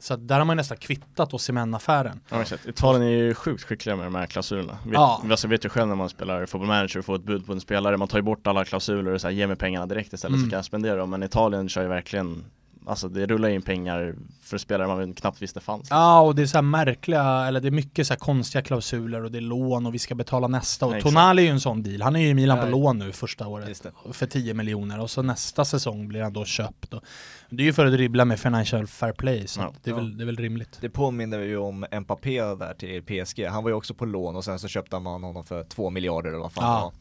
Så 0.01 0.17
där 0.17 0.39
har 0.39 0.45
man 0.45 0.57
nästan 0.57 0.77
kvittat 0.77 1.35
Osimhen-affären. 1.35 2.21
Ja, 2.29 2.43
exakt. 2.43 2.67
Italien 2.67 3.03
är 3.03 3.09
ju 3.11 3.35
sjukt 3.35 3.63
skickliga 3.65 3.97
med 3.97 4.07
de 4.07 4.15
här 4.15 4.27
klausulerna. 4.27 4.79
Vet, 4.85 4.93
Ja. 4.95 5.23
alltså, 5.31 5.49
vet 5.49 5.65
ju 5.65 5.69
själv 5.69 5.89
när 5.89 5.95
man 5.95 6.09
spelar 6.09 6.47
fotboll 6.47 6.69
manager 6.69 6.99
och 6.99 7.05
får 7.05 7.15
ett 7.17 7.23
bud 7.25 7.47
på 7.47 7.53
en 7.53 7.61
spelare, 7.61 7.97
man 7.97 8.09
tar 8.09 8.19
ju 8.19 8.23
bort 8.23 8.47
alla 8.47 8.65
klausuler 8.65 9.13
och 9.13 9.21
så 9.21 9.27
här, 9.27 9.35
ge 9.35 9.47
mig 9.47 9.57
pengarna 9.57 9.87
direkt 9.87 10.13
istället 10.13 10.35
Mm. 10.37 10.47
så 10.47 10.51
kan 10.51 10.57
jag 10.57 10.65
spendera 10.65 10.97
dem. 10.97 11.11
Men 11.11 11.23
Italien 11.23 11.69
kör 11.69 11.83
ju 11.83 11.89
verkligen, 11.89 12.45
alltså 12.87 13.09
det 13.09 13.27
rullar 13.27 13.49
in 13.49 13.63
pengar 13.63 14.15
för 14.43 14.59
spelare 14.59 14.89
man 14.89 15.15
knappt 15.15 15.43
visste 15.43 15.61
fanns. 15.61 15.87
Ja, 15.91 16.21
och 16.21 16.35
det 16.35 16.43
är 16.43 16.47
så 16.47 16.57
här 16.57 16.63
märkliga, 16.63 17.23
eller 17.47 17.61
det 17.61 17.69
är 17.69 17.71
mycket 17.71 18.07
så 18.07 18.13
här 18.13 18.19
konstiga 18.19 18.63
klausuler 18.63 19.25
och 19.25 19.33
det 19.33 19.39
är 19.39 19.43
lån 19.43 19.87
och 19.87 19.95
vi 19.95 19.99
ska 19.99 20.15
betala 20.15 20.49
nästa. 20.49 20.87
Och 20.87 20.97
Exakt. 20.97 21.15
Tonali 21.15 21.43
är 21.43 21.47
ju 21.47 21.53
en 21.53 21.61
sån 21.61 21.83
deal. 21.83 22.03
Han 22.03 22.17
är 22.17 22.21
ju 22.21 22.29
i 22.29 22.35
Milan 22.35 22.59
på 22.59 22.67
Ja. 22.67 22.71
lån 22.71 22.99
nu 22.99 23.13
första 23.13 23.47
året 23.47 23.87
för 24.13 24.27
10 24.27 24.55
miljoner 24.55 25.01
och 25.01 25.11
så 25.11 25.23
nästa 25.23 25.65
säsong 25.65 26.09
blir 26.09 26.23
han 26.23 26.33
då 26.33 26.45
köpt. 26.45 26.95
Och 26.95 27.03
det 27.51 27.63
är 27.63 27.65
ju 27.65 27.73
för 27.73 27.87
att 27.87 27.93
dribbla 27.93 28.25
med 28.25 28.41
financial 28.41 28.87
fair 28.87 29.13
play, 29.13 29.47
så 29.47 29.61
Ja. 29.61 29.73
det, 29.83 29.91
är 29.91 29.93
Ja. 29.93 29.97
väl, 29.97 30.19
det 30.19 30.25
är 30.25 30.27
väl 30.27 30.37
rimligt. 30.37 30.79
Det 30.81 30.89
påminner 30.89 31.39
ju 31.39 31.57
om 31.57 31.87
Mbappé 32.01 32.41
där 32.41 32.75
till 32.79 33.03
PSG. 33.03 33.45
Han 33.47 33.63
var 33.65 33.71
ju 33.71 33.75
också 33.77 33.95
på 33.95 34.05
lån 34.05 34.37
och 34.37 34.45
sen 34.45 34.59
så 34.59 34.69
köpte 34.69 34.99
man 34.99 35.23
honom 35.23 35.45
för 35.45 35.65
två 35.65 35.91
miljarder 35.91 36.29
eller 36.31 36.39
vad 36.39 36.53
fan 36.53 36.65
Ja. 36.65 36.93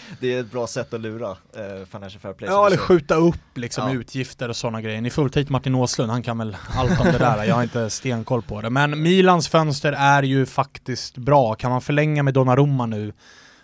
det 0.20 0.34
är 0.34 0.40
ett 0.40 0.50
bra 0.52 0.66
sätt 0.66 0.94
att 0.94 1.00
lura 1.00 1.30
eh, 1.30 1.86
Financial 1.92 2.20
Fair 2.20 2.32
Play. 2.32 2.50
Ja, 2.50 2.66
eller 2.66 2.76
skjuta 2.76 3.14
upp 3.14 3.38
liksom 3.58 3.88
Ja. 3.88 3.94
utgifter 3.94 4.48
och 4.48 4.56
sådana 4.56 4.82
grejer. 4.82 5.00
Ni 5.00 5.10
får 5.10 5.22
väl 5.22 5.32
ta 5.32 5.40
hit 5.40 5.48
Martin 5.50 5.74
Åslund, 5.74 6.10
han 6.10 6.22
kan 6.22 6.38
väl 6.38 6.56
allt 6.76 7.00
om 7.00 7.06
det 7.06 7.18
där. 7.18 7.44
Jag 7.44 7.54
har 7.54 7.62
inte 7.62 7.90
stenkoll 7.90 8.42
på 8.42 8.60
det. 8.60 8.70
Men 8.70 9.02
Milans 9.02 9.48
fönster 9.48 9.92
är 9.92 10.22
ju 10.22 10.46
faktiskt 10.46 11.16
bra. 11.18 11.54
Kan 11.54 11.70
man 11.70 11.80
förlänga 11.80 12.22
med 12.22 12.34
Donnarumma 12.34 12.86
nu, 12.86 13.12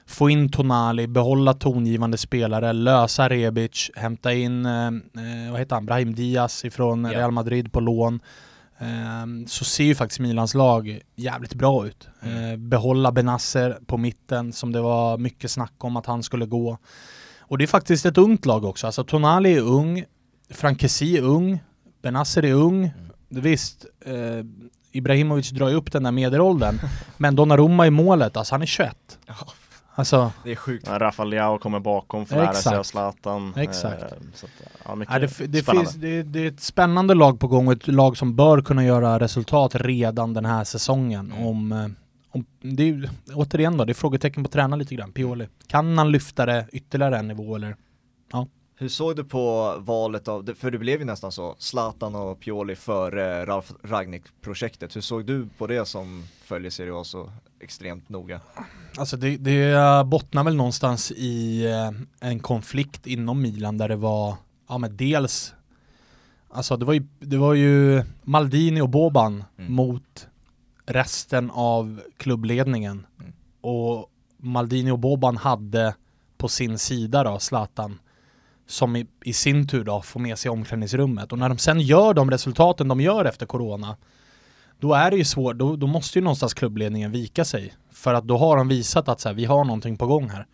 få 0.07 0.31
in 0.31 0.49
Tonali, 0.49 1.07
behålla 1.07 1.55
tongivande 1.55 2.19
spelare, 2.19 2.73
lösa 2.73 3.29
Rebic, 3.29 3.91
hämta 3.95 4.33
in, 4.33 4.67
eh, 4.67 4.87
eh, 4.87 5.51
vad 5.51 5.61
heter 5.61 5.75
han, 5.77 5.87
Brahim 5.87 6.15
Diaz 6.15 6.65
ifrån 6.65 7.05
Ja. 7.05 7.19
Real 7.19 7.31
Madrid 7.31 7.73
på 7.73 7.81
lån. 7.81 8.21
Eh, 8.79 9.47
så 9.47 9.65
ser 9.65 9.85
ju 9.85 9.95
faktiskt 9.95 10.21
Milans 10.21 10.55
lag 10.55 11.01
jävligt 11.17 11.55
bra 11.55 11.87
ut. 11.87 12.09
Mm. 12.23 12.51
Eh, 12.51 12.57
behålla 12.57 13.13
Benasser 13.13 13.79
på 13.87 13.99
mitten 13.99 14.53
som 14.53 14.73
det 14.73 14.81
var 14.81 15.19
mycket 15.19 15.51
snack 15.51 15.73
om 15.79 15.97
att 15.97 16.07
han 16.07 16.23
skulle 16.23 16.47
gå. 16.47 16.79
Och 17.39 17.59
det 17.59 17.65
är 17.65 17.69
faktiskt 17.69 18.07
ett 18.07 18.19
ungt 18.19 18.47
lag 18.47 18.65
också. 18.65 18.87
Alltså 18.87 19.05
Tonali 19.05 19.55
är 19.55 19.61
ung, 19.61 20.05
Frankesi 20.51 21.17
är 21.19 21.23
ung, 21.23 21.59
Benasser 22.03 22.45
är 22.45 22.53
ung. 22.53 22.91
Visst, 23.29 23.87
eh, 24.07 24.15
Ibrahimovic 24.93 25.51
drar 25.51 25.69
ju 25.69 25.75
upp 25.75 25.93
den 25.93 26.03
där 26.03 26.13
medelåldern. 26.13 26.79
men 27.17 27.37
Donnarumma 27.37 27.87
i 27.87 27.91
målet, 27.91 28.37
alltså 28.37 28.55
han 28.55 28.63
är 28.63 28.67
21. 28.67 29.19
Ja, 29.27 29.35
Alltså, 29.97 30.33
det 30.45 30.53
är 30.53 30.57
sjukt. 30.57 30.87
Ja, 30.87 30.99
Rafael 30.99 31.29
Leao 31.29 31.59
kommer 31.59 31.81
bakom 31.81 32.27
för 32.27 32.37
att 32.37 32.45
lära 32.45 32.55
sig 32.55 32.77
av 32.77 32.83
Zlatan. 32.83 33.55
Exakt. 33.57 34.03
Eh, 34.03 34.09
så 34.35 34.47
att, 34.47 34.53
ja, 34.85 34.97
ja, 35.09 35.19
det, 35.19 35.47
det, 35.47 35.63
finns, 35.63 35.95
det, 35.95 36.23
det 36.23 36.41
är 36.41 36.49
ett 36.49 36.61
spännande 36.61 37.15
lag 37.15 37.41
på 37.41 37.49
gång 37.49 37.67
och 37.67 37.73
ett 37.73 37.89
lag 37.89 38.17
som 38.17 38.37
bör 38.37 38.63
kunna 38.63 38.85
göra 38.85 39.21
resultat 39.21 39.75
redan 39.75 40.35
den 40.35 40.45
här 40.45 40.65
säsongen. 40.65 41.33
Mm. 41.33 41.47
Om, 41.47 41.73
eh, 41.73 41.89
om, 42.31 42.47
det 42.61 42.89
är, 42.89 43.11
återigen 43.35 43.77
då, 43.77 43.85
det 43.85 43.93
är 43.93 43.95
frågetecken 43.95 44.45
på 44.45 44.51
tränaren 44.51 44.79
lite 44.79 44.95
grann, 44.95 45.13
Pioli. 45.13 45.49
Kan 45.67 45.99
han 45.99 46.13
lyfta 46.13 46.47
det 46.47 46.67
ytterligare 46.73 47.19
en 47.19 47.29
nivå 47.29 47.57
eller? 47.57 47.77
Hur 48.77 48.89
såg 48.89 49.17
du 49.17 49.25
på 49.25 49.75
valet 49.79 50.29
av, 50.29 50.55
för 50.59 50.71
det 50.71 50.79
blev 50.79 50.99
ju 50.99 51.05
nästan 51.05 51.33
så, 51.33 51.55
Zlatan 51.59 52.15
och 52.15 52.41
Pioli 52.41 52.77
före 52.77 53.47
Ralf 53.47 53.73
Ragnik-projektet. 53.83 54.97
Hur 54.97 55.01
såg 55.01 55.27
du 55.27 55.49
på 55.59 55.67
det 55.67 55.87
som 55.87 56.25
följer 56.43 56.71
Serie 56.71 56.95
A 57.01 57.05
så 57.05 57.31
extremt 57.61 58.09
noga? 58.09 58.41
Alltså 58.97 59.17
det, 59.17 59.37
det 59.37 59.77
bottnar 60.07 60.45
väl 60.45 60.57
någonstans 60.57 61.11
i 61.13 61.65
eh, 61.67 62.29
en 62.31 62.41
konflikt 62.41 63.07
inom 63.07 63.43
Milan 63.43 63.79
där 63.79 63.89
det 63.89 63.97
var, 63.97 64.35
ja 64.69 64.79
men 64.79 64.97
dels, 64.97 65.55
alltså 66.51 66.77
det 66.77 66.85
var 66.85 66.93
ju, 66.93 67.07
det 67.19 67.37
var 67.37 67.55
ju 67.55 68.03
Maldini 68.23 68.81
och 68.81 68.89
Boban 68.89 69.45
Mm. 69.59 69.73
mot 69.73 70.27
resten 70.87 71.51
av 71.51 72.01
klubbledningen. 72.17 73.07
Mm. 73.21 73.33
Och 73.61 74.11
Maldini 74.37 74.91
och 74.91 74.99
Boban 74.99 75.37
hade 75.37 75.95
på 76.37 76.49
sin 76.49 76.79
sida 76.79 77.25
då 77.25 77.39
Zlatan 77.39 77.99
som 78.67 78.97
i, 78.97 79.07
i 79.25 79.33
sin 79.33 79.69
tur 79.69 79.85
då 79.85 80.03
får 80.03 80.21
med 80.21 80.39
sig 80.39 80.51
omklädningsrummet. 80.51 81.33
Och 81.33 81.39
när 81.39 81.49
de 81.49 81.59
sen 81.59 81.81
gör 81.81 82.15
de 82.15 82.31
resultaten 82.31 82.89
de 82.89 83.01
gör 83.01 83.25
efter 83.25 83.47
corona, 83.47 83.97
då 84.81 84.95
är 84.95 85.11
det 85.11 85.17
ju 85.17 85.25
svårt, 85.25 85.57
då, 85.57 85.77
då 85.77 85.87
måste 85.87 86.19
ju 86.19 86.23
någonstans 86.23 86.55
klubbledningen 86.55 87.13
vika 87.13 87.45
sig. 87.45 87.75
För 87.93 88.15
att 88.15 88.25
då 88.25 88.39
har 88.39 88.57
de 88.57 88.69
visat 88.69 89.09
att 89.09 89.21
så 89.21 89.29
här, 89.29 89.35
vi 89.35 89.45
har 89.45 89.65
någonting 89.65 89.97
på 89.97 90.07
gång 90.07 90.31
här. 90.31 90.47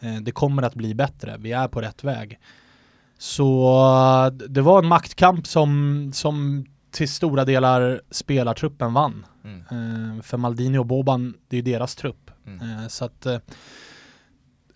Eh, 0.00 0.16
det 0.16 0.32
kommer 0.32 0.62
att 0.62 0.74
bli 0.74 0.94
bättre, 0.94 1.36
vi 1.38 1.52
är 1.52 1.68
på 1.68 1.80
rätt 1.80 2.04
väg. 2.04 2.38
Så 3.18 4.30
det 4.48 4.60
var 4.60 4.78
en 4.78 4.88
maktkamp 4.88 5.46
som, 5.46 6.10
som 6.14 6.66
till 6.90 7.08
stora 7.08 7.44
delar 7.44 8.00
spelartruppen 8.10 8.94
vann. 8.94 9.26
Mm. 9.44 9.60
Eh, 10.16 10.22
för 10.22 10.36
Maldini 10.36 10.78
och 10.78 10.86
Boban, 10.86 11.34
det 11.48 11.56
är 11.56 11.62
ju 11.62 11.72
deras 11.72 11.94
trupp. 11.94 12.30
Mm. 12.46 12.60
Eh, 12.60 12.88
så 12.88 13.04
att 13.04 13.26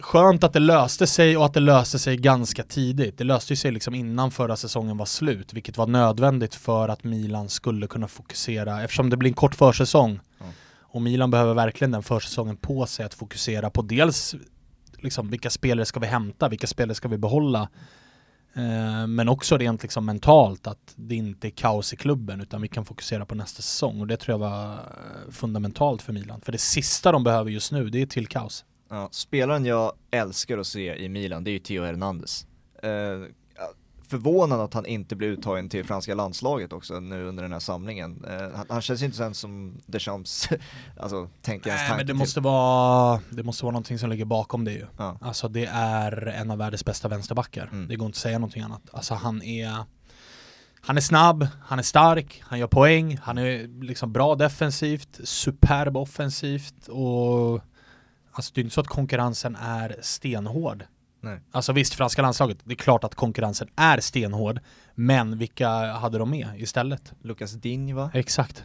skönt 0.02 0.44
att 0.44 0.52
det 0.52 0.58
löste 0.58 1.06
sig 1.06 1.36
och 1.36 1.44
att 1.44 1.54
det 1.54 1.60
löste 1.60 1.98
sig 1.98 2.16
ganska 2.16 2.62
tidigt. 2.62 3.18
Det 3.18 3.24
löste 3.24 3.56
sig 3.56 3.72
liksom 3.72 3.94
innan 3.94 4.30
förra 4.30 4.56
säsongen 4.56 4.96
var 4.96 5.06
slut, 5.06 5.52
vilket 5.52 5.76
var 5.76 5.86
nödvändigt 5.86 6.54
för 6.54 6.88
att 6.88 7.04
Milan 7.04 7.48
skulle 7.48 7.86
kunna 7.86 8.08
fokusera, 8.08 8.82
eftersom 8.82 9.10
det 9.10 9.16
blir 9.16 9.30
en 9.30 9.34
kort 9.34 9.54
försäsong. 9.54 10.20
Ja. 10.38 10.44
Och 10.80 11.02
Milan 11.02 11.30
behöver 11.30 11.54
verkligen 11.54 11.90
den 11.90 12.02
försäsongen 12.02 12.56
på 12.56 12.86
sig 12.86 13.06
att 13.06 13.14
fokusera 13.14 13.70
på 13.70 13.82
dels 13.82 14.34
liksom, 14.98 15.30
vilka 15.30 15.50
spelare 15.50 15.86
ska 15.86 16.00
vi 16.00 16.06
hämta, 16.06 16.48
vilka 16.48 16.66
spelare 16.66 16.94
ska 16.94 17.08
vi 17.08 17.18
behålla? 17.18 17.68
Eh, 18.54 19.06
men 19.06 19.28
också 19.28 19.58
rent 19.58 19.82
liksom 19.82 20.04
mentalt 20.04 20.66
att 20.66 20.94
det 20.96 21.14
inte 21.14 21.48
är 21.48 21.50
kaos 21.50 21.92
i 21.92 21.96
klubben 21.96 22.40
utan 22.40 22.62
vi 22.62 22.68
kan 22.68 22.84
fokusera 22.84 23.26
på 23.26 23.34
nästa 23.34 23.62
säsong 23.62 24.00
och 24.00 24.06
det 24.06 24.16
tror 24.16 24.32
jag 24.32 24.38
var 24.38 24.72
eh, 24.72 25.30
fundamentalt 25.30 26.02
för 26.02 26.12
Milan. 26.12 26.40
För 26.40 26.52
det 26.52 26.58
sista 26.58 27.12
de 27.12 27.24
behöver 27.24 27.50
just 27.50 27.72
nu 27.72 27.90
det 27.90 28.02
är 28.02 28.06
till 28.06 28.26
kaos. 28.26 28.64
Ja, 28.92 29.08
spelaren 29.12 29.64
jag 29.64 29.92
älskar 30.10 30.58
att 30.58 30.66
se 30.66 30.96
i 30.96 31.08
Milan, 31.08 31.44
det 31.44 31.50
är 31.50 31.52
ju 31.52 31.58
Theo 31.58 31.84
Hernandez. 31.84 32.46
Eh, 32.82 32.90
förvånad 34.12 34.60
att 34.60 34.74
han 34.74 34.86
inte 34.86 35.16
blev 35.16 35.30
uttagen 35.30 35.68
till 35.68 35.84
franska 35.84 36.14
landslaget 36.14 36.72
också 36.72 37.00
nu 37.00 37.24
under 37.24 37.42
den 37.42 37.52
här 37.52 37.60
samlingen. 37.60 38.24
Eh, 38.24 38.56
han, 38.56 38.66
han 38.68 38.82
känns 38.82 39.02
ju 39.02 39.06
inte 39.06 39.16
sen 39.16 39.34
som 39.34 39.80
Deschamps, 39.86 40.48
alltså 41.00 41.28
tänker 41.42 41.70
ens 41.70 41.82
Nej 41.82 41.90
men 41.90 41.98
det 41.98 42.04
till. 42.06 42.14
måste, 42.14 42.40
vara, 42.40 43.20
det 43.30 43.42
måste 43.42 43.64
vara 43.64 43.72
någonting 43.72 43.98
som 43.98 44.10
ligger 44.10 44.24
bakom 44.24 44.64
det 44.64 44.72
ju. 44.72 44.86
Ja. 44.96 45.18
Alltså 45.20 45.48
det 45.48 45.66
är 45.72 46.26
en 46.26 46.50
av 46.50 46.58
världens 46.58 46.84
bästa 46.84 47.08
vänsterbackar. 47.08 47.68
Mm. 47.72 47.88
Det 47.88 47.96
går 47.96 48.06
inte 48.06 48.16
att 48.16 48.20
säga 48.20 48.38
någonting 48.38 48.62
annat. 48.62 48.82
Alltså 48.92 49.14
han 49.14 49.42
är 49.42 49.84
han 50.80 50.96
är 50.96 51.00
snabb, 51.00 51.46
han 51.64 51.78
är 51.78 51.82
stark, 51.82 52.42
han 52.46 52.58
gör 52.58 52.66
poäng, 52.66 53.18
han 53.22 53.38
är 53.38 53.82
liksom 53.84 54.12
bra 54.12 54.34
defensivt, 54.34 55.20
superb 55.24 55.96
offensivt 55.96 56.88
och 56.88 57.60
alltså 58.32 58.52
det 58.54 58.60
är 58.60 58.62
inte 58.62 58.74
så 58.74 58.80
att 58.80 58.86
konkurrensen 58.86 59.56
är 59.56 59.96
stenhård. 60.00 60.84
Nej. 61.20 61.40
Alltså 61.50 61.72
visst, 61.72 61.94
franska 61.94 62.22
landslaget, 62.22 62.58
det 62.64 62.72
är 62.72 62.76
klart 62.76 63.04
att 63.04 63.14
konkurrensen 63.14 63.68
är 63.76 64.00
stenhård, 64.00 64.60
men 64.94 65.38
vilka 65.38 65.68
hade 65.92 66.18
de 66.18 66.30
med 66.30 66.48
istället? 66.56 67.12
Lucas 67.22 67.52
Digne 67.52 67.94
va? 67.94 68.10
Exakt. 68.14 68.64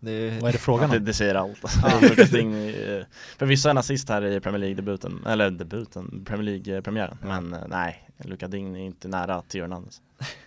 Det 0.00 0.10
är, 0.10 0.40
Vad 0.40 0.48
är 0.48 0.52
det 0.52 0.58
frågan 0.58 0.90
det, 0.90 0.96
om? 0.96 1.04
det 1.04 1.14
säger 1.14 1.34
allt. 1.34 1.62
Lucas 2.02 2.30
Digne, 2.30 2.70
eh, 2.70 3.04
för 3.38 3.46
vissa 3.46 3.70
är 3.70 3.74
nazist 3.74 4.08
här 4.08 4.24
i 4.24 4.40
Premier 4.40 4.58
League-debuten, 4.58 5.26
eller 5.26 5.50
debuten, 5.50 6.24
Premier 6.24 6.44
League-premiären. 6.44 7.18
Ja. 7.22 7.26
Men 7.40 7.54
eh, 7.54 7.60
nej, 7.68 8.10
Lucas 8.24 8.50
Digne 8.50 8.78
är 8.78 8.82
inte 8.84 9.08
nära 9.08 9.42
Theo 9.42 9.62
Hernandez. 9.62 10.00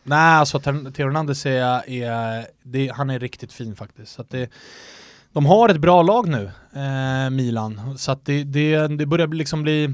Nej, 0.03 0.35
alltså 0.35 0.59
Theo 0.59 1.05
Hernandez 1.05 1.45
är, 1.45 1.89
är 1.89 2.47
det, 2.63 2.91
han 2.95 3.09
är 3.09 3.19
riktigt 3.19 3.53
fin 3.53 3.75
faktiskt. 3.75 4.11
Så 4.11 4.21
att 4.21 4.29
det, 4.29 4.49
de 5.33 5.45
har 5.45 5.69
ett 5.69 5.79
bra 5.81 6.01
lag 6.01 6.27
nu, 6.29 6.51
eh, 6.73 7.29
Milan. 7.29 7.97
Så 7.97 8.11
att 8.11 8.25
det, 8.25 8.43
det, 8.43 8.87
det 8.87 9.05
börjar 9.05 9.27
bli 9.27 9.37
liksom 9.39 9.63
bli 9.63 9.93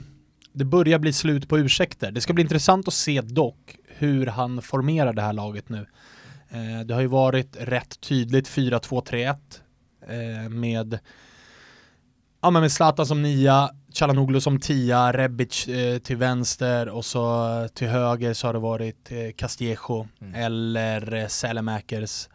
det 0.53 0.65
börjar 0.65 0.99
bli 0.99 1.13
slut 1.13 1.49
på 1.49 1.59
ursäkter. 1.59 2.11
Det 2.11 2.21
ska 2.21 2.33
bli 2.33 2.41
intressant 2.41 2.87
att 2.87 2.93
se 2.93 3.21
dock 3.21 3.75
hur 3.87 4.27
han 4.27 4.61
formerar 4.61 5.13
det 5.13 5.21
här 5.21 5.33
laget 5.33 5.69
nu. 5.69 5.85
Eh, 6.49 6.85
det 6.85 6.93
har 6.93 7.01
ju 7.01 7.07
varit 7.07 7.57
rätt 7.59 8.01
tydligt 8.01 8.49
4-2-3-1 8.49 9.35
eh, 10.07 10.49
med 10.49 10.99
Ja 12.41 12.49
men 12.49 12.61
med 12.61 12.71
Zlatan 12.71 13.05
som 13.05 13.21
nia, 13.21 13.69
Çalhanoğlu 13.93 14.41
som 14.41 14.59
tia, 14.59 15.13
Rebic 15.13 15.67
eh, 15.67 15.97
till 15.97 16.17
vänster 16.17 16.89
och 16.89 17.05
så 17.05 17.67
till 17.73 17.87
höger 17.87 18.33
så 18.33 18.47
har 18.47 18.53
det 18.53 18.59
varit 18.59 19.11
eh, 19.11 19.31
Castillejo 19.35 20.07
Mm. 20.21 20.35
eller 20.35 21.13
eh, 21.13 21.27
Sälemäkers. 21.27 22.29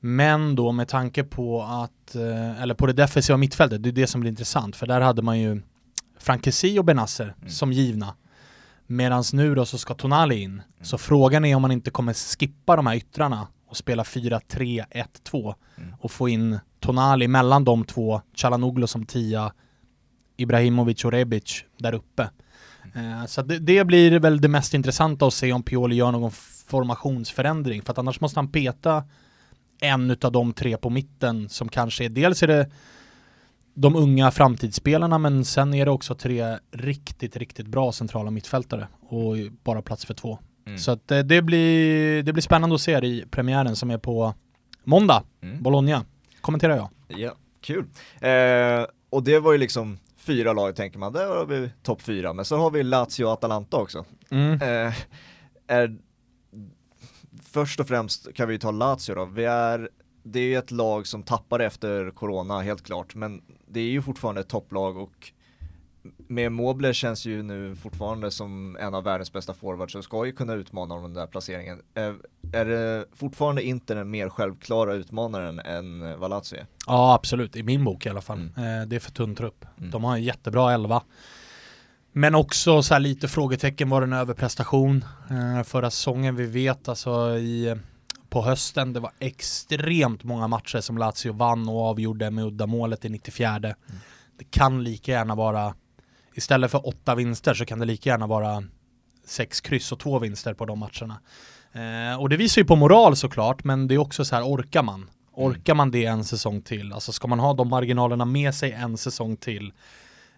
Men 0.00 0.54
då 0.54 0.72
med 0.72 0.88
tanke 0.88 1.24
på 1.24 1.62
att, 1.62 1.90
eh, 2.14 2.62
eller 2.62 2.74
på 2.74 2.86
det 2.86 2.92
defensiva 2.92 3.36
mittfältet, 3.36 3.82
det 3.82 3.88
är 3.88 3.92
det 3.92 4.06
som 4.06 4.20
blir 4.20 4.30
intressant 4.30 4.76
för 4.76 4.86
där 4.86 5.00
hade 5.00 5.22
man 5.22 5.38
ju 5.40 5.62
Frankesi 6.18 6.78
och 6.78 6.84
Benasser 6.84 7.34
Mm. 7.38 7.50
som 7.50 7.72
givna. 7.72 8.14
Medan 8.86 9.24
nu 9.32 9.54
då 9.54 9.64
så 9.66 9.78
ska 9.78 9.94
Tonali 9.94 10.42
in. 10.42 10.62
Så 10.82 10.98
frågan 10.98 11.44
är 11.44 11.54
om 11.56 11.62
man 11.62 11.72
inte 11.72 11.90
kommer 11.90 12.12
skippa 12.38 12.76
de 12.76 12.86
här 12.86 12.94
yttrarna 12.96 13.46
och 13.68 13.76
spela 13.76 14.02
4-3-1-2 14.02 15.54
Mm. 15.78 15.94
och 16.00 16.10
få 16.10 16.28
in 16.28 16.58
Tonali 16.80 17.28
mellan 17.28 17.64
de 17.64 17.84
två, 17.84 18.20
Çalhanoğlu 18.34 18.86
som 18.86 19.06
tia, 19.06 19.52
Ibrahimovic 20.36 21.04
och 21.04 21.12
Rebic 21.12 21.64
där 21.78 21.92
uppe. 21.92 22.30
Eh, 22.94 23.26
så 23.26 23.42
det, 23.42 23.58
det 23.58 23.84
blir 23.84 24.18
väl 24.18 24.40
det 24.40 24.48
mest 24.48 24.74
intressanta 24.74 25.26
att 25.26 25.34
se 25.34 25.52
om 25.52 25.62
Pioli 25.62 25.96
gör 25.96 26.12
någon 26.12 26.30
formationsförändring 26.66 27.82
för 27.82 27.92
att 27.92 27.98
annars 27.98 28.20
måste 28.20 28.38
han 28.38 28.48
peta 28.48 29.04
en 29.80 30.10
utav 30.10 30.32
de 30.32 30.52
tre 30.52 30.76
på 30.76 30.90
mitten 30.90 31.48
som 31.48 31.68
kanske 31.68 32.04
är, 32.04 32.08
dels 32.08 32.42
är 32.42 32.46
det 32.46 32.70
de 33.74 33.96
unga 33.96 34.30
framtidsspelarna 34.30 35.18
men 35.18 35.44
sen 35.44 35.74
är 35.74 35.84
det 35.84 35.90
också 35.90 36.14
tre 36.14 36.58
riktigt, 36.72 37.36
riktigt 37.36 37.66
bra 37.66 37.92
centrala 37.92 38.30
mittfältare 38.30 38.88
och 39.08 39.34
bara 39.64 39.82
plats 39.82 40.04
för 40.04 40.14
två. 40.14 40.38
Mm. 40.66 40.78
Så 40.78 40.90
att 40.90 41.10
eh, 41.10 41.18
det 41.18 41.42
blir, 41.42 42.22
det 42.22 42.32
blir 42.32 42.42
spännande 42.42 42.74
att 42.74 42.80
se 42.80 43.00
det 43.00 43.06
i 43.06 43.24
premiären 43.30 43.76
som 43.76 43.90
är 43.90 43.98
på 43.98 44.34
måndag, 44.84 45.22
Mm. 45.42 45.62
Bologna, 45.62 46.04
kommenterar 46.40 46.76
jag. 46.76 46.88
Ja, 47.08 47.32
kul. 47.60 47.84
Eh, 48.20 48.86
och 49.10 49.22
det 49.22 49.38
var 49.38 49.52
ju 49.52 49.58
liksom 49.58 49.98
fyra 50.16 50.52
lag 50.52 50.76
tänker 50.76 50.98
man, 50.98 51.12
där 51.12 51.26
har 51.26 51.46
vi 51.46 51.70
topp 51.82 52.02
fyra, 52.02 52.32
men 52.32 52.44
så 52.44 52.56
har 52.56 52.70
vi 52.70 52.82
Lazio 52.82 53.24
och 53.24 53.32
Atalanta 53.32 53.76
också. 53.76 54.04
Mm. 54.30 54.52
Eh, 54.52 54.94
är, 55.66 55.96
först 57.54 57.80
och 57.80 57.88
främst 57.88 58.34
kan 58.34 58.48
vi 58.48 58.58
ta 58.58 58.70
Lazio 58.70 59.14
då, 59.14 59.24
vi 59.24 59.44
är, 59.44 59.88
det 60.22 60.38
är 60.38 60.44
ju 60.44 60.56
ett 60.56 60.70
lag 60.70 61.06
som 61.06 61.22
tappar 61.22 61.60
efter 61.60 62.10
corona 62.10 62.60
helt 62.60 62.82
klart, 62.82 63.14
men 63.14 63.42
det 63.66 63.80
är 63.80 63.90
ju 63.90 64.02
fortfarande 64.02 64.40
ett 64.40 64.48
topplag 64.48 64.96
och 64.96 65.32
med 66.28 66.52
Moble 66.52 66.94
känns 66.94 67.26
ju 67.26 67.42
nu 67.42 67.76
fortfarande 67.76 68.30
som 68.30 68.76
en 68.80 68.94
av 68.94 69.04
världens 69.04 69.32
bästa 69.32 69.54
forwards 69.54 69.94
och 69.94 70.04
ska 70.04 70.26
ju 70.26 70.32
kunna 70.32 70.54
utmana 70.54 70.94
om 70.94 71.02
den 71.02 71.14
där 71.14 71.26
placeringen. 71.26 71.82
Eh, 71.94 72.12
är 72.52 72.64
det 72.64 73.04
fortfarande 73.12 73.62
inte 73.62 73.94
den 73.94 74.10
mer 74.10 74.28
självklara 74.28 74.94
utmanaren 74.94 75.58
än 75.58 76.02
eh, 76.02 76.08
är? 76.08 76.66
Ja 76.86 77.14
absolut, 77.14 77.56
i 77.56 77.62
min 77.62 77.84
bok 77.84 78.06
i 78.06 78.08
alla 78.08 78.20
fall. 78.20 78.50
Mm. 78.56 78.80
Eh, 78.80 78.86
det 78.86 78.96
är 78.96 79.00
för 79.00 79.12
tunn 79.12 79.34
trupp. 79.34 79.64
Mm. 79.78 79.90
De 79.90 80.04
har 80.04 80.14
en 80.14 80.22
jättebra 80.22 80.72
elva. 80.72 81.02
Men 82.16 82.34
också 82.34 82.82
så 82.82 82.94
här 82.94 83.00
lite 83.00 83.28
frågetecken, 83.28 83.90
var 83.90 84.00
det 84.00 84.04
en 84.04 84.12
överprestation 84.12 85.04
eh, 85.30 85.62
förra 85.62 85.90
säsongen? 85.90 86.36
Vi 86.36 86.46
vet 86.46 86.88
alltså 86.88 87.36
i, 87.38 87.76
på 88.28 88.42
hösten, 88.42 88.92
det 88.92 89.00
var 89.00 89.10
extremt 89.18 90.24
många 90.24 90.48
matcher 90.48 90.80
som 90.80 90.98
Lazio 90.98 91.32
vann 91.32 91.68
och 91.68 91.80
avgjorde 91.80 92.30
med 92.30 92.44
uddamålet 92.44 93.04
i 93.04 93.08
94. 93.08 93.56
Mm. 93.56 93.74
Det 94.38 94.44
kan 94.50 94.84
lika 94.84 95.12
gärna 95.12 95.34
vara, 95.34 95.74
istället 96.34 96.70
för 96.70 96.88
åtta 96.88 97.14
vinster 97.14 97.54
så 97.54 97.64
kan 97.64 97.78
det 97.78 97.84
lika 97.84 98.10
gärna 98.10 98.26
vara 98.26 98.64
sex 99.26 99.60
kryss 99.60 99.92
och 99.92 99.98
två 99.98 100.18
vinster 100.18 100.54
på 100.54 100.64
de 100.64 100.78
matcherna. 100.78 101.20
Eh, 101.72 102.20
och 102.20 102.28
det 102.28 102.36
visar 102.36 102.60
ju 102.62 102.66
på 102.66 102.76
moral 102.76 103.16
såklart, 103.16 103.64
men 103.64 103.88
det 103.88 103.94
är 103.94 103.98
också 103.98 104.24
så 104.24 104.36
här, 104.36 104.42
orkar 104.42 104.82
man? 104.82 105.10
Orkar 105.32 105.74
man 105.74 105.90
det 105.90 106.04
en 106.04 106.24
säsong 106.24 106.62
till? 106.62 106.92
Alltså 106.92 107.12
ska 107.12 107.28
man 107.28 107.40
ha 107.40 107.54
de 107.54 107.68
marginalerna 107.68 108.24
med 108.24 108.54
sig 108.54 108.72
en 108.72 108.96
säsong 108.96 109.36
till? 109.36 109.72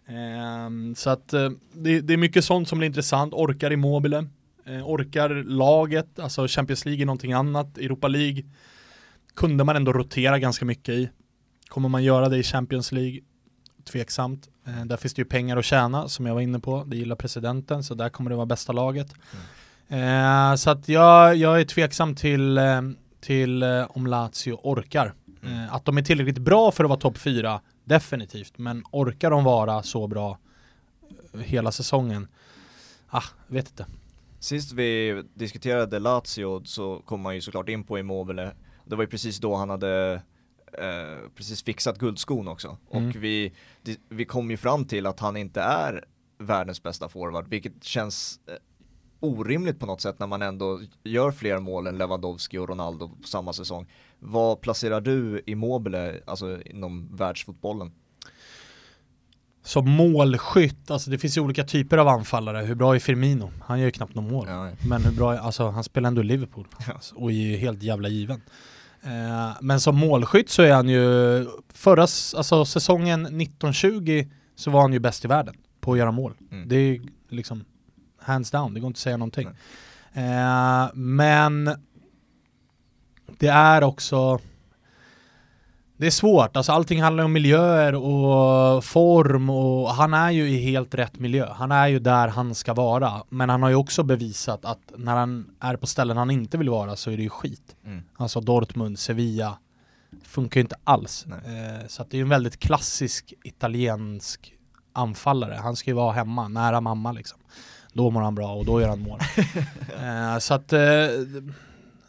Ehm, 0.08 0.94
så 0.94 1.10
att 1.10 1.32
eh, 1.32 1.50
det, 1.72 2.00
det 2.00 2.12
är 2.12 2.16
mycket 2.16 2.44
sånt 2.44 2.68
som 2.68 2.78
blir 2.78 2.86
intressant. 2.86 3.34
Orkar 3.34 3.72
Immobile? 3.72 4.26
Eh, 4.66 4.88
orkar 4.88 5.30
laget? 5.44 6.18
Alltså 6.18 6.46
Champions 6.48 6.84
League 6.84 7.02
är 7.02 7.06
någonting 7.06 7.32
annat. 7.32 7.78
Europa 7.78 8.08
League 8.08 8.44
kunde 9.34 9.64
man 9.64 9.76
ändå 9.76 9.92
rotera 9.92 10.38
ganska 10.38 10.64
mycket 10.64 10.94
i. 10.94 11.10
Kommer 11.68 11.88
man 11.88 12.04
göra 12.04 12.28
det 12.28 12.36
i 12.36 12.42
Champions 12.42 12.92
League? 12.92 13.20
Tveksamt. 13.84 14.48
Eh, 14.66 14.84
där 14.84 14.96
finns 14.96 15.14
det 15.14 15.20
ju 15.20 15.26
pengar 15.26 15.56
att 15.56 15.64
tjäna 15.64 16.08
som 16.08 16.26
jag 16.26 16.34
var 16.34 16.40
inne 16.40 16.60
på. 16.60 16.84
Det 16.86 16.96
gillar 16.96 17.16
presidenten 17.16 17.84
så 17.84 17.94
där 17.94 18.08
kommer 18.08 18.30
det 18.30 18.36
vara 18.36 18.46
bästa 18.46 18.72
laget. 18.72 19.14
Eh, 19.88 20.54
så 20.54 20.70
att 20.70 20.88
jag, 20.88 21.36
jag 21.36 21.60
är 21.60 21.64
tveksam 21.64 22.14
till, 22.14 22.60
till 23.20 23.62
om 23.88 24.06
Lazio 24.06 24.52
orkar. 24.62 25.14
Mm. 25.42 25.70
Att 25.70 25.84
de 25.84 25.98
är 25.98 26.02
tillräckligt 26.02 26.38
bra 26.38 26.70
för 26.70 26.84
att 26.84 26.90
vara 26.90 27.00
topp 27.00 27.18
fyra, 27.18 27.60
definitivt. 27.86 28.58
Men 28.58 28.84
orkar 28.90 29.30
de 29.30 29.44
vara 29.44 29.82
så 29.82 30.06
bra 30.06 30.38
eh, 31.32 31.40
hela 31.40 31.72
säsongen? 31.72 32.28
Ah, 33.08 33.24
vet 33.46 33.68
inte. 33.68 33.86
Sist 34.38 34.72
vi 34.72 35.22
diskuterade 35.34 35.98
Lazio 35.98 36.64
så 36.64 37.02
kom 37.04 37.20
man 37.20 37.34
ju 37.34 37.40
såklart 37.40 37.68
in 37.68 37.84
på 37.84 37.98
Immobile. 37.98 38.52
Det 38.84 38.96
var 38.96 39.02
ju 39.02 39.08
precis 39.08 39.38
då 39.38 39.54
han 39.54 39.70
hade 39.70 40.22
eh, 40.72 41.30
precis 41.34 41.62
fixat 41.62 41.98
guldskon 41.98 42.48
också. 42.48 42.76
Mm. 42.92 43.08
Och 43.08 43.16
vi, 43.16 43.52
vi 44.08 44.24
kom 44.24 44.50
ju 44.50 44.56
fram 44.56 44.84
till 44.84 45.06
att 45.06 45.20
han 45.20 45.36
inte 45.36 45.60
är 45.60 46.04
världens 46.38 46.82
bästa 46.82 47.08
forward, 47.08 47.48
vilket 47.48 47.84
känns 47.84 48.40
eh, 48.46 48.54
orimligt 49.20 49.78
på 49.80 49.86
något 49.86 50.00
sätt 50.00 50.18
när 50.18 50.26
man 50.26 50.42
ändå 50.42 50.80
gör 51.04 51.30
fler 51.30 51.58
mål 51.58 51.86
än 51.86 51.98
Lewandowski 51.98 52.58
och 52.58 52.68
Ronaldo 52.68 53.08
på 53.22 53.28
samma 53.28 53.52
säsong. 53.52 53.86
Vad 54.18 54.60
placerar 54.60 55.00
du 55.00 55.42
Immobile, 55.46 56.20
alltså 56.26 56.62
inom 56.62 57.16
världsfotbollen? 57.16 57.92
Som 59.62 59.90
målskytt, 59.90 60.90
alltså 60.90 61.10
det 61.10 61.18
finns 61.18 61.36
ju 61.36 61.40
olika 61.40 61.64
typer 61.64 61.98
av 61.98 62.08
anfallare. 62.08 62.58
Hur 62.66 62.74
bra 62.74 62.94
är 62.94 62.98
Firmino? 62.98 63.50
Han 63.62 63.78
gör 63.78 63.86
ju 63.86 63.90
knappt 63.92 64.14
någon 64.14 64.28
mål. 64.32 64.46
Ja, 64.48 64.70
Men 64.88 65.04
hur 65.04 65.12
bra, 65.12 65.34
är- 65.34 65.38
alltså 65.38 65.68
han 65.68 65.84
spelar 65.84 66.08
ändå 66.08 66.20
i 66.20 66.24
Liverpool 66.24 66.66
Ja. 66.88 67.00
och 67.14 67.30
är 67.30 67.34
ju 67.34 67.56
helt 67.56 67.82
jävla 67.82 68.08
given. 68.08 68.40
Eh, 69.02 69.50
men 69.60 69.80
som 69.80 69.96
målskytt 69.96 70.50
så 70.50 70.62
är 70.62 70.72
han 70.72 70.88
ju, 70.88 71.46
förra, 71.68 72.02
alltså 72.36 72.64
säsongen 72.64 73.22
1920 73.22 74.26
så 74.54 74.70
var 74.70 74.80
han 74.80 74.92
ju 74.92 74.98
bäst 74.98 75.24
i 75.24 75.28
världen 75.28 75.54
på 75.80 75.92
att 75.92 75.98
göra 75.98 76.10
mål. 76.12 76.34
Mm. 76.52 76.68
Det 76.68 76.76
är 76.76 77.00
liksom 77.28 77.64
hands 78.26 78.50
down, 78.50 78.74
det 78.74 78.80
går 78.80 78.88
inte 78.88 78.98
att 78.98 79.02
säga 79.02 79.16
någonting. 79.16 79.48
Eh, 80.12 80.94
men 80.94 81.70
det 83.38 83.48
är 83.48 83.84
också 83.84 84.40
det 85.98 86.06
är 86.06 86.10
svårt, 86.10 86.56
alltså 86.56 86.72
allting 86.72 87.02
handlar 87.02 87.24
om 87.24 87.32
miljöer 87.32 87.94
och 87.94 88.84
form 88.84 89.50
och 89.50 89.90
han 89.90 90.14
är 90.14 90.30
ju 90.30 90.48
i 90.48 90.58
helt 90.58 90.94
rätt 90.94 91.18
miljö. 91.18 91.52
Han 91.52 91.72
är 91.72 91.86
ju 91.86 91.98
där 91.98 92.28
han 92.28 92.54
ska 92.54 92.74
vara. 92.74 93.22
Men 93.28 93.48
han 93.48 93.62
har 93.62 93.68
ju 93.70 93.74
också 93.74 94.02
bevisat 94.02 94.64
att 94.64 94.92
när 94.96 95.16
han 95.16 95.50
är 95.60 95.76
på 95.76 95.86
ställen 95.86 96.16
han 96.16 96.30
inte 96.30 96.58
vill 96.58 96.68
vara 96.68 96.96
så 96.96 97.10
är 97.10 97.16
det 97.16 97.22
ju 97.22 97.28
skit. 97.28 97.76
Mm. 97.84 98.02
Alltså 98.16 98.40
Dortmund, 98.40 98.98
Sevilla, 98.98 99.58
funkar 100.22 100.60
ju 100.60 100.62
inte 100.62 100.76
alls. 100.84 101.26
Eh, 101.26 101.86
så 101.88 102.04
det 102.10 102.16
är 102.16 102.22
en 102.22 102.28
väldigt 102.28 102.58
klassisk 102.58 103.34
italiensk 103.44 104.54
anfallare. 104.92 105.54
Han 105.62 105.76
ska 105.76 105.90
ju 105.90 105.94
vara 105.94 106.12
hemma, 106.12 106.48
nära 106.48 106.80
mamma 106.80 107.12
liksom. 107.12 107.38
Då 107.96 108.10
mår 108.10 108.20
han 108.20 108.34
bra 108.34 108.54
och 108.54 108.64
då 108.64 108.80
gör 108.80 108.88
han 108.88 109.00
mål. 109.00 109.20
eh, 110.02 110.38
så 110.38 110.54
att 110.54 110.72
eh, 110.72 110.80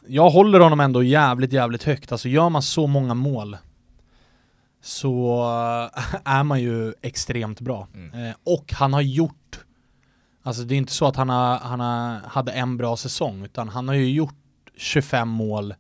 jag 0.08 0.30
håller 0.30 0.60
honom 0.60 0.80
ändå 0.80 1.04
jävligt, 1.04 1.54
jävligt 1.54 1.84
högt. 1.84 2.12
Alltså 2.12 2.30
gör 2.30 2.50
man 2.50 2.62
så 2.62 2.88
många 2.88 3.14
mål 3.14 3.58
så 4.82 5.42
eh, 6.06 6.16
är 6.24 6.44
man 6.44 6.62
ju 6.62 6.94
extremt 7.02 7.62
bra. 7.62 7.88
Mm. 7.94 8.26
Eh, 8.26 8.36
och 8.44 8.74
han 8.74 8.94
har 8.94 9.02
gjort, 9.02 9.60
alltså 10.44 10.64
det 10.64 10.76
är 10.76 10.78
inte 10.78 10.94
så 10.94 11.08
att 11.08 11.16
han, 11.16 11.30
har, 11.30 11.58
han 11.58 11.80
har, 11.80 12.20
hade 12.30 12.52
en 12.52 12.78
bra 12.78 12.98
säsong, 12.98 13.44
utan 13.44 13.70
han 13.70 13.88
har 13.88 13.96
ju 13.96 14.10
gjort 14.10 14.36
25 14.78 15.28
mål, 15.28 15.74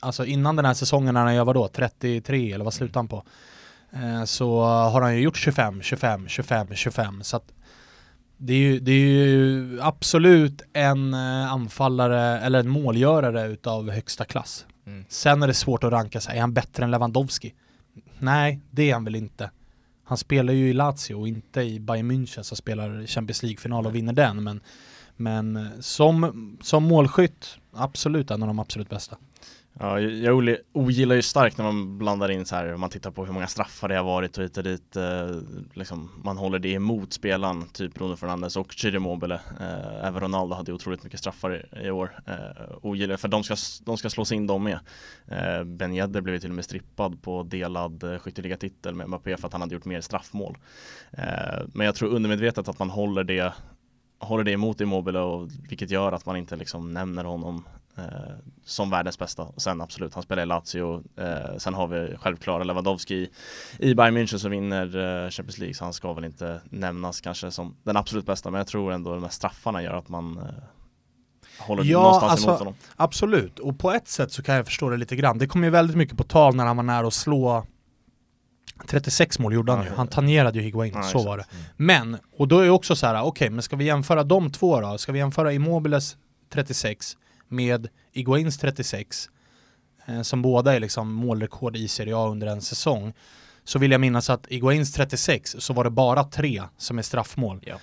alltså 0.00 0.24
innan 0.24 0.56
den 0.56 0.64
här 0.64 0.74
säsongen 0.74 1.14
när 1.14 1.24
han 1.24 1.34
gör 1.34 1.44
vadå, 1.44 1.68
33 1.68 2.52
eller 2.52 2.64
vad 2.64 2.74
slutar 2.74 3.00
han 3.00 3.08
på? 3.08 3.22
Eh, 3.92 4.24
så 4.24 4.62
har 4.62 5.00
han 5.00 5.16
ju 5.16 5.22
gjort 5.22 5.36
25, 5.36 5.82
25, 5.82 6.28
25, 6.28 6.66
25, 6.74 7.22
så 7.22 7.36
att 7.36 7.52
det 8.42 8.52
är 8.52 8.58
ju, 8.58 8.80
det 8.80 8.92
är 8.92 9.26
ju 9.26 9.78
absolut 9.82 10.62
en 10.72 11.14
eh, 11.14 11.52
anfallare 11.52 12.40
eller 12.40 12.60
en 12.60 12.68
målgörare 12.68 13.46
utav 13.46 13.90
högsta 13.90 14.24
klass. 14.24 14.66
Mm. 14.86 15.04
Sen 15.08 15.42
är 15.42 15.46
det 15.46 15.54
svårt 15.54 15.84
att 15.84 15.92
ranka 15.92 16.20
sig, 16.20 16.36
är 16.36 16.40
han 16.40 16.52
bättre 16.52 16.84
än 16.84 16.90
Lewandowski? 16.90 17.54
Nej, 18.18 18.60
det 18.70 18.90
är 18.90 18.94
han 18.94 19.04
väl 19.04 19.14
inte. 19.14 19.50
Han 20.04 20.18
spelar 20.18 20.52
ju 20.52 20.68
i 20.68 20.72
Lazio 20.72 21.14
och 21.14 21.28
inte 21.28 21.62
i 21.62 21.80
Bayern 21.80 22.12
München 22.12 22.42
som 22.42 22.56
spelar 22.56 23.06
Champions 23.06 23.42
League-final 23.42 23.86
och 23.86 23.94
vinner 23.94 24.12
den. 24.12 24.44
Men, 24.44 24.60
men 25.16 25.56
eh, 25.56 25.66
som, 25.80 26.58
som 26.62 26.84
målskytt, 26.84 27.58
absolut 27.72 28.30
en 28.30 28.42
av 28.42 28.46
de 28.46 28.58
absolut 28.58 28.88
bästa. 28.88 29.16
Ja, 29.82 30.00
jag 30.00 30.56
ogillar 30.72 31.14
ju 31.16 31.22
starkt 31.22 31.58
när 31.58 31.64
man 31.64 31.98
blandar 31.98 32.30
in 32.30 32.44
så 32.44 32.56
här, 32.56 32.76
man 32.76 32.90
tittar 32.90 33.10
på 33.10 33.24
hur 33.24 33.32
många 33.32 33.46
straffar 33.46 33.88
det 33.88 33.96
har 33.96 34.04
varit 34.04 34.38
och 34.38 34.44
hit 34.44 34.56
och 34.56 34.64
dit, 34.64 34.96
eh, 34.96 35.30
liksom, 35.74 36.10
man 36.24 36.36
håller 36.36 36.58
det 36.58 36.68
emot 36.68 37.12
spelaren, 37.12 37.68
typ 37.68 37.94
Bruno 37.94 38.16
Fernandes 38.16 38.56
och 38.56 38.72
Chiri 38.72 38.98
Mobile. 38.98 39.34
Eh, 39.60 40.06
även 40.06 40.20
Ronaldo 40.20 40.54
hade 40.54 40.72
otroligt 40.72 41.04
mycket 41.04 41.20
straffar 41.20 41.56
i, 41.56 41.86
i 41.86 41.90
år. 41.90 42.20
Eh, 42.26 42.76
ogillar, 42.82 43.16
för 43.16 43.28
de 43.28 43.44
ska, 43.44 43.56
de 43.84 43.96
ska 43.96 44.10
slås 44.10 44.32
in 44.32 44.46
de 44.46 44.64
med. 44.64 44.78
Eh, 45.28 45.64
ben 45.64 45.92
Yedder 45.92 46.20
blev 46.20 46.34
ju 46.34 46.40
till 46.40 46.50
och 46.50 46.56
med 46.56 46.64
strippad 46.64 47.22
på 47.22 47.42
delad 47.42 48.02
eh, 48.04 48.18
skytteligatitel 48.18 48.94
med 48.94 49.08
Mbappé 49.08 49.36
för 49.36 49.46
att 49.46 49.52
han 49.52 49.62
hade 49.62 49.74
gjort 49.74 49.84
mer 49.84 50.00
straffmål. 50.00 50.58
Eh, 51.10 51.60
men 51.74 51.86
jag 51.86 51.94
tror 51.94 52.08
undermedvetet 52.08 52.68
att 52.68 52.78
man 52.78 52.90
håller 52.90 53.24
det 53.24 53.52
håller 54.18 54.44
det 54.44 54.52
emot 54.52 54.80
Immobile 54.80 55.18
och 55.18 55.48
vilket 55.68 55.90
gör 55.90 56.12
att 56.12 56.26
man 56.26 56.36
inte 56.36 56.56
liksom 56.56 56.92
nämner 56.92 57.24
honom 57.24 57.64
som 58.64 58.90
världens 58.90 59.18
bästa. 59.18 59.48
Sen 59.56 59.80
absolut, 59.80 60.14
han 60.14 60.22
spelar 60.22 60.42
i 60.42 60.46
Lazio. 60.46 61.02
Eh, 61.16 61.56
sen 61.58 61.74
har 61.74 61.86
vi 61.86 62.16
självklara 62.16 62.64
Lewandowski 62.64 63.28
i, 63.78 63.94
Bayern 63.94 64.16
München 64.16 64.38
som 64.38 64.50
vinner 64.50 64.84
eh, 65.24 65.30
Champions 65.30 65.58
League 65.58 65.74
så 65.74 65.84
han 65.84 65.92
ska 65.92 66.12
väl 66.12 66.24
inte 66.24 66.60
nämnas 66.64 67.20
kanske 67.20 67.50
som 67.50 67.76
den 67.82 67.96
absolut 67.96 68.26
bästa 68.26 68.50
men 68.50 68.58
jag 68.58 68.66
tror 68.66 68.92
ändå 68.92 69.14
de 69.14 69.22
här 69.22 69.30
straffarna 69.30 69.82
gör 69.82 69.94
att 69.94 70.08
man 70.08 70.38
eh, 70.38 70.44
håller 71.58 71.84
Ja, 71.84 71.98
någonstans 71.98 72.32
alltså, 72.32 72.48
emot 72.48 72.58
honom. 72.58 72.74
Absolut, 72.96 73.58
och 73.58 73.78
på 73.78 73.92
ett 73.92 74.08
sätt 74.08 74.32
så 74.32 74.42
kan 74.42 74.54
jag 74.54 74.66
förstå 74.66 74.90
det 74.90 74.96
lite 74.96 75.16
grann. 75.16 75.38
Det 75.38 75.46
kom 75.46 75.64
ju 75.64 75.70
väldigt 75.70 75.96
mycket 75.96 76.16
på 76.16 76.24
tal 76.24 76.56
när 76.56 76.66
han 76.66 76.76
var 76.76 76.84
nära 76.84 77.06
att 77.06 77.14
slå 77.14 77.66
36 78.86 79.38
mål 79.38 79.52
gjorde 79.54 79.72
han 79.72 79.84
ju. 79.84 79.90
Han 79.90 80.08
tangerade 80.08 80.58
ju 80.58 80.64
Higuain, 80.64 80.92
Ja, 80.94 81.02
så 81.02 81.08
exakt. 81.08 81.24
var 81.24 81.38
det. 81.38 81.44
Men, 81.76 82.16
och 82.36 82.48
då 82.48 82.58
är 82.58 82.64
det 82.64 82.70
också 82.70 82.96
så 82.96 83.06
här, 83.06 83.22
okej, 83.22 83.50
men 83.50 83.62
ska 83.62 83.76
vi 83.76 83.84
jämföra 83.84 84.24
de 84.24 84.52
två 84.52 84.80
då? 84.80 84.98
Ska 84.98 85.12
vi 85.12 85.18
jämföra 85.18 85.52
Immobiles 85.52 86.16
36 86.52 87.16
med 87.50 87.88
Iguains 88.12 88.58
36? 88.58 89.28
eh, 90.06 90.22
som 90.22 90.42
båda 90.42 90.74
är 90.76 90.80
liksom 90.80 91.12
målrekord 91.12 91.76
i 91.76 91.88
Serie 91.88 92.16
A 92.16 92.28
under 92.28 92.46
en 92.46 92.60
säsong, 92.60 93.12
så 93.64 93.78
vill 93.78 93.90
jag 93.90 94.00
minnas 94.00 94.30
att 94.30 94.46
Iguains 94.50 94.92
36 94.92 95.56
så 95.58 95.72
var 95.72 95.84
det 95.84 95.90
bara 95.90 96.24
tre 96.24 96.62
som 96.76 96.98
är 96.98 97.02
straffmål. 97.02 97.60
Ja. 97.66 97.74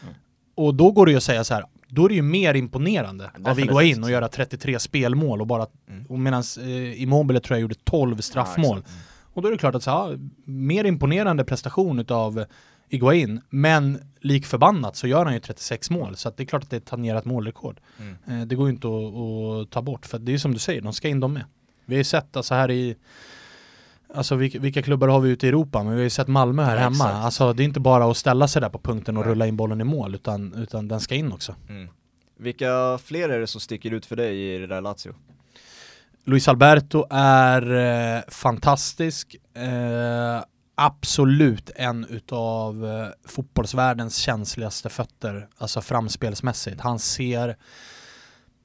Och 0.55 0.75
då 0.75 0.91
går 0.91 1.05
det 1.05 1.11
ju 1.11 1.17
att 1.17 1.23
säga 1.23 1.43
så 1.43 1.53
här, 1.53 1.63
då 1.87 2.05
är 2.05 2.09
det 2.09 2.15
ju 2.15 2.21
mer 2.21 2.53
imponerande 2.53 3.31
av. 3.45 3.59
Iguain 3.59 4.03
att 4.03 4.11
göra 4.11 4.27
33 4.27 4.79
spelmål 4.79 5.41
och 5.41 5.47
bara, 5.47 5.67
Mm. 5.89 6.05
och 6.05 6.19
medan 6.19 6.43
eh, 6.59 7.01
Immobile 7.01 7.39
tror 7.39 7.55
jag 7.57 7.61
gjorde 7.61 7.75
12 7.75 8.17
straffmål. 8.21 8.77
exakt. 8.77 8.97
och 9.33 9.41
då 9.41 9.47
är 9.47 9.51
det 9.51 9.57
klart 9.57 9.75
att 9.75 9.83
så, 9.83 9.89
ja, 9.89 10.11
mer 10.45 10.83
imponerande 10.83 11.43
prestation 11.45 11.99
utav 11.99 12.45
Iguain, 12.89 13.41
men 13.49 13.99
lik 14.21 14.45
förbannat 14.45 14.95
så 14.95 15.07
gör 15.07 15.25
han 15.25 15.33
ju 15.33 15.39
36 15.39 15.89
mål, 15.89 16.15
så 16.15 16.29
det 16.37 16.43
är 16.43 16.47
klart 16.47 16.63
att 16.63 16.69
det 16.69 16.75
är 16.75 16.79
ett 16.79 16.85
tangerat 16.85 17.25
målrekord. 17.25 17.79
Mm. 17.99 18.41
Eh, 18.41 18.47
det 18.47 18.55
går 18.55 18.67
ju 18.67 18.73
inte 18.73 18.87
att, 18.87 19.63
att 19.65 19.71
ta 19.71 19.81
bort, 19.81 20.05
för 20.05 20.19
det 20.19 20.33
är 20.33 20.37
som 20.37 20.53
du 20.53 20.59
säger, 20.59 20.81
de 20.81 20.93
ska 20.93 21.07
in 21.07 21.19
de 21.19 21.33
med. 21.33 21.43
Vi 21.85 21.95
har 21.95 21.97
ju 21.97 22.03
sett 22.03 22.37
alltså 22.37 22.53
här 22.53 22.71
i 22.71 22.95
Alltså 24.13 24.35
vilka, 24.35 24.59
vilka 24.59 24.81
klubbar 24.81 25.07
har 25.07 25.19
vi 25.19 25.29
ute 25.29 25.45
i 25.45 25.49
Europa? 25.49 25.83
Men 25.83 25.91
vi 25.91 25.97
har 25.97 26.03
ju 26.03 26.09
sett 26.09 26.27
Malmö 26.27 26.63
här 26.63 26.75
Ja, 26.75 26.79
hemma. 26.81 26.93
exakt. 26.95 27.15
Alltså 27.15 27.53
det 27.53 27.63
är 27.63 27.65
inte 27.65 27.79
bara 27.79 28.11
att 28.11 28.17
ställa 28.17 28.47
sig 28.47 28.61
där 28.61 28.69
på 28.69 28.79
punkten 28.79 29.17
och 29.17 29.23
Nej. 29.25 29.31
rulla 29.31 29.47
in 29.47 29.57
bollen 29.57 29.81
i 29.81 29.83
mål, 29.83 30.15
utan, 30.15 30.53
utan 30.53 30.87
den 30.87 30.99
ska 30.99 31.15
in 31.15 31.31
också. 31.31 31.55
Mm. 31.69 31.89
Vilka 32.37 32.99
fler 33.03 33.29
är 33.29 33.39
det 33.39 33.47
som 33.47 33.61
sticker 33.61 33.91
ut 33.93 34.05
för 34.05 34.15
dig 34.15 34.55
i 34.55 34.57
det 34.57 34.67
där 34.67 34.81
Lazio? 34.81 35.13
Luis 36.23 36.47
Alberto 36.47 37.05
är 37.09 37.75
eh, 38.17 38.21
fantastisk. 38.27 39.35
Eh, 39.53 40.43
absolut 40.77 41.71
en 41.75 42.05
utav 42.05 42.85
eh, 42.85 43.07
fotbollsvärldens 43.27 44.15
känsligaste 44.17 44.89
fötter, 44.89 45.47
alltså 45.57 45.81
framspelsmässigt. 45.81 46.81
Han 46.81 46.99
ser 46.99 47.57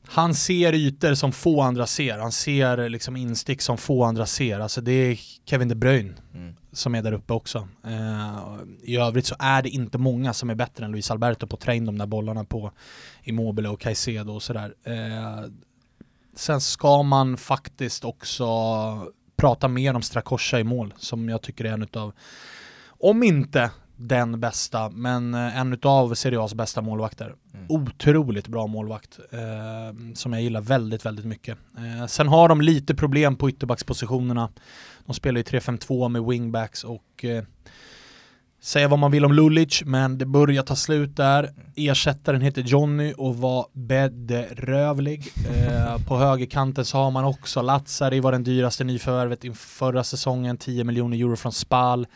han 0.06 0.34
ser 0.34 0.72
ytor 0.72 1.14
som 1.14 1.32
få 1.32 1.60
andra 1.62 1.86
ser, 1.86 2.18
han 2.18 2.32
ser 2.32 2.88
liksom 2.88 3.16
instick 3.16 3.62
som 3.62 3.78
få 3.78 4.04
andra 4.04 4.26
ser. 4.26 4.60
Alltså 4.60 4.80
det 4.80 4.92
är 4.92 5.18
Kevin 5.44 5.68
De 5.68 5.74
Bruyne 5.74 6.14
Mm. 6.34 6.54
som 6.72 6.94
är 6.94 7.02
där 7.02 7.12
uppe 7.12 7.32
också. 7.32 7.68
Eh, 7.84 8.56
I 8.82 8.96
övrigt 8.96 9.26
så 9.26 9.36
är 9.38 9.62
det 9.62 9.68
inte 9.68 9.98
många 9.98 10.32
som 10.32 10.50
är 10.50 10.54
bättre 10.54 10.84
än 10.84 10.92
Luis 10.92 11.10
Alberto 11.10 11.46
på 11.46 11.56
att 11.56 11.60
trä 11.62 11.76
in 11.76 11.86
de 11.86 11.98
där 11.98 12.06
bollarna 12.06 12.44
på 12.44 12.72
Immobile 13.22 13.68
och 13.68 13.80
Caicedo 13.80 14.32
och 14.32 14.42
sådär. 14.42 14.74
Eh, 14.84 15.44
sen 16.34 16.60
ska 16.60 17.02
man 17.02 17.36
faktiskt 17.36 18.04
också 18.04 18.46
prata 19.36 19.68
mer 19.68 19.94
om 19.94 20.02
Strakosha 20.02 20.60
i 20.60 20.64
mål, 20.64 20.94
som 20.96 21.28
jag 21.28 21.42
tycker 21.42 21.64
är 21.64 21.72
en 21.72 21.82
utav, 21.82 22.12
om 22.86 23.22
inte 23.22 23.70
den 23.96 24.40
bästa, 24.40 24.90
men 24.90 25.34
eh, 25.34 25.58
en 25.58 25.72
utav 25.72 26.14
Serie 26.14 26.38
A's 26.38 26.54
bästa 26.54 26.82
målvakter. 26.82 27.34
Mm. 27.54 27.66
Otroligt 27.68 28.48
bra 28.48 28.66
målvakt, 28.66 29.18
eh, 29.30 30.14
som 30.14 30.32
jag 30.32 30.42
gillar 30.42 30.60
väldigt, 30.60 31.06
väldigt 31.06 31.24
mycket. 31.24 31.58
Eh, 31.76 32.06
sen 32.06 32.28
har 32.28 32.48
de 32.48 32.60
lite 32.60 32.94
problem 32.94 33.36
på 33.36 33.50
ytterbackspositionerna. 33.50 34.48
De 35.06 35.14
spelar 35.14 35.38
ju 35.38 35.42
3-5-2 35.42 36.08
med 36.08 36.24
wingbacks 36.24 36.84
och 36.84 37.24
eh, 37.24 37.44
säga 38.62 38.88
vad 38.88 38.98
man 38.98 39.10
vill 39.10 39.24
om 39.24 39.32
Lulic, 39.32 39.82
men 39.84 40.18
det 40.18 40.26
börjar 40.26 40.62
ta 40.62 40.76
slut 40.76 41.16
där. 41.16 41.50
Ersättaren 41.76 42.40
heter 42.40 42.62
Johnny 42.62 43.14
och 43.16 43.36
var 43.36 43.66
bedrövlig. 43.72 45.28
Eh, 45.52 46.06
på 46.06 46.16
högerkanten 46.16 46.84
så 46.84 46.98
har 46.98 47.10
man 47.10 47.24
också 47.24 47.62
Lazzari, 47.62 48.20
var 48.20 48.32
den 48.32 48.44
dyraste 48.44 48.84
nyförvärvet 48.84 49.44
inför 49.44 49.68
förra 49.68 50.04
säsongen, 50.04 50.56
10 50.56 50.84
miljoner 50.84 51.16
euro 51.16 51.36
från 51.36 51.52
Spal. 51.52 52.06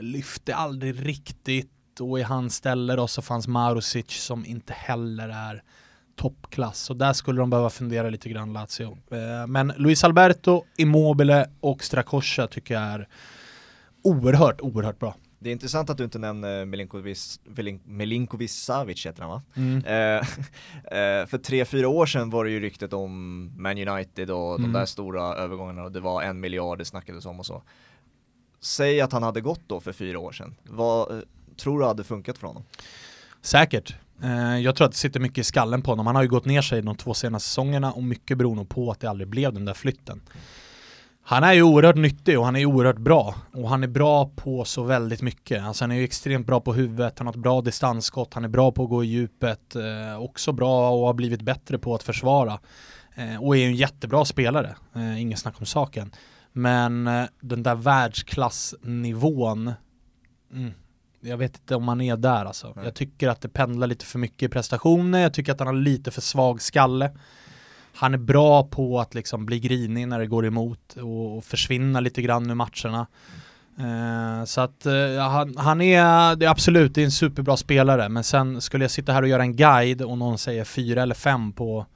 Lyfte 0.00 0.54
aldrig 0.54 1.06
riktigt 1.06 2.00
och 2.00 2.18
i 2.18 2.22
hans 2.22 2.54
ställe 2.54 2.96
då 2.96 3.06
så 3.06 3.22
fanns 3.22 3.48
Marusic 3.48 4.10
som 4.10 4.46
inte 4.46 4.72
heller 4.72 5.28
är 5.28 5.62
toppklass. 6.16 6.78
Så 6.78 6.94
där 6.94 7.12
skulle 7.12 7.40
de 7.40 7.50
behöva 7.50 7.70
fundera 7.70 8.10
lite 8.10 8.28
grann 8.28 8.52
Lazio. 8.52 8.98
Eh, 9.10 9.46
men 9.46 9.72
Luis 9.76 10.04
Alberto, 10.04 10.64
Immobile 10.76 11.50
och 11.60 11.84
Strakosha 11.84 12.46
tycker 12.46 12.74
jag 12.74 12.82
är 12.82 13.08
oerhört, 14.02 14.60
oerhört 14.60 14.98
bra. 14.98 15.14
Det 15.42 15.50
är 15.50 15.52
intressant 15.52 15.90
att 15.90 15.96
du 15.98 16.04
inte 16.04 16.18
nämner 16.18 16.64
Milinkovic, 16.64 17.40
Milinkovic 17.84 18.52
Savic 18.52 19.06
heter 19.06 19.22
han 19.22 19.30
va? 19.30 19.42
Mm. 19.54 19.84
Eh, 19.84 20.18
eh, 20.98 21.26
för 21.26 21.38
tre, 21.38 21.64
fyra 21.64 21.88
år 21.88 22.06
sedan 22.06 22.30
var 22.30 22.44
det 22.44 22.50
ju 22.50 22.60
ryktet 22.60 22.92
om 22.92 23.52
Man 23.62 23.88
United 23.88 24.30
och 24.30 24.58
Mm. 24.58 24.72
de 24.72 24.78
där 24.78 24.86
stora 24.86 25.22
övergångarna 25.34 25.82
och 25.82 25.92
det 25.92 26.00
var 26.00 26.22
en 26.22 26.40
miljard 26.40 26.78
det 26.78 26.84
snackades 26.84 27.26
om 27.26 27.38
och 27.38 27.46
så. 27.46 27.62
Säg 28.60 29.00
att 29.00 29.12
han 29.12 29.22
hade 29.22 29.40
gått 29.40 29.60
då 29.66 29.80
för 29.80 29.92
fyra 29.92 30.18
år 30.18 30.32
sedan. 30.32 30.54
Vad 30.64 31.10
eh, 31.16 31.22
tror 31.56 31.80
du 31.80 31.86
hade 31.86 32.04
funkat 32.04 32.38
för 32.38 32.46
honom? 32.46 32.64
Säkert. 33.40 33.94
Eh, 34.22 34.58
jag 34.58 34.76
tror 34.76 34.84
att 34.84 34.92
det 34.92 34.98
sitter 34.98 35.20
mycket 35.20 35.38
i 35.38 35.44
skallen 35.44 35.82
på 35.82 35.90
honom. 35.90 36.06
Han 36.06 36.16
har 36.16 36.22
ju 36.22 36.28
gått 36.28 36.44
ner 36.44 36.62
sig 36.62 36.82
de 36.82 36.96
två 36.96 37.14
senaste 37.14 37.48
säsongerna 37.48 37.92
och 37.92 38.02
mycket 38.02 38.38
beror 38.38 38.54
nog 38.54 38.68
på 38.68 38.90
att 38.90 39.00
det 39.00 39.10
aldrig 39.10 39.28
blev 39.28 39.52
den 39.52 39.64
där 39.64 39.74
flytten. 39.74 40.20
Han 41.24 41.44
är 41.44 41.52
ju 41.52 41.62
oerhört 41.62 41.96
nyttig 41.96 42.38
och 42.38 42.44
han 42.44 42.56
är 42.56 42.66
oerhört 42.66 42.98
bra. 42.98 43.34
Och 43.52 43.68
han 43.68 43.82
är 43.82 43.88
bra 43.88 44.30
på 44.36 44.64
så 44.64 44.82
väldigt 44.82 45.22
mycket. 45.22 45.64
Alltså 45.64 45.84
han 45.84 45.90
är 45.90 45.96
ju 45.96 46.04
extremt 46.04 46.46
bra 46.46 46.60
på 46.60 46.72
huvudet, 46.72 47.18
han 47.18 47.26
har 47.26 47.34
ett 47.34 47.40
bra 47.40 47.60
distansskott, 47.60 48.34
han 48.34 48.44
är 48.44 48.48
bra 48.48 48.72
på 48.72 48.84
att 48.84 48.90
gå 48.90 49.04
i 49.04 49.06
djupet. 49.06 49.76
Eh, 49.76 50.22
också 50.22 50.52
bra 50.52 50.90
och 50.90 51.06
har 51.06 51.14
blivit 51.14 51.42
bättre 51.42 51.78
på 51.78 51.94
att 51.94 52.02
försvara. 52.02 52.58
Eh, 53.14 53.42
och 53.42 53.56
är 53.56 53.60
ju 53.60 53.66
en 53.66 53.74
jättebra 53.74 54.24
spelare, 54.24 54.76
eh, 54.94 55.20
ingen 55.20 55.38
snack 55.38 55.60
om 55.60 55.66
saken. 55.66 56.12
Men 56.52 57.06
eh, 57.06 57.24
den 57.40 57.62
där 57.62 57.74
världsklassnivån, 57.74 59.72
mm, 60.52 60.72
jag 61.20 61.36
vet 61.36 61.56
inte 61.56 61.76
om 61.76 61.84
man 61.84 62.00
är 62.00 62.16
där 62.16 62.44
alltså. 62.44 62.72
Nej. 62.76 62.84
Jag 62.84 62.94
tycker 62.94 63.28
att 63.28 63.40
det 63.40 63.48
pendlar 63.48 63.86
lite 63.86 64.04
för 64.04 64.18
mycket 64.18 64.42
i 64.42 64.48
prestationer, 64.48 65.22
jag 65.22 65.34
tycker 65.34 65.52
att 65.52 65.58
han 65.58 65.66
har 65.66 65.74
lite 65.74 66.10
för 66.10 66.20
svag 66.20 66.62
skalle. 66.62 67.10
Han 67.94 68.14
är 68.14 68.18
bra 68.18 68.62
på 68.64 69.00
att 69.00 69.14
liksom 69.14 69.46
bli 69.46 69.60
grinig 69.60 70.08
när 70.08 70.18
det 70.18 70.26
går 70.26 70.46
emot 70.46 70.96
och, 70.96 71.36
och 71.36 71.44
försvinna 71.44 72.00
lite 72.00 72.22
grann 72.22 72.50
ur 72.50 72.54
matcherna. 72.54 73.06
Eh, 73.78 74.44
så 74.44 74.60
att 74.60 74.86
eh, 74.86 75.18
han, 75.18 75.56
han 75.56 75.80
är, 75.80 76.36
det 76.36 76.46
är 76.46 76.50
absolut, 76.50 76.94
det 76.94 77.00
är 77.00 77.04
en 77.04 77.10
superbra 77.10 77.56
spelare, 77.56 78.08
men 78.08 78.24
sen 78.24 78.60
skulle 78.60 78.84
jag 78.84 78.90
sitta 78.90 79.12
här 79.12 79.22
och 79.22 79.28
göra 79.28 79.42
en 79.42 79.56
guide 79.56 80.02
och 80.02 80.18
någon 80.18 80.38
säger 80.38 80.64
fyra 80.64 81.02
eller 81.02 81.14
fem 81.14 81.52
på 81.52 81.86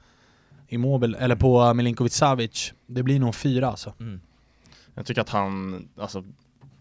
Immobil, 0.67 1.15
eller 1.19 1.35
på 1.35 1.73
Milinkovic 1.73 2.13
Savic, 2.13 2.73
det 2.85 3.03
blir 3.03 3.19
nog 3.19 3.35
fyra 3.35 3.67
alltså. 3.67 3.93
Mm. 3.99 4.21
Jag 4.95 5.05
tycker 5.05 5.21
att 5.21 5.29
han 5.29 5.87
alltså, 5.99 6.23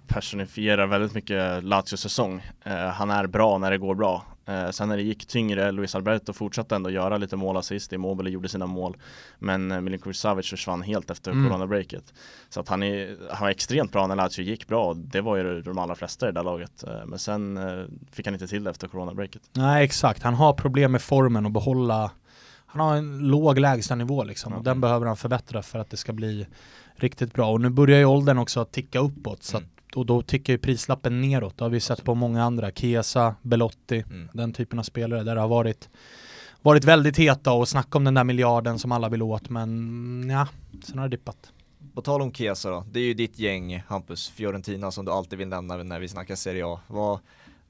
personifierar 0.07 0.87
väldigt 0.87 1.15
mycket 1.15 1.65
Lazios 1.65 2.01
säsong. 2.01 2.43
Eh, 2.65 2.89
han 2.89 3.11
är 3.11 3.27
bra 3.27 3.59
när 3.59 3.71
det 3.71 3.79
går 3.79 3.95
bra. 3.95 4.25
Eh, 4.49 4.71
sen 4.71 4.89
när 4.89 4.97
det 4.97 5.03
gick 5.03 5.27
tyngre, 5.27 5.73
Luis 5.73 5.95
Alberto 5.95 6.33
fortsatte 6.33 6.75
ändå 6.77 6.91
göra 6.91 7.17
lite 7.19 7.37
mål 7.37 7.57
assist, 7.57 7.93
Immobile 7.93 8.31
gjorde 8.31 8.49
sina 8.49 8.67
mål. 8.67 8.97
Men 9.39 9.73
eh, 9.73 9.81
Milinkovic 9.81 10.19
Savic 10.19 10.51
försvann 10.51 10.83
helt 10.83 11.11
efter 11.11 11.31
Mm. 11.31 11.49
coronabreaket. 11.49 12.15
Så 12.49 12.61
att 12.61 12.69
han, 12.69 12.83
är, 12.83 13.17
han 13.31 13.41
var 13.43 13.51
extremt 13.51 13.93
bra 13.93 14.07
när 14.07 14.17
Lazio 14.17 14.43
gick 14.45 14.67
bra. 14.69 14.95
Det 14.95 15.21
var 15.21 15.37
ju 15.37 15.63
de 15.63 15.79
allra 15.79 15.95
flesta 15.95 16.29
i 16.29 16.33
det 16.33 16.39
där 16.39 16.45
laget. 16.45 16.85
Eh, 16.85 17.07
men 17.07 17.19
sen 17.19 17.57
eh, 17.57 17.85
fick 18.13 18.27
han 18.27 18.35
inte 18.35 18.47
till 18.47 18.65
det 18.65 18.71
efter 18.71 18.89
coronabreaket. 18.89 19.43
Nej 19.53 19.85
exakt, 19.85 20.23
han 20.23 20.35
har 20.35 20.53
problem 20.53 20.93
med 20.93 21.03
formen 21.03 21.45
och 21.47 21.53
behålla 21.53 22.11
Han 22.67 22.81
har 22.89 22.97
en 22.97 23.19
låg 23.19 23.59
lägstanivå 23.59 24.25
liksom 24.25 24.53
och 24.53 24.59
Ja. 24.59 24.63
den 24.63 24.81
behöver 24.81 25.07
han 25.07 25.17
förbättra 25.17 25.63
för 25.63 25.79
att 25.79 25.91
det 25.91 25.97
ska 25.97 26.13
bli 26.13 26.47
riktigt 26.97 27.33
bra. 27.33 27.51
Och 27.53 27.61
nu 27.61 27.71
börjar 27.71 27.99
ju 27.99 28.05
åldern 28.05 28.39
också 28.39 28.61
att 28.61 28.73
ticka 28.73 28.99
uppåt 28.99 29.43
så 29.43 29.57
Mm. 29.57 29.69
Och 29.95 30.07
då 30.07 30.23
tickar 30.23 30.53
ju 30.53 30.59
prislappen 30.59 31.21
neråt. 31.21 31.59
Det 31.59 31.65
har 31.65 31.71
vi 31.71 31.81
sett 31.81 32.05
på 32.05 32.15
många 32.15 32.45
andra, 32.45 32.71
Chiesa, 32.71 33.35
Belotti, 33.43 34.05
Mm. 34.11 34.29
den 34.33 34.53
typen 34.53 34.79
av 34.79 34.83
spelare 34.83 35.23
där 35.23 35.35
det 35.35 35.41
har 35.41 35.49
varit 35.49 35.89
varit 36.63 36.85
väldigt 36.85 37.17
heta 37.17 37.53
och 37.53 37.69
snacka 37.69 37.99
om 37.99 38.05
den 38.05 38.15
där 38.15 38.25
miljarden 38.25 38.79
som 38.79 38.93
alla 38.93 39.09
vill 39.09 39.23
åt 39.23 39.51
men 39.51 40.31
ja, 40.31 40.49
sen 40.85 40.99
har 40.99 41.09
det 41.09 41.17
dippat. 41.17 41.53
På 41.95 42.03
tal 42.03 42.23
om 42.23 42.33
Chiesa 42.33 42.71
då, 42.71 42.85
det 42.91 43.01
är 43.01 43.05
ju 43.05 43.15
ditt 43.15 43.39
gäng 43.39 43.83
Hampus, 43.89 44.29
Fiorentina 44.29 44.91
som 44.91 45.05
du 45.05 45.13
alltid 45.13 45.39
vill 45.39 45.49
nämna 45.49 45.77
när 45.77 46.01
vi 46.01 46.09
snackar 46.09 46.35
Serie 46.35 46.67
A. 46.67 46.81
Vad, 46.87 47.19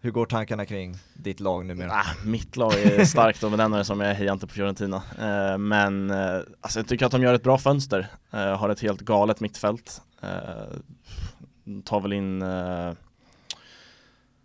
hur 0.01 0.11
går 0.11 0.27
tankarna 0.27 0.65
kring 0.67 0.97
ditt 1.15 1.41
lag 1.41 1.67
numera? 1.67 1.93
Ah, 1.93 2.07
mitt 2.25 2.57
lag 2.57 2.75
är 2.75 3.05
starkt 3.05 3.43
och 3.43 3.51
benämnare 3.51 3.85
som 3.85 4.01
jag 4.01 4.15
hejar 4.15 4.33
inte 4.33 4.47
på 4.47 4.53
Fiorentina. 4.55 5.03
Eh, 5.21 5.59
men 5.59 6.11
eh, 6.11 6.41
alltså 6.61 6.79
jag 6.79 6.89
tycker 6.89 7.07
att 7.07 7.13
de 7.13 7.23
gör 7.23 7.35
ett 7.35 7.43
bra 7.43 7.59
fönster. 7.59 8.07
Eh, 8.31 8.39
har 8.59 8.69
ett 8.69 8.81
helt 8.81 9.01
galet 9.01 9.41
mittfält. 9.41 10.03
Tar 11.85 12.01
väl 12.01 12.13
in 12.13 12.43
eh, 12.43 12.93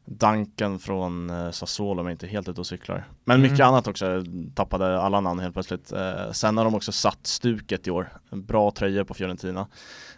Duncan 0.05 0.79
från 0.79 1.29
eh, 1.29 1.51
Sassuolo 1.51 2.01
om 2.01 2.07
jag 2.07 2.13
inte 2.13 2.27
helt 2.27 2.49
ute 2.49 2.61
och 2.61 2.67
cyklar. 2.67 3.07
Men 3.23 3.39
Mm. 3.39 3.51
mycket 3.51 3.65
annat 3.65 3.87
också, 3.87 4.23
tappade 4.55 4.99
alla 5.01 5.19
namn 5.21 5.39
helt 5.39 5.53
plötsligt. 5.53 5.91
Eh, 5.91 6.31
sen 6.31 6.57
har 6.57 6.65
de 6.65 6.75
också 6.75 6.91
satt 6.91 7.27
stuket 7.27 7.87
i 7.87 7.91
år. 7.91 8.09
Bra 8.29 8.71
tröja 8.71 9.05
på 9.05 9.13
Fiorentina. 9.13 9.67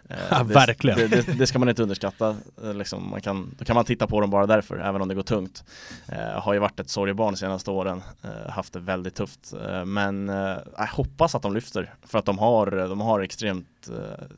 Eh, 0.09 0.17
Ja, 0.31 0.43
det- 0.43 0.53
verkligen. 0.53 0.97
Det, 0.97 1.07
det, 1.07 1.33
det 1.37 1.47
ska 1.47 1.59
man 1.59 1.69
inte 1.69 1.83
underskatta. 1.83 2.35
Eh, 2.63 2.73
liksom, 2.73 3.09
man 3.09 3.21
kan, 3.21 3.55
då 3.59 3.65
kan 3.65 3.75
man 3.75 3.85
titta 3.85 4.07
på 4.07 4.21
dem 4.21 4.29
bara 4.29 4.45
därför, 4.45 4.77
även 4.79 5.01
om 5.01 5.07
det 5.07 5.15
går 5.15 5.23
tungt. 5.23 5.63
Eh, 6.07 6.41
har 6.41 6.53
ju 6.53 6.59
varit 6.59 6.79
ett 6.79 6.89
sorgebarn 6.89 7.33
de 7.33 7.37
senaste 7.37 7.71
åren, 7.71 8.01
eh, 8.23 8.51
haft 8.51 8.73
det 8.73 8.79
väldigt 8.79 9.15
tufft. 9.15 9.53
Eh, 9.67 9.85
men 9.85 10.29
eh, 10.29 10.57
jag 10.77 10.87
hoppas 10.87 11.35
att 11.35 11.41
de 11.41 11.53
lyfter, 11.53 11.93
för 12.03 12.19
att 12.19 12.25
de 12.25 12.37
har, 12.39 12.71
de 12.71 13.01
har 13.01 13.19
extremt 13.19 13.89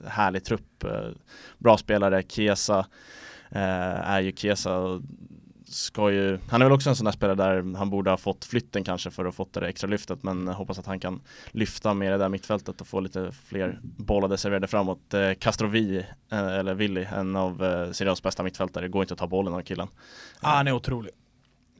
härlig 0.08 0.44
trupp. 0.46 0.86
Bra 1.58 1.78
spelare, 1.78 2.24
Kesa 2.28 2.86
är 3.50 4.20
ju 4.22 4.32
Kesa. 4.36 5.02
Ska 5.68 6.12
ju, 6.12 6.40
han 6.50 6.62
är 6.62 6.66
väl 6.66 6.74
också 6.74 6.90
en 6.90 6.96
sån 6.96 7.06
där 7.06 7.12
spelare 7.12 7.36
där 7.36 7.78
han 7.78 7.90
borde 7.90 8.10
ha 8.10 8.18
fått 8.18 8.46
flytten 8.46 8.84
kanske 8.84 9.12
för 9.12 9.26
att 9.26 9.36
fått 9.36 9.54
det 9.54 9.68
extra 9.68 9.88
lyftet 9.88 10.24
men 10.24 10.48
hoppas 10.48 10.80
att 10.80 10.86
han 10.86 11.00
kan 11.00 11.22
lyfta 11.52 11.94
med 11.94 12.12
det 12.12 12.18
där 12.18 12.30
mittfältet 12.30 12.82
och 12.82 12.88
få 12.88 13.00
lite 13.00 13.32
fler 13.32 13.80
bollar 13.82 14.38
serverade 14.38 14.68
framåt. 14.68 15.14
Eh, 15.14 15.34
Castrovi, 15.34 16.06
eh, 16.32 16.48
eller 16.48 16.74
Willy, 16.74 17.04
en 17.04 17.36
av 17.36 17.64
eh, 17.64 17.92
Serie 17.92 18.16
bästa 18.24 18.44
mittfältare, 18.44 18.86
det 18.86 18.90
går 18.90 19.02
inte 19.02 19.14
att 19.14 19.20
ta 19.20 19.28
bollen 19.28 19.54
av 19.54 19.62
killen. 19.62 19.88
Ah, 20.42 20.56
han 20.56 20.68
är 20.68 20.72
otrolig. 20.72 21.12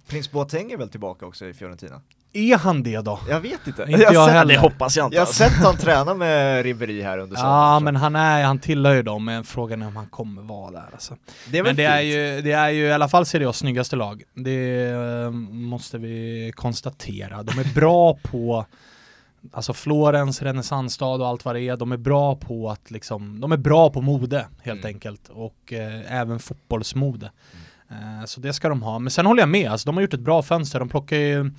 Prins 0.08 0.32
Boateng 0.32 0.72
är 0.72 0.78
väl 0.78 0.90
tillbaka 0.90 1.26
också 1.26 1.46
i 1.46 1.54
Fiorentina? 1.54 2.02
Är 2.36 2.58
han 2.58 2.84
det 2.84 3.02
då? 3.02 3.20
Jag 3.30 3.40
vet 3.40 3.68
inte. 3.68 3.82
Inte 3.84 4.02
jag, 4.02 4.14
jag 4.14 4.26
sett, 4.26 4.34
heller. 4.36 4.54
Det 4.54 4.60
hoppas 4.60 4.98
jag 4.98 5.06
inte. 5.08 5.16
Jag 5.16 5.26
har 5.26 5.34
sett 5.34 5.52
han 5.52 5.78
träna 5.78 6.14
med 6.14 6.64
Ribéry 6.64 7.02
här 7.02 7.18
under 7.18 7.36
sommaren. 7.36 7.74
Ja 7.74 7.80
men 7.80 7.96
han 7.96 8.16
är, 8.16 8.44
han 8.44 8.60
tillhör 8.60 8.94
ju 8.94 9.02
dem, 9.04 9.26
men 9.26 9.44
frågan 9.44 9.82
är 9.82 9.88
om 9.88 9.96
han 9.96 10.08
kommer 10.08 10.42
vara 10.42 10.72
där 10.72 10.90
alltså. 10.94 11.16
Det 11.52 11.58
är 11.58 11.64
Men 11.64 11.76
det 11.76 11.82
fint. 11.84 11.90
är, 11.94 12.02
ju, 12.02 12.42
det 12.42 12.52
är 12.52 12.70
ju 12.70 12.86
i 12.86 12.92
alla 12.92 13.08
fall 13.08 13.26
Serie 13.26 13.48
A's 13.48 13.52
snyggaste 13.52 13.96
lag. 13.96 14.24
Det 14.34 14.84
eh, 14.90 15.32
måste 15.52 15.98
vi 15.98 16.52
konstatera. 16.56 17.44
De 17.44 17.60
är 17.60 17.74
bra 17.74 18.18
på 18.24 18.66
Alltså 19.54 19.74
Florens, 19.74 20.42
renässansstad 20.42 21.06
och 21.06 21.28
allt 21.28 21.46
vad 21.46 21.56
det 21.56 21.62
är, 21.62 21.78
de 21.78 21.92
är 21.92 21.98
bra 21.98 22.36
på 22.36 22.70
att 22.70 22.92
liksom, 22.92 23.42
de 23.42 23.52
är 23.52 23.58
bra 23.58 23.90
på 23.90 24.02
mode 24.02 24.46
helt 24.64 24.80
Mm. 24.86 24.96
enkelt 24.96 25.30
och 25.30 25.74
eh, 25.74 26.20
även 26.22 26.40
fotbollsmode. 26.40 27.32
Eh, 27.92 28.26
så 28.26 28.40
det 28.42 28.54
ska 28.54 28.70
de 28.70 28.82
ha. 28.84 29.00
Men 29.00 29.12
sen 29.12 29.26
håller 29.26 29.42
jag 29.42 29.50
med, 29.50 29.72
alltså, 29.72 29.86
de 29.86 29.96
har 29.96 30.02
gjort 30.02 30.14
ett 30.14 30.20
bra 30.20 30.44
fönster. 30.44 30.80
De 30.80 30.90
plockar 30.90 31.16
ju 31.18 31.52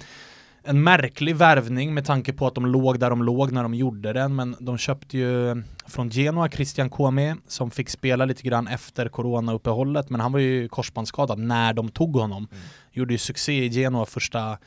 en 0.67 0.83
märklig 0.83 1.37
värvning 1.37 1.95
med 1.95 2.05
tanke 2.05 2.33
på 2.33 2.47
att 2.47 2.55
de 2.55 2.67
låg 2.67 2.99
där 2.99 3.11
de 3.11 3.23
låg 3.23 3.53
när 3.53 3.63
de 3.63 3.75
gjorde 3.75 4.13
den, 4.13 4.35
men 4.35 4.57
de 4.61 4.79
köpte 4.79 5.19
ju 5.19 5.63
från 5.87 6.11
Genoa 6.11 6.49
Christian 6.49 6.91
Kouamé 6.91 7.35
som 7.49 7.71
fick 7.71 7.91
spela 7.91 8.25
lite 8.25 8.43
grann 8.43 8.67
efter 8.67 9.09
coronauppehållet, 9.09 10.11
men 10.11 10.21
han 10.21 10.33
var 10.33 10.41
ju 10.41 10.69
korsbandsskadad 10.69 11.39
när 11.39 11.73
de 11.73 11.89
tog 11.89 12.17
honom. 12.17 12.49
Mm. 12.51 12.65
Gjorde 12.93 13.15
ju 13.15 13.19
succé 13.19 13.65
i 13.65 13.69
Genoa 13.69 14.07
första 14.07 14.59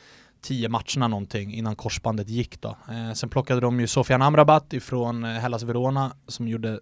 tio 0.42 0.70
matcherna 0.70 1.08
någonting 1.08 1.54
innan 1.54 1.76
korsbandet 1.76 2.30
gick 2.30 2.62
då. 2.62 2.70
Eh, 2.70 3.14
sen 3.14 3.30
plockade 3.30 3.62
de 3.62 3.80
ju 3.80 3.88
Sofian 3.88 4.22
Amrabat 4.22 4.74
ifrån 4.74 5.24
eh, 5.24 5.32
Hellas 5.32 5.64
Verona 5.64 6.12
som 6.28 6.48
gjorde 6.48 6.80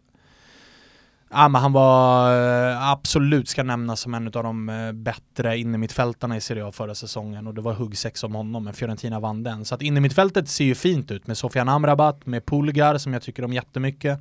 Ja 1.29 1.47
men 1.47 1.61
han 1.61 1.73
var 1.73 2.31
eh, 2.71 2.89
absolut 2.89 3.49
ska 3.49 3.63
nämnas 3.63 3.99
som 3.99 4.13
en 4.13 4.27
av 4.27 4.31
de 4.31 4.69
eh, 4.69 4.91
bättre 4.91 5.57
innermittfältarna 5.57 6.37
i 6.37 6.41
Serie 6.41 6.65
A 6.65 6.71
förra 6.71 6.95
säsongen 6.95 7.47
och 7.47 7.53
det 7.53 7.61
var 7.61 7.73
huggsex 7.73 8.23
om 8.23 8.35
honom 8.35 8.63
men 8.63 8.73
Fiorentina 8.73 9.19
vann 9.19 9.43
den. 9.43 9.65
Så 9.65 9.75
att 9.75 9.81
innermittfältet 9.81 10.49
ser 10.49 10.65
ju 10.65 10.75
fint 10.75 11.11
ut 11.11 11.27
med 11.27 11.37
Sofian 11.37 11.69
Amrabat, 11.69 12.25
med 12.25 12.45
Pulgar 12.45 12.97
som 12.97 13.13
jag 13.13 13.21
tycker 13.21 13.45
om 13.45 13.53
jättemycket. 13.53 14.19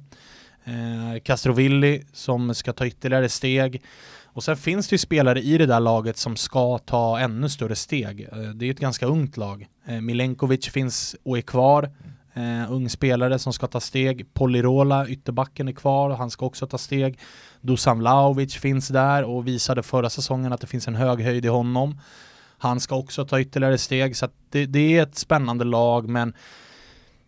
Eh, 0.65 1.21
Castrovilli 1.23 2.03
som 2.13 2.55
ska 2.55 2.73
ta 2.73 2.87
ytterligare 2.87 3.29
steg. 3.29 3.83
Och 4.25 4.45
sen 4.45 4.57
finns 4.57 4.89
det 4.89 4.95
ju 4.95 4.99
spelare 4.99 5.41
i 5.41 5.59
det 5.59 5.67
där 5.67 5.81
laget 5.81 6.17
som 6.17 6.37
ska 6.37 6.79
ta 6.79 7.19
ännu 7.19 7.49
större 7.49 7.77
steg. 7.77 8.29
Eh, 8.33 8.39
det 8.39 8.65
är 8.65 8.67
ju 8.67 8.73
ett 8.73 8.81
ganska 8.81 9.07
ungt 9.07 9.37
lag. 9.37 9.67
Eh, 9.87 10.01
Milenkovic 10.01 10.69
finns 10.69 11.17
och 11.25 11.39
är 11.39 11.43
kvar. 11.43 11.91
Eh, 12.37 12.73
ung 12.73 12.89
spelare 12.89 13.39
som 13.39 13.53
ska 13.53 13.67
ta 13.67 13.81
steg. 13.81 14.35
Polirola, 14.35 15.09
ytterbacken 15.09 15.69
är 15.69 15.73
kvar, 15.73 16.11
han 16.11 16.31
ska 16.31 16.47
också 16.47 16.67
ta 16.67 16.79
steg. 16.79 17.19
Dusan 17.61 17.99
Vlahovic 17.99 18.55
finns 18.55 18.89
där 18.89 19.23
och 19.23 19.47
visade 19.47 19.83
förra 19.83 20.11
säsongen 20.11 20.53
att 20.53 20.61
det 20.61 20.67
finns 20.67 20.89
en 20.89 20.95
hög 20.95 21.21
höjd 21.21 21.45
i 21.45 21.49
honom. 21.49 22.01
Han 22.59 22.81
ska 22.81 22.97
också 22.97 23.25
ta 23.25 23.41
ytterligare 23.41 23.79
steg, 23.79 24.17
så 24.17 24.25
att 24.25 24.33
det, 24.51 24.67
det 24.67 24.99
är 24.99 25.03
ett 25.03 25.17
spännande 25.17 25.65
lag, 25.65 26.09
men 26.09 26.35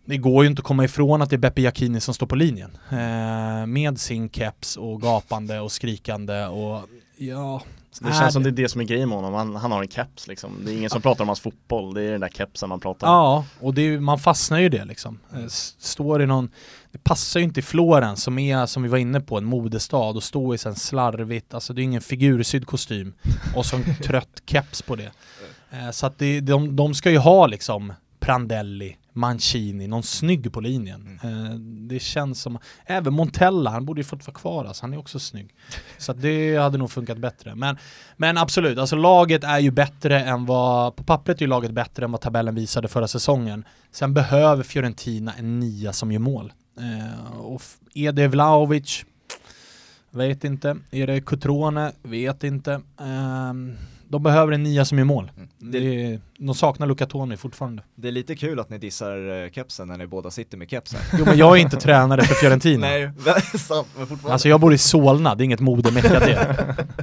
det 0.05 0.17
går 0.17 0.43
ju 0.43 0.49
inte 0.49 0.59
att 0.59 0.65
komma 0.65 0.85
ifrån 0.85 1.21
att 1.21 1.29
det 1.29 1.35
är 1.35 1.37
Beppe 1.37 1.61
Jacini 1.61 1.99
som 1.99 2.13
står 2.13 2.27
på 2.27 2.35
linjen. 2.35 2.77
Eh, 2.89 3.65
med 3.65 3.99
sin 3.99 4.29
keps 4.29 4.77
och 4.77 5.01
gapande 5.01 5.59
och 5.59 5.71
skrikande 5.71 6.45
och 6.45 6.81
ja... 7.17 7.61
Det 8.01 8.13
känns 8.13 8.33
som 8.33 8.43
det 8.43 8.49
är 8.49 8.51
det 8.51 8.69
som 8.69 8.81
är 8.81 8.85
grejen 8.85 9.09
med 9.09 9.17
honom, 9.17 9.33
han, 9.33 9.55
han 9.55 9.71
har 9.71 9.81
en 9.81 9.87
keps 9.89 10.27
liksom. 10.27 10.51
Det 10.65 10.71
är 10.71 10.77
ingen 10.77 10.89
som 10.89 11.01
pratar 11.01 11.23
om 11.23 11.27
hans 11.27 11.39
fotboll, 11.39 11.93
det 11.93 12.01
är 12.03 12.11
den 12.11 12.21
där 12.21 12.29
kepsen 12.29 12.69
man 12.69 12.79
pratar 12.79 13.07
om. 13.07 13.13
Ja, 13.13 13.45
och 13.59 13.77
är, 13.77 13.99
man 13.99 14.19
fastnar 14.19 14.59
ju 14.59 14.65
i 14.65 14.69
det 14.69 14.85
liksom. 14.85 15.19
Eh, 15.33 15.45
Står 15.77 16.21
i 16.21 16.25
någon, 16.25 16.49
det 16.91 16.97
passar 17.03 17.39
ju 17.39 17.43
inte 17.43 17.59
i 17.59 17.63
Florens 17.63 18.23
som 18.23 18.39
är, 18.39 18.65
som 18.65 18.83
vi 18.83 18.89
var 18.89 18.97
inne 18.97 19.21
på, 19.21 19.37
en 19.37 19.45
modestad 19.45 20.15
och 20.15 20.23
stå 20.23 20.53
i 20.53 20.57
sen 20.57 20.75
slarvigt, 20.75 21.53
alltså 21.53 21.73
det 21.73 21.81
är 21.81 21.83
ingen 21.83 22.01
figursydd 22.01 22.65
kostym 22.67 23.13
och 23.55 23.65
så 23.65 23.75
en 23.75 23.95
trött 24.03 24.41
keps 24.45 24.81
på 24.81 24.95
det. 24.95 25.11
Eh, 25.71 25.91
Så 25.91 26.05
att 26.05 26.17
det, 26.17 26.39
de, 26.39 26.75
de 26.75 26.93
ska 26.93 27.11
ju 27.11 27.17
ha 27.17 27.47
liksom 27.47 27.93
Prandelli, 28.19 28.97
Mancini, 29.13 29.87
någon 29.87 30.03
snygg 30.03 30.53
på 30.53 30.61
linjen. 30.61 31.19
Eh, 31.23 31.55
Det 31.89 31.99
känns 31.99 32.41
som, 32.41 32.59
även 32.85 33.13
Montella, 33.13 33.69
han 33.69 33.85
borde 33.85 33.99
ju 33.99 34.05
fått 34.05 34.27
vara 34.27 34.35
kvar 34.37 34.65
alltså, 34.65 34.83
han 34.83 34.93
är 34.93 34.97
också 34.97 35.19
snygg. 35.19 35.55
Så 35.97 36.13
det 36.13 36.57
hade 36.57 36.77
nog 36.77 36.91
funkat 36.91 37.17
bättre. 37.17 37.55
Men, 37.55 37.77
men 38.17 38.37
absolut, 38.37 38.77
alltså 38.77 38.95
laget 38.95 39.43
är 39.43 39.59
ju 39.59 39.71
bättre 39.71 40.19
än 40.23 40.45
vad, 40.45 40.95
på 40.95 41.03
pappret 41.03 41.37
är 41.37 41.41
ju 41.41 41.47
laget 41.47 41.71
bättre 41.71 42.05
än 42.05 42.11
vad 42.11 42.21
tabellen 42.21 42.55
visade 42.55 42.87
förra 42.87 43.07
säsongen. 43.07 43.63
Sen 43.91 44.13
behöver 44.13 44.63
Fiorentina 44.63 45.33
en 45.33 45.59
nia 45.59 45.93
som 45.93 46.11
gör 46.11 46.19
mål. 46.19 46.53
Eh, 46.77 47.31
och 47.39 47.61
är 47.93 48.11
det 48.11 48.27
Vlahovic? 48.27 49.05
Vet 50.11 50.43
inte. 50.43 50.77
Är 50.91 51.07
det 51.07 51.21
Cutrone? 51.21 51.91
Vet 52.03 52.43
inte. 52.43 52.81
De 54.11 54.23
behöver 54.23 54.51
en 54.51 54.63
nia 54.63 54.85
som 54.85 54.97
gör 54.97 55.05
mål. 55.05 55.31
Mm. 55.37 55.49
Det, 55.57 56.19
de 56.37 56.55
saknar 56.55 56.87
Luca 56.87 57.05
Toni 57.05 57.37
fortfarande. 57.37 57.83
det 57.95 58.07
är 58.07 58.11
lite 58.11 58.35
kul 58.35 58.59
att 58.59 58.69
ni 58.69 58.77
dissar 58.77 59.43
eh, 59.45 59.51
kepsen 59.51 59.87
när 59.87 59.97
ni 59.97 60.07
båda 60.07 60.31
sitter 60.31 60.57
med 60.57 60.69
kepsen. 60.69 60.99
Jo 61.19 61.25
men 61.25 61.37
jag 61.37 61.57
är 61.57 61.61
inte 61.61 61.77
tränare 61.77 62.21
för 62.23 62.35
Fiorentina. 62.35 62.87
Nej, 62.87 63.11
sant, 63.59 63.87
men 63.97 64.07
fortfarande. 64.07 64.33
Alltså 64.33 64.49
jag 64.49 64.59
bor 64.59 64.73
i 64.73 64.77
Solna, 64.77 65.35
det 65.35 65.43
är 65.43 65.45
inget 65.45 65.59
modemecka 65.59 66.19
det. 66.19 66.75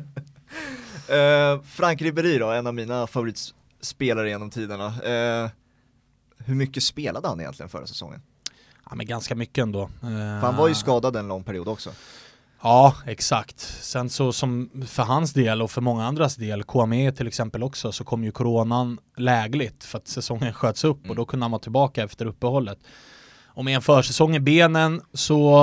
Eh, 1.09 1.63
Frank 1.63 2.03
Ribéry 2.03 2.39
då, 2.39 2.51
en 2.51 2.67
av 2.67 2.75
mina 2.75 3.07
favoritspelare 3.07 4.29
genom 4.29 4.51
tiderna. 4.51 4.87
Eh, 4.87 5.51
hur 6.45 6.55
mycket 6.55 6.83
spelade 6.83 7.29
han 7.29 7.41
egentligen 7.41 7.69
förra 7.71 7.87
säsongen? 7.87 8.23
Ja 8.91 8.95
men 8.95 9.07
ganska 9.07 9.35
mycket 9.35 9.63
ändå. 9.63 9.83
Eh, 9.83 9.89
För 10.01 10.41
han 10.41 10.57
var 10.57 10.69
ju 10.69 10.75
skadad 10.75 11.17
en 11.17 11.29
lång 11.29 11.45
period 11.45 11.69
också. 11.69 11.91
Ja, 12.63 12.95
exakt. 13.07 13.61
Sen 13.61 14.11
så 14.11 14.33
som 14.33 14.71
för 14.87 15.03
hans 15.03 15.33
del 15.33 15.63
och 15.63 15.71
för 15.71 15.81
många 15.81 16.05
andras 16.05 16.37
del, 16.37 16.63
KME 16.63 17.13
till 17.13 17.27
exempel 17.27 17.63
också, 17.63 17.93
så 17.93 18.05
kom 18.05 18.25
ju 18.25 18.33
coronan 18.33 18.99
lägligt 19.17 19.85
för 19.85 19.99
att 19.99 20.09
säsongen 20.09 20.53
sköts 20.53 20.85
upp 20.85 20.99
Mm. 20.99 21.11
och 21.11 21.17
då 21.17 21.25
kunde 21.25 21.45
han 21.45 21.51
vara 21.51 21.61
tillbaka 21.63 22.05
efter 22.05 22.27
uppehållet. 22.27 22.79
Och 23.47 23.65
med 23.65 23.75
en 23.77 23.83
försäsong 23.83 24.37
i 24.37 24.41
benen 24.41 25.01
så 25.13 25.55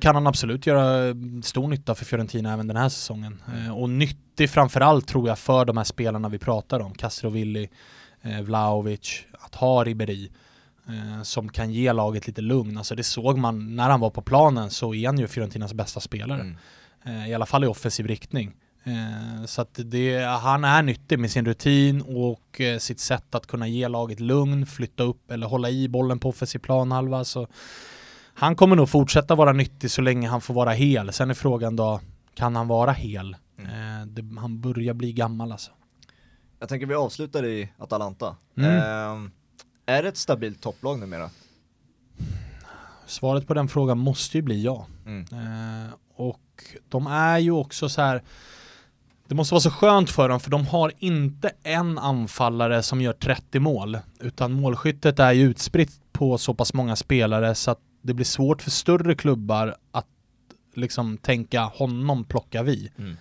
kan 0.00 0.14
han 0.14 0.26
absolut 0.26 0.66
göra 0.66 1.14
stor 1.42 1.68
nytta 1.68 1.94
för 1.94 2.04
Fiorentina 2.04 2.52
även 2.52 2.66
den 2.66 2.76
här 2.76 2.88
säsongen. 2.88 3.42
Eh, 3.66 3.76
Och 3.78 3.90
nyttig 3.90 4.50
framförallt 4.50 5.06
tror 5.08 5.28
jag 5.28 5.38
för 5.38 5.64
de 5.64 5.76
här 5.76 5.84
spelarna 5.84 6.28
vi 6.28 6.38
pratar 6.38 6.80
om, 6.80 6.94
Castrovilli, 6.94 7.68
eh, 8.22 8.40
Vlahovic, 8.40 9.20
att 9.32 9.54
ha 9.54 9.84
Ribéry 9.84 10.30
eh, 10.92 11.22
som 11.22 11.48
kan 11.48 11.70
ge 11.72 11.92
laget 11.92 12.26
lite 12.26 12.40
lugn. 12.40 12.78
Alltså 12.78 12.94
det 12.94 13.04
såg 13.04 13.38
man 13.38 13.76
när 13.76 13.90
han 13.90 14.00
var 14.00 14.10
på 14.10 14.22
planen 14.22 14.70
så 14.70 14.94
är 14.94 15.06
han 15.06 15.18
ju 15.18 15.26
Fiorentinas 15.26 15.74
bästa 15.74 16.00
spelare. 16.00 16.40
Mm. 16.40 16.56
Eh, 17.04 17.30
I 17.30 17.34
alla 17.34 17.46
fall 17.46 17.64
i 17.64 17.66
offensiv 17.66 18.06
riktning. 18.06 18.52
Eh, 18.84 19.44
Så 19.44 19.62
att 19.62 19.80
det, 19.84 20.24
han 20.24 20.64
är 20.64 20.82
nyttig 20.82 21.18
med 21.18 21.30
sin 21.30 21.44
rutin 21.44 22.02
och 22.02 22.60
sitt 22.78 23.00
sätt 23.00 23.34
att 23.34 23.46
kunna 23.46 23.68
ge 23.68 23.88
laget 23.88 24.20
lugn, 24.20 24.66
flytta 24.66 25.02
upp 25.02 25.30
eller 25.30 25.46
hålla 25.46 25.70
i 25.70 25.88
bollen 25.88 26.18
på 26.18 26.28
offensiv 26.28 26.58
planhalva. 26.58 27.24
Så 27.24 27.46
han 28.34 28.56
kommer 28.56 28.76
nog 28.76 28.88
fortsätta 28.88 29.34
vara 29.34 29.52
nyttig 29.52 29.90
så 29.90 30.02
länge 30.02 30.28
han 30.28 30.40
får 30.40 30.54
vara 30.54 30.70
hel. 30.70 31.12
Sen 31.12 31.30
är 31.30 31.34
frågan 31.34 31.76
då, 31.76 32.00
kan 32.34 32.56
han 32.56 32.68
vara 32.68 32.92
hel? 32.92 33.36
Mm. 33.58 34.14
Det, 34.14 34.40
han 34.40 34.60
börjar 34.60 34.94
bli 34.94 35.12
gammal 35.12 35.52
alltså. 35.52 35.70
Jag 36.58 36.68
tänker 36.68 36.86
vi 36.86 36.94
avslutar 36.94 37.44
i 37.44 37.72
Atalanta. 37.78 38.36
Mm. 38.56 39.30
Är 39.86 40.02
det 40.02 40.08
ett 40.08 40.16
stabilt 40.16 40.60
topplag 40.60 40.98
numera? 40.98 41.30
Svaret 43.06 43.46
på 43.46 43.54
den 43.54 43.68
frågan 43.68 43.98
måste 43.98 44.38
ju 44.38 44.42
bli 44.42 44.62
ja. 44.62 44.86
Mm. 45.06 45.26
Eh, 45.32 45.90
och 46.14 46.64
de 46.88 47.06
är 47.06 47.38
ju 47.38 47.50
också 47.50 47.88
så 47.88 48.02
här 48.02 48.22
det 49.30 49.34
måste 49.34 49.54
vara 49.54 49.60
så 49.60 49.70
skönt 49.70 50.10
för 50.10 50.28
dem 50.28 50.40
för 50.40 50.50
de 50.50 50.66
har 50.66 50.92
inte 50.98 51.50
en 51.62 51.98
anfallare 51.98 52.82
som 52.82 53.00
gör 53.00 53.12
30 53.12 53.60
mål 53.60 53.98
utan 54.20 54.52
målskyttet 54.52 55.18
är 55.18 55.32
ju 55.32 55.42
utspritt 55.42 56.00
på 56.12 56.38
så 56.38 56.54
pass 56.54 56.74
många 56.74 56.96
spelare 56.96 57.54
så 57.54 57.70
att 57.70 57.80
det 58.02 58.14
blir 58.14 58.24
svårt 58.24 58.62
för 58.62 58.70
större 58.70 59.14
klubbar 59.14 59.76
att 59.90 60.06
liksom 60.74 61.18
tänka 61.18 61.60
honom 61.60 62.24
plockar 62.24 62.62
vi. 62.62 62.90
Mm. 62.98 63.16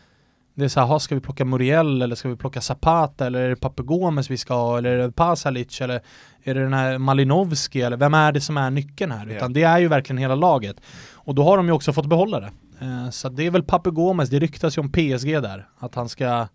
Det 0.55 0.65
är 0.65 0.69
så 0.69 0.79
här, 0.79 0.87
"Ha, 0.87 0.99
ska 0.99 1.15
vi 1.15 1.21
plocka 1.21 1.45
Muriel 1.45 2.01
eller 2.01 2.15
ska 2.15 2.29
vi 2.29 2.35
plocka 2.35 2.61
Zapata 2.61 3.27
eller 3.27 3.41
är 3.41 3.49
det 3.49 3.55
Pape 3.55 3.83
Gomes 3.83 4.29
vi 4.31 4.37
ska 4.37 4.53
ha 4.53 4.77
eller 4.77 4.89
är 4.89 4.97
det 4.97 5.11
Pasalic 5.11 5.81
eller 5.81 6.01
är 6.43 6.53
det 6.53 6.61
den 6.63 6.73
här 6.73 6.97
Malinovski 6.97 7.81
eller 7.81 7.97
vem 7.97 8.13
är 8.13 8.31
det 8.31 8.41
som 8.41 8.57
är 8.57 8.69
nyckeln 8.69 9.11
här? 9.11 9.25
Utan 9.37 9.53
det 9.53 9.63
är 9.63 9.79
ju 9.79 9.87
verkligen 9.87 10.17
hela 10.17 10.35
laget. 10.35 10.75
Och 11.13 11.35
då 11.35 11.43
har 11.43 11.57
de 11.57 11.65
ju 11.65 11.71
också 11.71 11.93
fått 11.93 12.05
behålla 12.05 12.39
det. 12.39 12.49
Eh, 12.81 13.09
Så 13.09 13.29
det 13.29 13.45
är 13.45 13.51
väl 13.51 13.63
Pape 13.63 13.89
Gomes, 13.89 14.29
det 14.29 14.39
ryktas 14.39 14.77
ju 14.77 14.81
om 14.81 14.91
PSG 14.91 15.41
där, 15.41 15.67
att 15.79 15.95
han 15.95 16.09
ska 16.09 16.47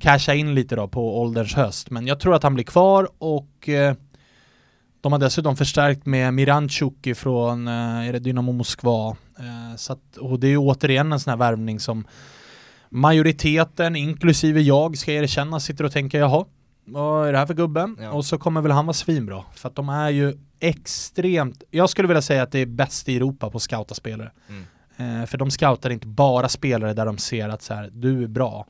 casha 0.00 0.34
in 0.34 0.54
lite 0.54 0.76
då 0.76 0.88
på 0.88 1.20
ålderns 1.22 1.54
höst. 1.54 1.90
Men 1.90 2.06
jag 2.06 2.20
tror 2.20 2.34
att 2.34 2.42
han 2.42 2.54
blir 2.54 2.64
kvar 2.64 3.08
och 3.18 3.68
eh, 3.68 3.94
de 5.00 5.12
har 5.12 5.18
dessutom 5.18 5.56
förstärkt 5.56 6.06
med 6.06 6.34
Miranchuk 6.34 7.06
ifrån, 7.06 7.68
eh, 7.68 8.08
är 8.08 8.12
det 8.12 8.18
Dynamo 8.18 8.52
Moskva? 8.52 9.16
Så 9.76 9.92
att, 9.92 10.16
och 10.16 10.40
det 10.40 10.46
är 10.46 10.50
ju 10.50 10.58
återigen 10.58 11.12
en 11.12 11.20
sån 11.20 11.30
här 11.30 11.36
värvning 11.38 11.80
som 11.80 12.04
majoriteten, 12.92 13.96
inklusive 13.96 14.60
jag, 14.60 14.98
ska 14.98 15.12
erkänna, 15.12 15.60
sitter 15.60 15.84
och 15.84 15.92
tänker 15.92 16.18
jaha, 16.18 16.44
vad 16.84 17.28
är 17.28 17.32
det 17.32 17.38
här 17.38 17.46
för 17.46 17.54
gubben? 17.54 17.96
Ja. 18.00 18.10
Och 18.10 18.24
så 18.24 18.38
kommer 18.38 18.60
väl 18.60 18.72
han 18.72 18.86
vara 18.86 18.94
svinbra. 18.94 19.44
För 19.54 19.68
att 19.68 19.74
de 19.74 19.88
är 19.88 20.10
ju 20.10 20.38
extremt, 20.60 21.62
jag 21.70 21.90
skulle 21.90 22.08
vilja 22.08 22.22
säga 22.22 22.42
att 22.42 22.52
det 22.52 22.58
är 22.58 22.66
bäst 22.66 23.08
i 23.08 23.16
Europa 23.16 23.50
på 23.50 23.56
att 23.56 23.62
scouta 23.62 23.94
spelare. 23.94 24.32
Mm. 24.48 25.20
Eh, 25.20 25.26
för 25.26 25.38
de 25.38 25.50
scoutar 25.50 25.90
inte 25.90 26.06
bara 26.06 26.48
spelare 26.48 26.94
där 26.94 27.06
de 27.06 27.18
ser 27.18 27.48
att 27.48 27.62
så 27.62 27.74
här, 27.74 27.90
du 27.92 28.22
är 28.22 28.26
bra. 28.26 28.66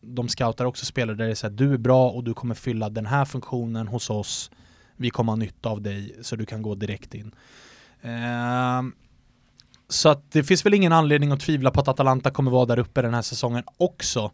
De 0.00 0.28
scoutar 0.28 0.64
också 0.64 0.86
spelare 0.86 1.16
där 1.16 1.24
det 1.24 1.30
är 1.30 1.34
så 1.34 1.46
här, 1.46 1.54
du 1.54 1.72
är 1.72 1.78
bra 1.78 2.10
och 2.10 2.24
du 2.24 2.34
kommer 2.34 2.54
fylla 2.54 2.88
den 2.88 3.06
här 3.06 3.24
funktionen 3.24 3.88
hos 3.88 4.10
oss. 4.10 4.50
Vi 4.96 5.10
kommer 5.10 5.32
ha 5.32 5.36
nytta 5.36 5.68
av 5.68 5.82
dig 5.82 6.16
så 6.22 6.36
du 6.36 6.46
kan 6.46 6.62
gå 6.62 6.74
direkt 6.74 7.14
in. 7.14 7.34
Eh, 8.02 8.82
så 9.90 10.08
att 10.08 10.32
det 10.32 10.44
finns 10.44 10.66
väl 10.66 10.74
ingen 10.74 10.92
anledning 10.92 11.32
att 11.32 11.40
tvivla 11.40 11.70
på 11.70 11.80
att 11.80 11.88
Atalanta 11.88 12.30
kommer 12.30 12.50
vara 12.50 12.66
där 12.66 12.78
uppe 12.78 13.02
den 13.02 13.14
här 13.14 13.22
säsongen 13.22 13.64
också. 13.76 14.30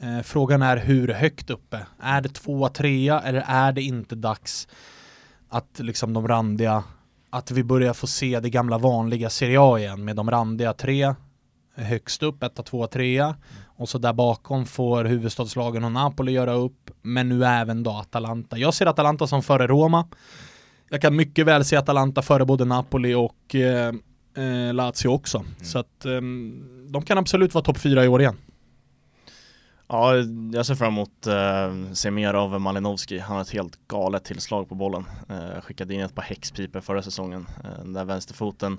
Eh, 0.00 0.22
frågan 0.22 0.62
är 0.62 0.76
hur 0.76 1.08
högt 1.08 1.50
uppe. 1.50 1.86
Är 2.02 2.20
det 2.20 2.28
tvåa, 2.28 2.68
trea 2.68 3.20
eller 3.20 3.44
är 3.46 3.72
det 3.72 3.82
inte 3.82 4.14
dags 4.14 4.68
att 5.48 5.78
liksom 5.78 6.12
de 6.12 6.28
randiga, 6.28 6.84
att 7.30 7.50
vi 7.50 7.64
börjar 7.64 7.92
få 7.92 8.06
se 8.06 8.40
det 8.40 8.50
gamla 8.50 8.78
vanliga 8.78 9.30
Serie 9.30 9.60
A 9.60 9.78
igen 9.78 10.04
med 10.04 10.16
de 10.16 10.30
randiga 10.30 10.72
tre 10.72 11.14
högst 11.74 12.22
upp, 12.22 12.42
etta, 12.42 12.62
tvåa, 12.62 12.86
trea 12.86 13.34
och 13.66 13.88
så 13.88 13.98
där 13.98 14.12
bakom 14.12 14.66
får 14.66 15.04
huvudstadslagen 15.04 15.84
och 15.84 15.92
Napoli 15.92 16.32
göra 16.32 16.52
upp 16.52 16.90
men 17.02 17.28
nu 17.28 17.44
även 17.44 17.82
då 17.82 17.90
Atalanta. 17.90 18.58
Jag 18.58 18.74
ser 18.74 18.86
Atalanta 18.86 19.26
som 19.26 19.42
före 19.42 19.66
Roma. 19.66 20.08
Jag 20.88 21.02
kan 21.02 21.16
mycket 21.16 21.46
väl 21.46 21.64
se 21.64 21.76
Atalanta 21.76 22.22
före 22.22 22.44
både 22.44 22.64
Napoli 22.64 23.14
och 23.14 23.54
eh, 23.54 23.92
eh, 24.34 24.74
Lazio 24.74 25.08
också. 25.08 25.44
Så 25.62 25.78
att 25.78 26.04
ehm, 26.04 26.88
de 26.92 27.02
kan 27.02 27.18
absolut 27.18 27.54
vara 27.54 27.64
topp 27.64 27.78
fyra 27.78 28.04
i 28.04 28.08
år 28.08 28.20
igen. 28.20 28.36
Ja, 29.92 30.16
jag 30.52 30.66
ser 30.66 30.74
fram 30.74 30.92
emot 30.92 31.26
uh, 31.26 31.92
se 31.92 32.10
mer 32.10 32.34
av 32.34 32.60
Malinowski. 32.60 33.18
Han 33.18 33.36
har 33.36 33.42
ett 33.42 33.50
helt 33.50 33.88
galet 33.88 34.24
tillslag 34.24 34.68
på 34.68 34.74
bollen. 34.74 35.04
Uh, 35.30 35.60
skickade 35.60 35.94
in 35.94 36.00
ett 36.00 36.14
par 36.14 36.22
häxpiper 36.22 36.80
förra 36.80 37.02
säsongen. 37.02 37.46
Uh, 37.64 37.78
den 37.78 37.92
där 37.92 38.04
vänsterfoten 38.04 38.78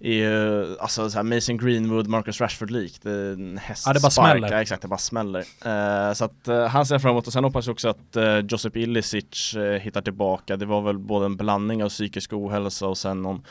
är 0.00 0.12
ju, 0.12 0.76
alltså 0.78 1.10
så 1.10 1.16
här 1.16 1.22
Mason 1.22 1.56
Greenwood, 1.56 2.06
Marcus 2.06 2.40
Rashford 2.40 2.70
lik. 2.70 2.98
Det 3.02 3.10
är 3.10 3.32
en 3.32 3.60
Ja, 3.86 3.92
det 3.92 4.00
bara 4.00 4.10
smäller. 4.10 4.52
Ja, 4.52 4.60
exakt, 4.62 4.82
det 4.82 4.88
bara 4.88 4.98
smäller. 4.98 5.40
Uh, 5.40 6.14
så 6.14 6.24
att 6.24 6.48
uh, 6.48 6.64
han 6.64 6.86
ser 6.86 6.98
fram 6.98 7.10
emot 7.10 7.26
och 7.26 7.32
sen 7.32 7.44
hoppas 7.44 7.66
jag 7.66 7.72
också 7.72 7.88
att 7.88 8.16
uh, 8.16 8.38
Josip 8.38 8.76
Ilicic 8.76 9.54
uh, 9.56 9.62
hittar 9.72 10.02
tillbaka. 10.02 10.56
Det 10.56 10.66
var 10.66 10.82
väl 10.82 10.98
både 10.98 11.26
en 11.26 11.36
blandning 11.36 11.84
av 11.84 11.88
psykisk 11.88 12.32
ohälsa 12.32 12.86
och 12.86 12.98
sen 12.98 13.22
någon 13.22 13.42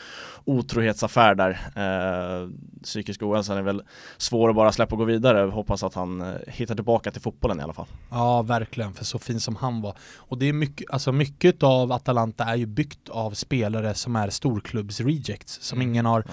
otrohetsaffär 0.46 1.36
där. 1.36 1.52
Uh, 1.52 2.50
psykisk 2.84 3.24
ohälsa 3.24 3.58
är 3.58 3.62
väl 3.62 3.82
svår 4.18 4.50
att 4.50 4.56
bara 4.56 4.72
släppa 4.72 4.96
och 4.96 5.00
gå 5.00 5.06
vidare. 5.06 5.52
Hoppas 5.52 5.84
att 5.84 5.94
han 5.94 6.36
hittar 6.48 6.76
tillbaka 6.76 7.12
till 7.12 7.22
fotbollen 7.22 7.60
i 7.60 7.64
alla 7.64 7.74
fall. 7.74 7.88
Ja, 8.12 8.42
verkligen, 8.42 8.94
för 8.94 9.06
så 9.06 9.20
fin 9.20 9.40
som 9.40 9.56
han 9.56 9.82
var. 9.82 9.98
Och 10.16 10.38
det 10.38 10.50
är 10.50 10.54
mycket, 10.54 10.92
alltså 10.92 11.12
mycket 11.12 11.64
av 11.64 11.92
Atalanta 11.92 12.44
är 12.44 12.56
ju 12.56 12.66
byggt 12.66 13.10
av 13.10 13.32
spelare 13.32 13.94
som 13.94 14.16
är 14.16 14.30
storklubbs 14.30 15.00
rejects, 15.00 15.62
som 15.62 15.78
Mm. 15.78 15.90
ingen 15.90 16.06
har. 16.06 16.24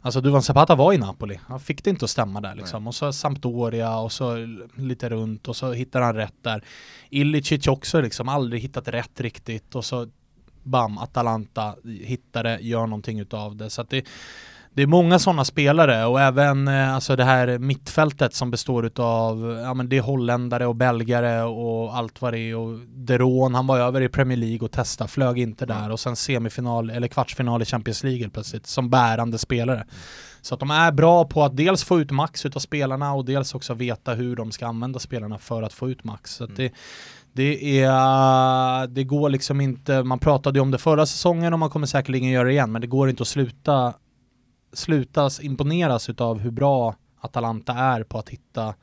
Alltså 0.00 0.20
Duvan 0.20 0.42
Zapata 0.42 0.74
var 0.74 0.92
i 0.92 0.98
Napoli, 0.98 1.40
han 1.46 1.60
fick 1.60 1.84
det 1.84 1.90
inte 1.90 2.04
att 2.04 2.10
stämma 2.10 2.40
där 2.40 2.54
liksom. 2.54 2.86
Och 2.86 2.94
så 2.94 3.12
Sampdoria 3.12 3.98
och 3.98 4.12
så 4.12 4.36
lite 4.76 5.08
runt 5.08 5.48
och 5.48 5.56
så 5.56 5.72
hittar 5.72 6.00
han 6.00 6.14
rätt 6.14 6.34
där. 6.42 6.64
Ilicic 7.10 7.66
också 7.66 8.00
liksom, 8.00 8.28
aldrig 8.28 8.62
hittat 8.62 8.88
rätt 8.88 9.20
riktigt 9.20 9.74
och 9.74 9.84
så 9.84 10.08
bam, 10.62 10.98
Atalanta 10.98 11.74
hittar 11.84 12.44
det, 12.44 12.58
gör 12.60 12.86
någonting 12.86 13.20
utav 13.20 13.56
det. 13.56 13.70
Så 13.70 13.80
att 13.80 13.90
det, 13.90 14.04
det 14.76 14.82
är 14.82 14.86
många 14.86 15.18
sådana 15.18 15.44
spelare 15.44 16.06
och 16.06 16.20
även 16.20 16.68
eh, 16.68 16.94
alltså 16.94 17.16
det 17.16 17.24
här 17.24 17.58
mittfältet 17.58 18.34
som 18.34 18.50
består 18.50 18.86
utav, 18.86 19.60
ja 19.62 19.74
men 19.74 19.88
det 19.88 19.96
är 19.96 20.00
holländare 20.00 20.66
och 20.66 20.76
belgare 20.76 21.42
och 21.42 21.96
allt 21.96 22.22
vad 22.22 22.32
det 22.32 22.38
är 22.38 22.56
och 22.56 22.78
Deron, 22.78 23.54
han 23.54 23.66
var 23.66 23.78
över 23.78 24.00
i 24.00 24.08
Premier 24.08 24.38
League 24.38 24.64
och 24.64 24.72
testade, 24.72 25.10
flög 25.10 25.38
inte 25.38 25.66
där 25.66 25.90
och 25.90 26.00
sen 26.00 26.16
semifinal 26.16 26.90
eller 26.90 27.08
kvartsfinal 27.08 27.62
i 27.62 27.64
Champions 27.64 28.04
League 28.04 28.28
plötsligt 28.28 28.66
som 28.66 28.90
bärande 28.90 29.38
spelare. 29.38 29.86
Så 30.42 30.54
att 30.54 30.60
de 30.60 30.70
är 30.70 30.92
bra 30.92 31.24
på 31.24 31.44
att 31.44 31.56
dels 31.56 31.84
få 31.84 32.00
ut 32.00 32.10
max 32.10 32.46
utav 32.46 32.60
spelarna 32.60 33.14
och 33.14 33.24
dels 33.24 33.54
också 33.54 33.74
veta 33.74 34.14
hur 34.14 34.36
de 34.36 34.52
ska 34.52 34.66
använda 34.66 34.98
spelarna 34.98 35.38
för 35.38 35.62
att 35.62 35.72
få 35.72 35.90
ut 35.90 36.04
max. 36.04 36.34
Så 36.34 36.44
att 36.44 36.56
det, 36.56 36.72
det 37.32 37.80
är, 37.80 38.86
det 38.86 39.04
går 39.04 39.30
liksom 39.30 39.60
inte, 39.60 40.02
man 40.02 40.18
pratade 40.18 40.58
ju 40.58 40.62
om 40.62 40.70
det 40.70 40.78
förra 40.78 41.06
säsongen 41.06 41.52
och 41.52 41.58
man 41.58 41.70
kommer 41.70 41.86
säkerligen 41.86 42.30
göra 42.30 42.44
det 42.44 42.52
igen, 42.52 42.72
men 42.72 42.80
det 42.80 42.86
går 42.86 43.10
inte 43.10 43.22
att 43.22 43.28
sluta 43.28 43.94
slutas 44.72 45.40
imponeras 45.40 46.08
utav 46.10 46.38
hur 46.38 46.50
bra 46.50 46.94
Atalanta 47.20 47.72
är 47.72 48.02
på 48.02 48.18
att 48.18 48.28
hitta 48.28 48.74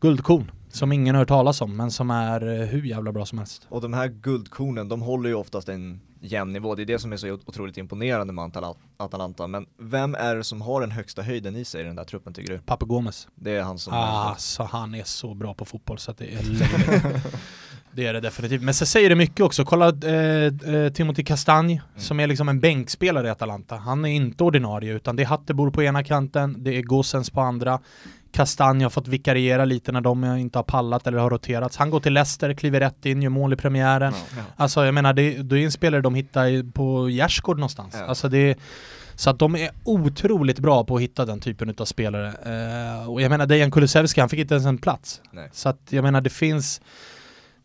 guldkorn 0.00 0.50
som 0.68 0.92
ingen 0.92 1.14
har 1.14 1.20
hört 1.20 1.28
talas 1.28 1.60
om 1.60 1.76
men 1.76 1.90
som 1.90 2.10
är 2.10 2.60
eh, 2.60 2.66
hur 2.66 2.82
jävla 2.82 3.12
bra 3.12 3.26
som 3.26 3.38
helst. 3.38 3.66
Och 3.68 3.80
de 3.80 3.92
här 3.92 4.08
guldkornen, 4.08 4.88
de 4.88 5.02
håller 5.02 5.28
ju 5.28 5.34
oftast 5.34 5.68
en 5.68 6.00
jämn 6.20 6.52
nivå. 6.52 6.74
Det 6.74 6.82
är 6.82 6.86
det 6.86 6.98
som 6.98 7.12
är 7.12 7.16
så 7.16 7.32
otroligt 7.32 7.76
imponerande 7.76 8.32
med 8.32 8.44
Atala- 8.44 8.76
Atalanta. 8.96 9.46
Men 9.46 9.66
vem 9.78 10.14
är 10.14 10.36
det 10.36 10.44
som 10.44 10.60
har 10.60 10.80
den 10.80 10.90
högsta 10.90 11.22
höjden 11.22 11.56
i 11.56 11.64
sig 11.64 11.80
i 11.80 11.84
den 11.84 11.96
där 11.96 12.04
truppen 12.04 12.34
tycker 12.34 12.52
du? 12.52 12.58
Pape 12.58 12.84
Gomes. 12.86 13.28
Det 13.34 13.56
är 13.56 13.62
han 13.62 13.78
som 13.78 13.92
Alltså 13.92 14.62
han 14.62 14.94
är 14.94 15.04
så 15.04 15.34
bra 15.34 15.54
på 15.54 15.64
fotboll 15.64 15.98
så 15.98 16.10
att 16.10 16.18
det 16.18 16.34
är. 16.34 16.40
Det 17.94 18.06
är 18.06 18.12
det 18.12 18.20
definitivt. 18.20 18.62
Men 18.62 18.74
så 18.74 18.86
säger 18.86 19.08
det 19.08 19.14
mycket 19.14 19.40
också. 19.40 19.64
Kolla 19.64 19.88
eh, 19.88 20.74
eh, 20.74 20.92
Timothy 20.92 21.24
Castagne 21.24 21.82
som 21.96 22.20
är 22.20 22.26
liksom 22.26 22.48
en 22.48 22.60
bänkspelare 22.60 23.26
i 23.26 23.30
Atalanta. 23.30 23.76
Han 23.76 24.04
är 24.04 24.08
inte 24.08 24.44
ordinarie 24.44 24.92
utan 24.92 25.16
det 25.16 25.22
är 25.22 25.26
Hattebor 25.26 25.70
på 25.70 25.82
ena 25.82 26.04
kanten, 26.04 26.56
det 26.58 26.78
är 26.78 26.82
Gossens 26.82 27.30
på 27.30 27.40
andra. 27.40 27.80
Castagne 28.32 28.84
har 28.84 28.90
fått 28.90 29.08
vikariera 29.08 29.64
lite 29.64 29.92
när 29.92 30.00
de 30.00 30.24
inte 30.24 30.58
har 30.58 30.62
pallat 30.62 31.06
eller 31.06 31.18
har 31.18 31.30
roterats. 31.30 31.76
Han 31.76 31.90
går 31.90 32.00
till 32.00 32.12
Leicester, 32.12 32.54
kliver 32.54 32.80
rätt 32.80 33.06
in, 33.06 33.22
gör 33.22 33.30
mål 33.30 33.52
i 33.52 33.56
premiären. 33.56 34.12
Ja. 34.36 34.42
Alltså 34.56 34.84
jag 34.84 34.94
menar, 34.94 35.12
det, 35.12 35.42
det 35.42 35.58
är 35.58 35.64
en 35.64 35.72
spelare 35.72 36.00
de 36.00 36.14
hittar 36.14 36.72
på 36.72 37.10
Gärsgård 37.10 37.56
någonstans. 37.56 37.96
Ja. 37.98 38.06
Alltså 38.06 38.28
det, 38.28 38.58
så 39.14 39.30
att 39.30 39.38
de 39.38 39.56
är 39.56 39.70
otroligt 39.84 40.58
bra 40.58 40.84
på 40.84 40.96
att 40.96 41.02
hitta 41.02 41.24
den 41.24 41.40
typen 41.40 41.74
av 41.78 41.84
spelare. 41.84 42.28
Eh, 42.28 43.10
och 43.10 43.22
jag 43.22 43.30
menar 43.30 43.46
Dejan 43.46 43.70
Kulusevski, 43.70 44.20
han 44.20 44.28
fick 44.28 44.40
inte 44.40 44.54
ens 44.54 44.66
en 44.66 44.78
plats. 44.78 45.20
Nej. 45.30 45.48
Så 45.52 45.68
att 45.68 45.80
jag 45.88 46.02
menar 46.02 46.20
det 46.20 46.30
finns 46.30 46.80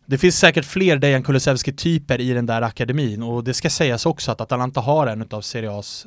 det 0.08 0.18
finns 0.18 0.38
säkert 0.38 0.64
fler 0.64 0.96
Dejan 0.96 1.22
Kulusevski-typer 1.22 2.20
i 2.20 2.32
den 2.32 2.46
där 2.46 2.62
akademin 2.62 3.22
och 3.22 3.44
det 3.44 3.54
ska 3.54 3.70
sägas 3.70 4.06
också 4.06 4.32
att 4.32 4.40
Atalanta 4.40 4.80
har 4.80 5.06
en 5.06 5.26
av 5.30 5.40
Serie 5.40 5.70
A's 5.70 6.06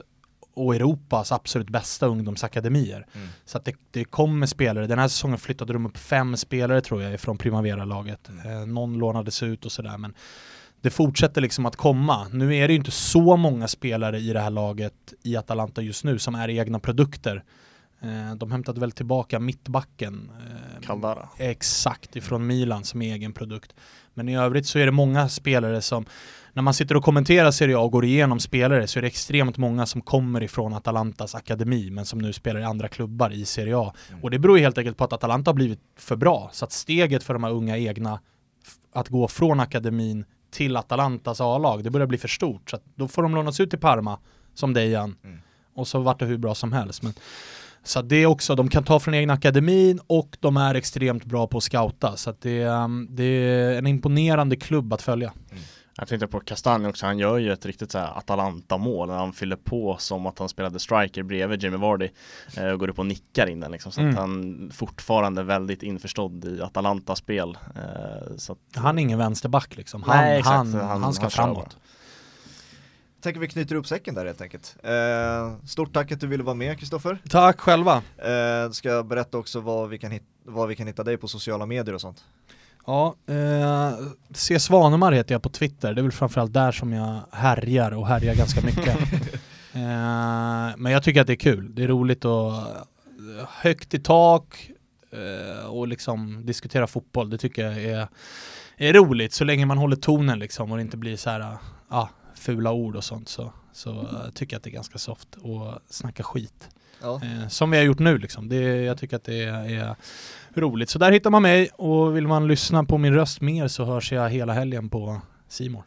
och 0.53 0.75
Europas 0.75 1.31
absolut 1.31 1.69
bästa 1.69 2.05
ungdomsakademier. 2.05 3.05
Mm. 3.13 3.27
Så 3.45 3.57
att 3.57 3.65
det, 3.65 3.75
det 3.91 4.03
kommer 4.03 4.45
spelare, 4.47 4.87
den 4.87 4.99
här 4.99 5.07
säsongen 5.07 5.37
flyttade 5.37 5.73
de 5.73 5.85
upp 5.85 5.97
fem 5.97 6.37
spelare 6.37 6.81
tror 6.81 7.03
jag 7.03 7.19
från 7.19 7.37
Primavera-laget. 7.37 8.29
Eh, 8.45 8.67
någon 8.67 8.97
lånades 8.97 9.43
ut 9.43 9.65
och 9.65 9.71
sådär 9.71 9.97
men 9.97 10.13
det 10.81 10.89
fortsätter 10.89 11.41
liksom 11.41 11.65
att 11.65 11.75
komma. 11.75 12.27
Nu 12.31 12.55
är 12.55 12.67
det 12.67 12.73
ju 12.73 12.79
inte 12.79 12.91
så 12.91 13.37
många 13.37 13.67
spelare 13.67 14.19
i 14.19 14.33
det 14.33 14.39
här 14.39 14.49
laget 14.49 15.13
i 15.23 15.37
Atalanta 15.37 15.81
just 15.81 16.03
nu 16.03 16.19
som 16.19 16.35
är 16.35 16.49
egna 16.49 16.79
produkter. 16.79 17.43
Eh, 18.03 18.35
de 18.35 18.51
hämtade 18.51 18.79
väl 18.79 18.91
tillbaka 18.91 19.39
mittbacken. 19.39 20.31
Eh, 20.39 20.81
Caldara. 20.81 21.29
Exakt, 21.37 22.15
ifrån 22.15 22.47
Milan 22.47 22.83
som 22.83 23.01
egen 23.01 23.33
produkt. 23.33 23.75
Men 24.13 24.29
i 24.29 24.37
övrigt 24.37 24.67
så 24.67 24.79
är 24.79 24.85
det 24.85 24.91
många 24.91 25.29
spelare 25.29 25.81
som, 25.81 26.05
när 26.53 26.61
man 26.61 26.73
sitter 26.73 26.97
och 26.97 27.03
kommenterar 27.03 27.51
Serie 27.51 27.77
A 27.77 27.79
och 27.79 27.91
går 27.91 28.05
igenom 28.05 28.39
spelare 28.39 28.87
så 28.87 28.99
är 28.99 29.01
det 29.01 29.07
extremt 29.07 29.57
många 29.57 29.85
som 29.85 30.01
kommer 30.01 30.43
ifrån 30.43 30.73
Atalantas 30.73 31.35
akademi 31.35 31.89
men 31.89 32.05
som 32.05 32.19
nu 32.19 32.33
spelar 32.33 32.59
i 32.59 32.63
andra 32.63 32.87
klubbar 32.87 33.33
i 33.33 33.45
Serie 33.45 33.77
A. 33.77 33.93
Mm. 34.09 34.23
Och 34.23 34.31
det 34.31 34.39
beror 34.39 34.57
helt 34.57 34.77
enkelt 34.77 34.97
på 34.97 35.03
att 35.03 35.13
Atalanta 35.13 35.49
har 35.49 35.55
blivit 35.55 35.79
för 35.97 36.15
bra. 36.15 36.49
Så 36.53 36.65
att 36.65 36.71
steget 36.71 37.23
för 37.23 37.33
de 37.33 37.43
här 37.43 37.51
unga 37.51 37.77
egna, 37.77 38.19
att 38.93 39.09
gå 39.09 39.27
från 39.27 39.59
akademin 39.59 40.25
till 40.51 40.77
Atalantas 40.77 41.41
A-lag, 41.41 41.83
det 41.83 41.89
börjar 41.89 42.07
bli 42.07 42.17
för 42.17 42.27
stort. 42.27 42.69
Så 42.69 42.75
att 42.75 42.83
då 42.95 43.07
får 43.07 43.23
de 43.23 43.35
lånas 43.35 43.59
ut 43.59 43.69
till 43.69 43.79
Parma, 43.79 44.19
som 44.53 44.73
Dejan. 44.73 45.15
Mm. 45.23 45.39
Och 45.73 45.87
så 45.87 45.99
vart 45.99 46.19
det 46.19 46.25
hur 46.25 46.37
bra 46.37 46.55
som 46.55 46.73
helst. 46.73 47.03
Men, 47.03 47.13
så 47.83 48.01
det 48.01 48.15
är 48.15 48.25
också, 48.25 48.55
de 48.55 48.67
kan 48.69 48.83
ta 48.83 48.99
från 48.99 49.13
egna 49.13 49.33
akademin 49.33 49.99
och 50.07 50.37
de 50.39 50.57
är 50.57 50.75
extremt 50.75 51.25
bra 51.25 51.47
på 51.47 51.57
att 51.57 51.63
scouta. 51.63 52.15
Så 52.17 52.29
att 52.29 52.41
det, 52.41 52.61
är, 52.61 52.83
um, 52.83 53.07
det 53.09 53.23
är 53.23 53.77
en 53.77 53.87
imponerande 53.87 54.55
klubb 54.55 54.93
att 54.93 55.01
följa. 55.01 55.33
Jag 55.97 56.07
tänkte 56.07 56.27
på 56.27 56.39
Castagne 56.39 56.89
också, 56.89 57.05
han 57.05 57.19
gör 57.19 57.37
ju 57.37 57.51
ett 57.51 57.65
riktigt 57.65 57.91
så 57.91 57.97
Atalanta-mål 57.99 59.07
när 59.07 59.15
han 59.17 59.33
fyller 59.33 59.55
på 59.55 59.95
som 59.99 60.25
att 60.25 60.39
han 60.39 60.49
spelade 60.49 60.79
striker 60.79 61.23
bredvid 61.23 61.63
Jamie 61.63 61.79
Vardy 61.79 62.09
eh, 62.57 62.65
och 62.65 62.79
går 62.79 62.89
upp 62.89 62.99
och 62.99 63.05
nickar 63.05 63.47
in 63.49 63.59
den 63.59 63.71
liksom, 63.71 63.91
så 63.91 64.01
Mm. 64.01 64.13
att 64.13 64.19
han 64.19 64.71
fortfarande 64.73 65.43
väldigt 65.43 65.83
införstådd 65.83 66.45
i 66.45 66.61
Atalanta-spel. 66.61 67.57
Eh, 67.75 68.35
så 68.37 68.51
att, 68.53 68.59
Han 68.75 68.97
är 68.97 69.01
ingen 69.01 69.19
vänsterback 69.19 69.77
liksom. 69.77 70.03
Han, 70.03 70.17
Nej, 70.17 70.39
exakt. 70.39 70.55
han, 70.55 70.73
Han- 70.73 71.03
han, 71.03 71.13
ska 71.13 71.23
han 71.23 71.31
framåt. 71.31 71.77
Tänker 73.21 73.39
vi 73.39 73.47
knyter 73.47 73.75
upp 73.75 73.87
säcken 73.87 74.15
där 74.15 74.25
helt 74.25 74.41
enkelt. 74.41 74.75
Eh, 74.83 75.65
stort 75.65 75.93
tack 75.93 76.11
att 76.11 76.19
du 76.19 76.27
ville 76.27 76.43
vara 76.43 76.55
med 76.55 76.79
Kristoffer. 76.79 77.17
Tack 77.29 77.59
själva. 77.59 77.95
Eh, 78.17 78.71
ska 78.71 78.89
jag 78.89 79.05
berätta 79.07 79.37
också 79.37 79.59
vad 79.59 79.89
vi, 79.89 79.97
kan 79.97 80.11
hit- 80.11 80.23
vad 80.45 80.67
vi 80.67 80.75
kan 80.75 80.87
hitta 80.87 81.03
dig 81.03 81.17
på 81.17 81.27
sociala 81.27 81.65
medier 81.65 81.95
och 81.95 82.01
sånt. 82.01 82.23
Ja, 82.85 83.15
eh, 83.27 83.93
C. 84.33 84.59
Svanemar 84.59 85.11
heter 85.11 85.35
jag 85.35 85.41
på 85.43 85.49
Twitter. 85.49 85.93
Det 85.93 86.01
är 86.01 86.03
väl 86.03 86.11
framförallt 86.11 86.53
där 86.53 86.71
som 86.71 86.93
jag 86.93 87.19
härjar 87.31 87.91
och 87.91 88.07
härjar 88.07 88.35
ganska 88.35 88.61
mycket. 88.61 88.87
eh, 89.73 90.77
men 90.77 90.85
jag 90.91 91.03
tycker 91.03 91.21
att 91.21 91.27
det 91.27 91.33
är 91.33 91.35
kul. 91.35 91.75
Det 91.75 91.83
är 91.83 91.87
roligt 91.87 92.25
och 92.25 92.53
högt 93.47 93.93
i 93.93 93.99
tak, 93.99 94.71
eh, 95.11 95.65
och 95.65 95.87
liksom 95.87 96.45
diskutera 96.45 96.87
fotboll. 96.87 97.29
Det 97.29 97.37
tycker 97.37 97.65
jag 97.65 97.83
är, 97.83 98.07
är 98.77 98.93
roligt 98.93 99.33
så 99.33 99.43
länge 99.43 99.65
man 99.65 99.77
håller 99.77 99.95
tonen 99.95 100.39
liksom 100.39 100.71
och 100.71 100.77
det 100.77 100.81
inte 100.81 100.97
blir 100.97 101.17
så 101.17 101.29
här, 101.29 101.57
ja, 101.89 102.09
fula 102.41 102.71
ord 102.71 102.95
och 102.95 103.03
sånt 103.03 103.29
så, 103.29 103.51
så 103.73 103.89
eh, 103.91 104.29
tycker 104.33 104.53
jag 104.53 104.57
att 104.59 104.63
det 104.63 104.69
är 104.69 104.73
ganska 104.73 104.97
soft 104.97 105.35
och 105.35 105.73
snacka 105.89 106.23
skit. 106.23 106.69
Ja. 107.01 107.15
Eh, 107.23 107.47
som 107.47 107.71
vi 107.71 107.77
har 107.77 107.83
gjort 107.83 107.99
nu 107.99 108.17
liksom. 108.17 108.49
Det, 108.49 108.55
jag 108.83 108.97
tycker 108.97 109.15
att 109.15 109.23
det 109.23 109.43
är, 109.43 109.69
är 109.79 109.95
roligt. 110.53 110.89
Så 110.89 110.99
där 110.99 111.11
hittar 111.11 111.29
man 111.29 111.41
mig 111.41 111.69
och 111.75 112.15
vill 112.15 112.27
man 112.27 112.47
lyssna 112.47 112.83
på 112.83 112.97
min 112.97 113.13
röst 113.13 113.41
mer 113.41 113.67
så 113.67 113.85
hörs 113.85 114.11
jag 114.11 114.29
hela 114.29 114.53
helgen 114.53 114.89
på 114.89 115.21
Simor. 115.47 115.83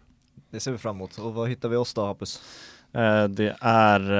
Det 0.50 0.60
ser 0.60 0.72
vi 0.72 0.78
fram 0.78 0.96
emot. 0.96 1.18
Och 1.18 1.34
vad 1.34 1.48
hittar 1.48 1.68
vi 1.68 1.76
oss 1.76 1.94
då 1.94 2.06
Hampus? 2.06 2.42
Eh, 2.92 3.24
Det 3.24 3.56
är 3.60 4.12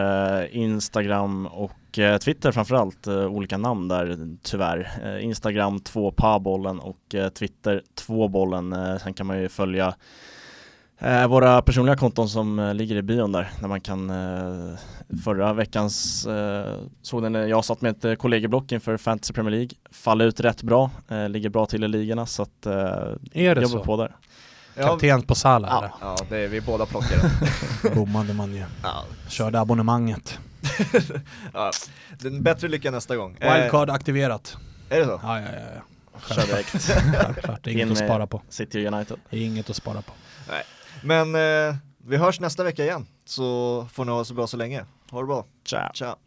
eh, 0.43 0.57
Instagram 0.57 1.47
och 1.47 1.99
eh, 1.99 2.18
Twitter 2.18 2.53
framförallt, 2.53 3.07
eh, 3.07 3.26
olika 3.26 3.59
namn 3.59 3.89
där 3.89 4.37
tyvärr. 4.43 4.91
Eh, 5.05 5.24
Instagram 5.24 5.80
2 5.80 6.11
pabollen 6.11 6.80
och 6.80 7.14
eh, 7.14 7.28
Twitter 7.28 7.82
2 7.95 8.28
bollen. 8.28 8.72
Eh, 8.72 8.99
Sen 8.99 9.14
kan 9.14 9.26
man 9.26 9.41
ju 9.41 9.49
följa 9.49 9.95
eh, 10.99 11.26
våra 11.28 11.62
personliga 11.62 11.97
konton 11.97 12.28
som 12.28 12.59
eh, 12.59 12.74
ligger 12.74 12.97
i 12.97 13.03
bion 13.03 13.32
där, 13.32 13.51
där 13.61 13.68
man 13.68 13.80
kan 13.80 14.11
eh, 14.11 14.74
förra 15.24 15.53
veckans 15.53 16.26
eh, 16.26 16.74
såg 17.03 17.22
den 17.22 17.32
när 17.32 17.47
jag 17.47 17.64
satt 17.64 17.80
med 17.80 17.90
ett 17.90 18.05
eh, 18.05 18.14
kollegieblock 18.14 18.72
inför 18.72 18.97
Fantasy 18.97 19.32
Premier 19.32 19.51
League, 19.51 19.70
faller 19.90 20.24
ut 20.24 20.40
rätt 20.40 20.62
bra, 20.62 20.90
eh, 21.09 21.28
ligger 21.28 21.49
bra 21.49 21.66
till 21.66 21.84
i 21.84 21.88
ligorna 21.88 22.26
så 22.26 22.42
att 22.42 22.66
eh, 22.66 22.72
Är 23.32 23.55
det 23.55 23.62
jobbar 23.62 23.78
så? 23.78 23.84
på 23.84 23.97
där. 23.97 24.16
Kapten 24.76 25.22
på 25.22 25.34
Salah 25.34 25.70
Ja. 25.70 25.78
eller? 25.78 25.90
Ja, 26.01 26.16
det 26.28 26.36
är 26.45 26.49
vi 26.49 26.61
båda 26.61 26.86
plockade. 26.86 27.30
Bommade 27.95 28.34
man 28.34 28.55
ju. 28.55 28.64
ja. 28.82 29.05
Körde 29.28 29.61
abonnemanget. 29.61 30.38
ja. 31.53 31.70
Det 32.18 32.28
är 32.28 32.32
en 32.32 32.42
bättre 32.42 32.68
lycka 32.68 32.90
nästa 32.90 33.16
gång. 33.16 33.36
Eh, 33.40 33.55
Wildcard 33.55 33.90
aktiverat. 33.90 34.57
är 34.90 34.99
det 34.99 35.05
så? 35.05 35.20
Ja, 35.22 35.40
ja, 35.40 35.47
ja. 35.53 35.61
ja. 35.74 36.34
Kör 36.34 36.47
direkt. 36.47 36.90
Självklart, 37.22 37.64
det 37.64 37.70
är 37.70 37.72
In 37.72 37.78
inget 37.78 37.92
att 37.92 37.99
med- 37.99 38.09
spara 38.09 38.26
på. 38.26 38.42
City 38.49 38.86
United. 38.86 39.16
Det 39.30 39.36
är 39.36 39.40
inget 39.47 39.70
att 39.70 39.76
spara 39.76 40.03
på. 40.03 40.12
Men 41.05 41.34
eh, 41.34 41.76
vi 42.07 42.16
hörs 42.16 42.40
nästa 42.40 42.64
vecka 42.64 42.84
igen. 42.84 43.07
Så 43.24 43.86
får 43.92 44.05
ni 44.05 44.11
ha 44.12 44.18
det 44.18 44.24
så 44.24 44.34
bra 44.34 44.46
så 44.46 44.57
länge. 44.57 44.84
Ha 45.11 45.20
det 45.20 45.26
bra. 45.26 45.44
Ciao. 45.64 45.92
Ciao. 45.94 46.23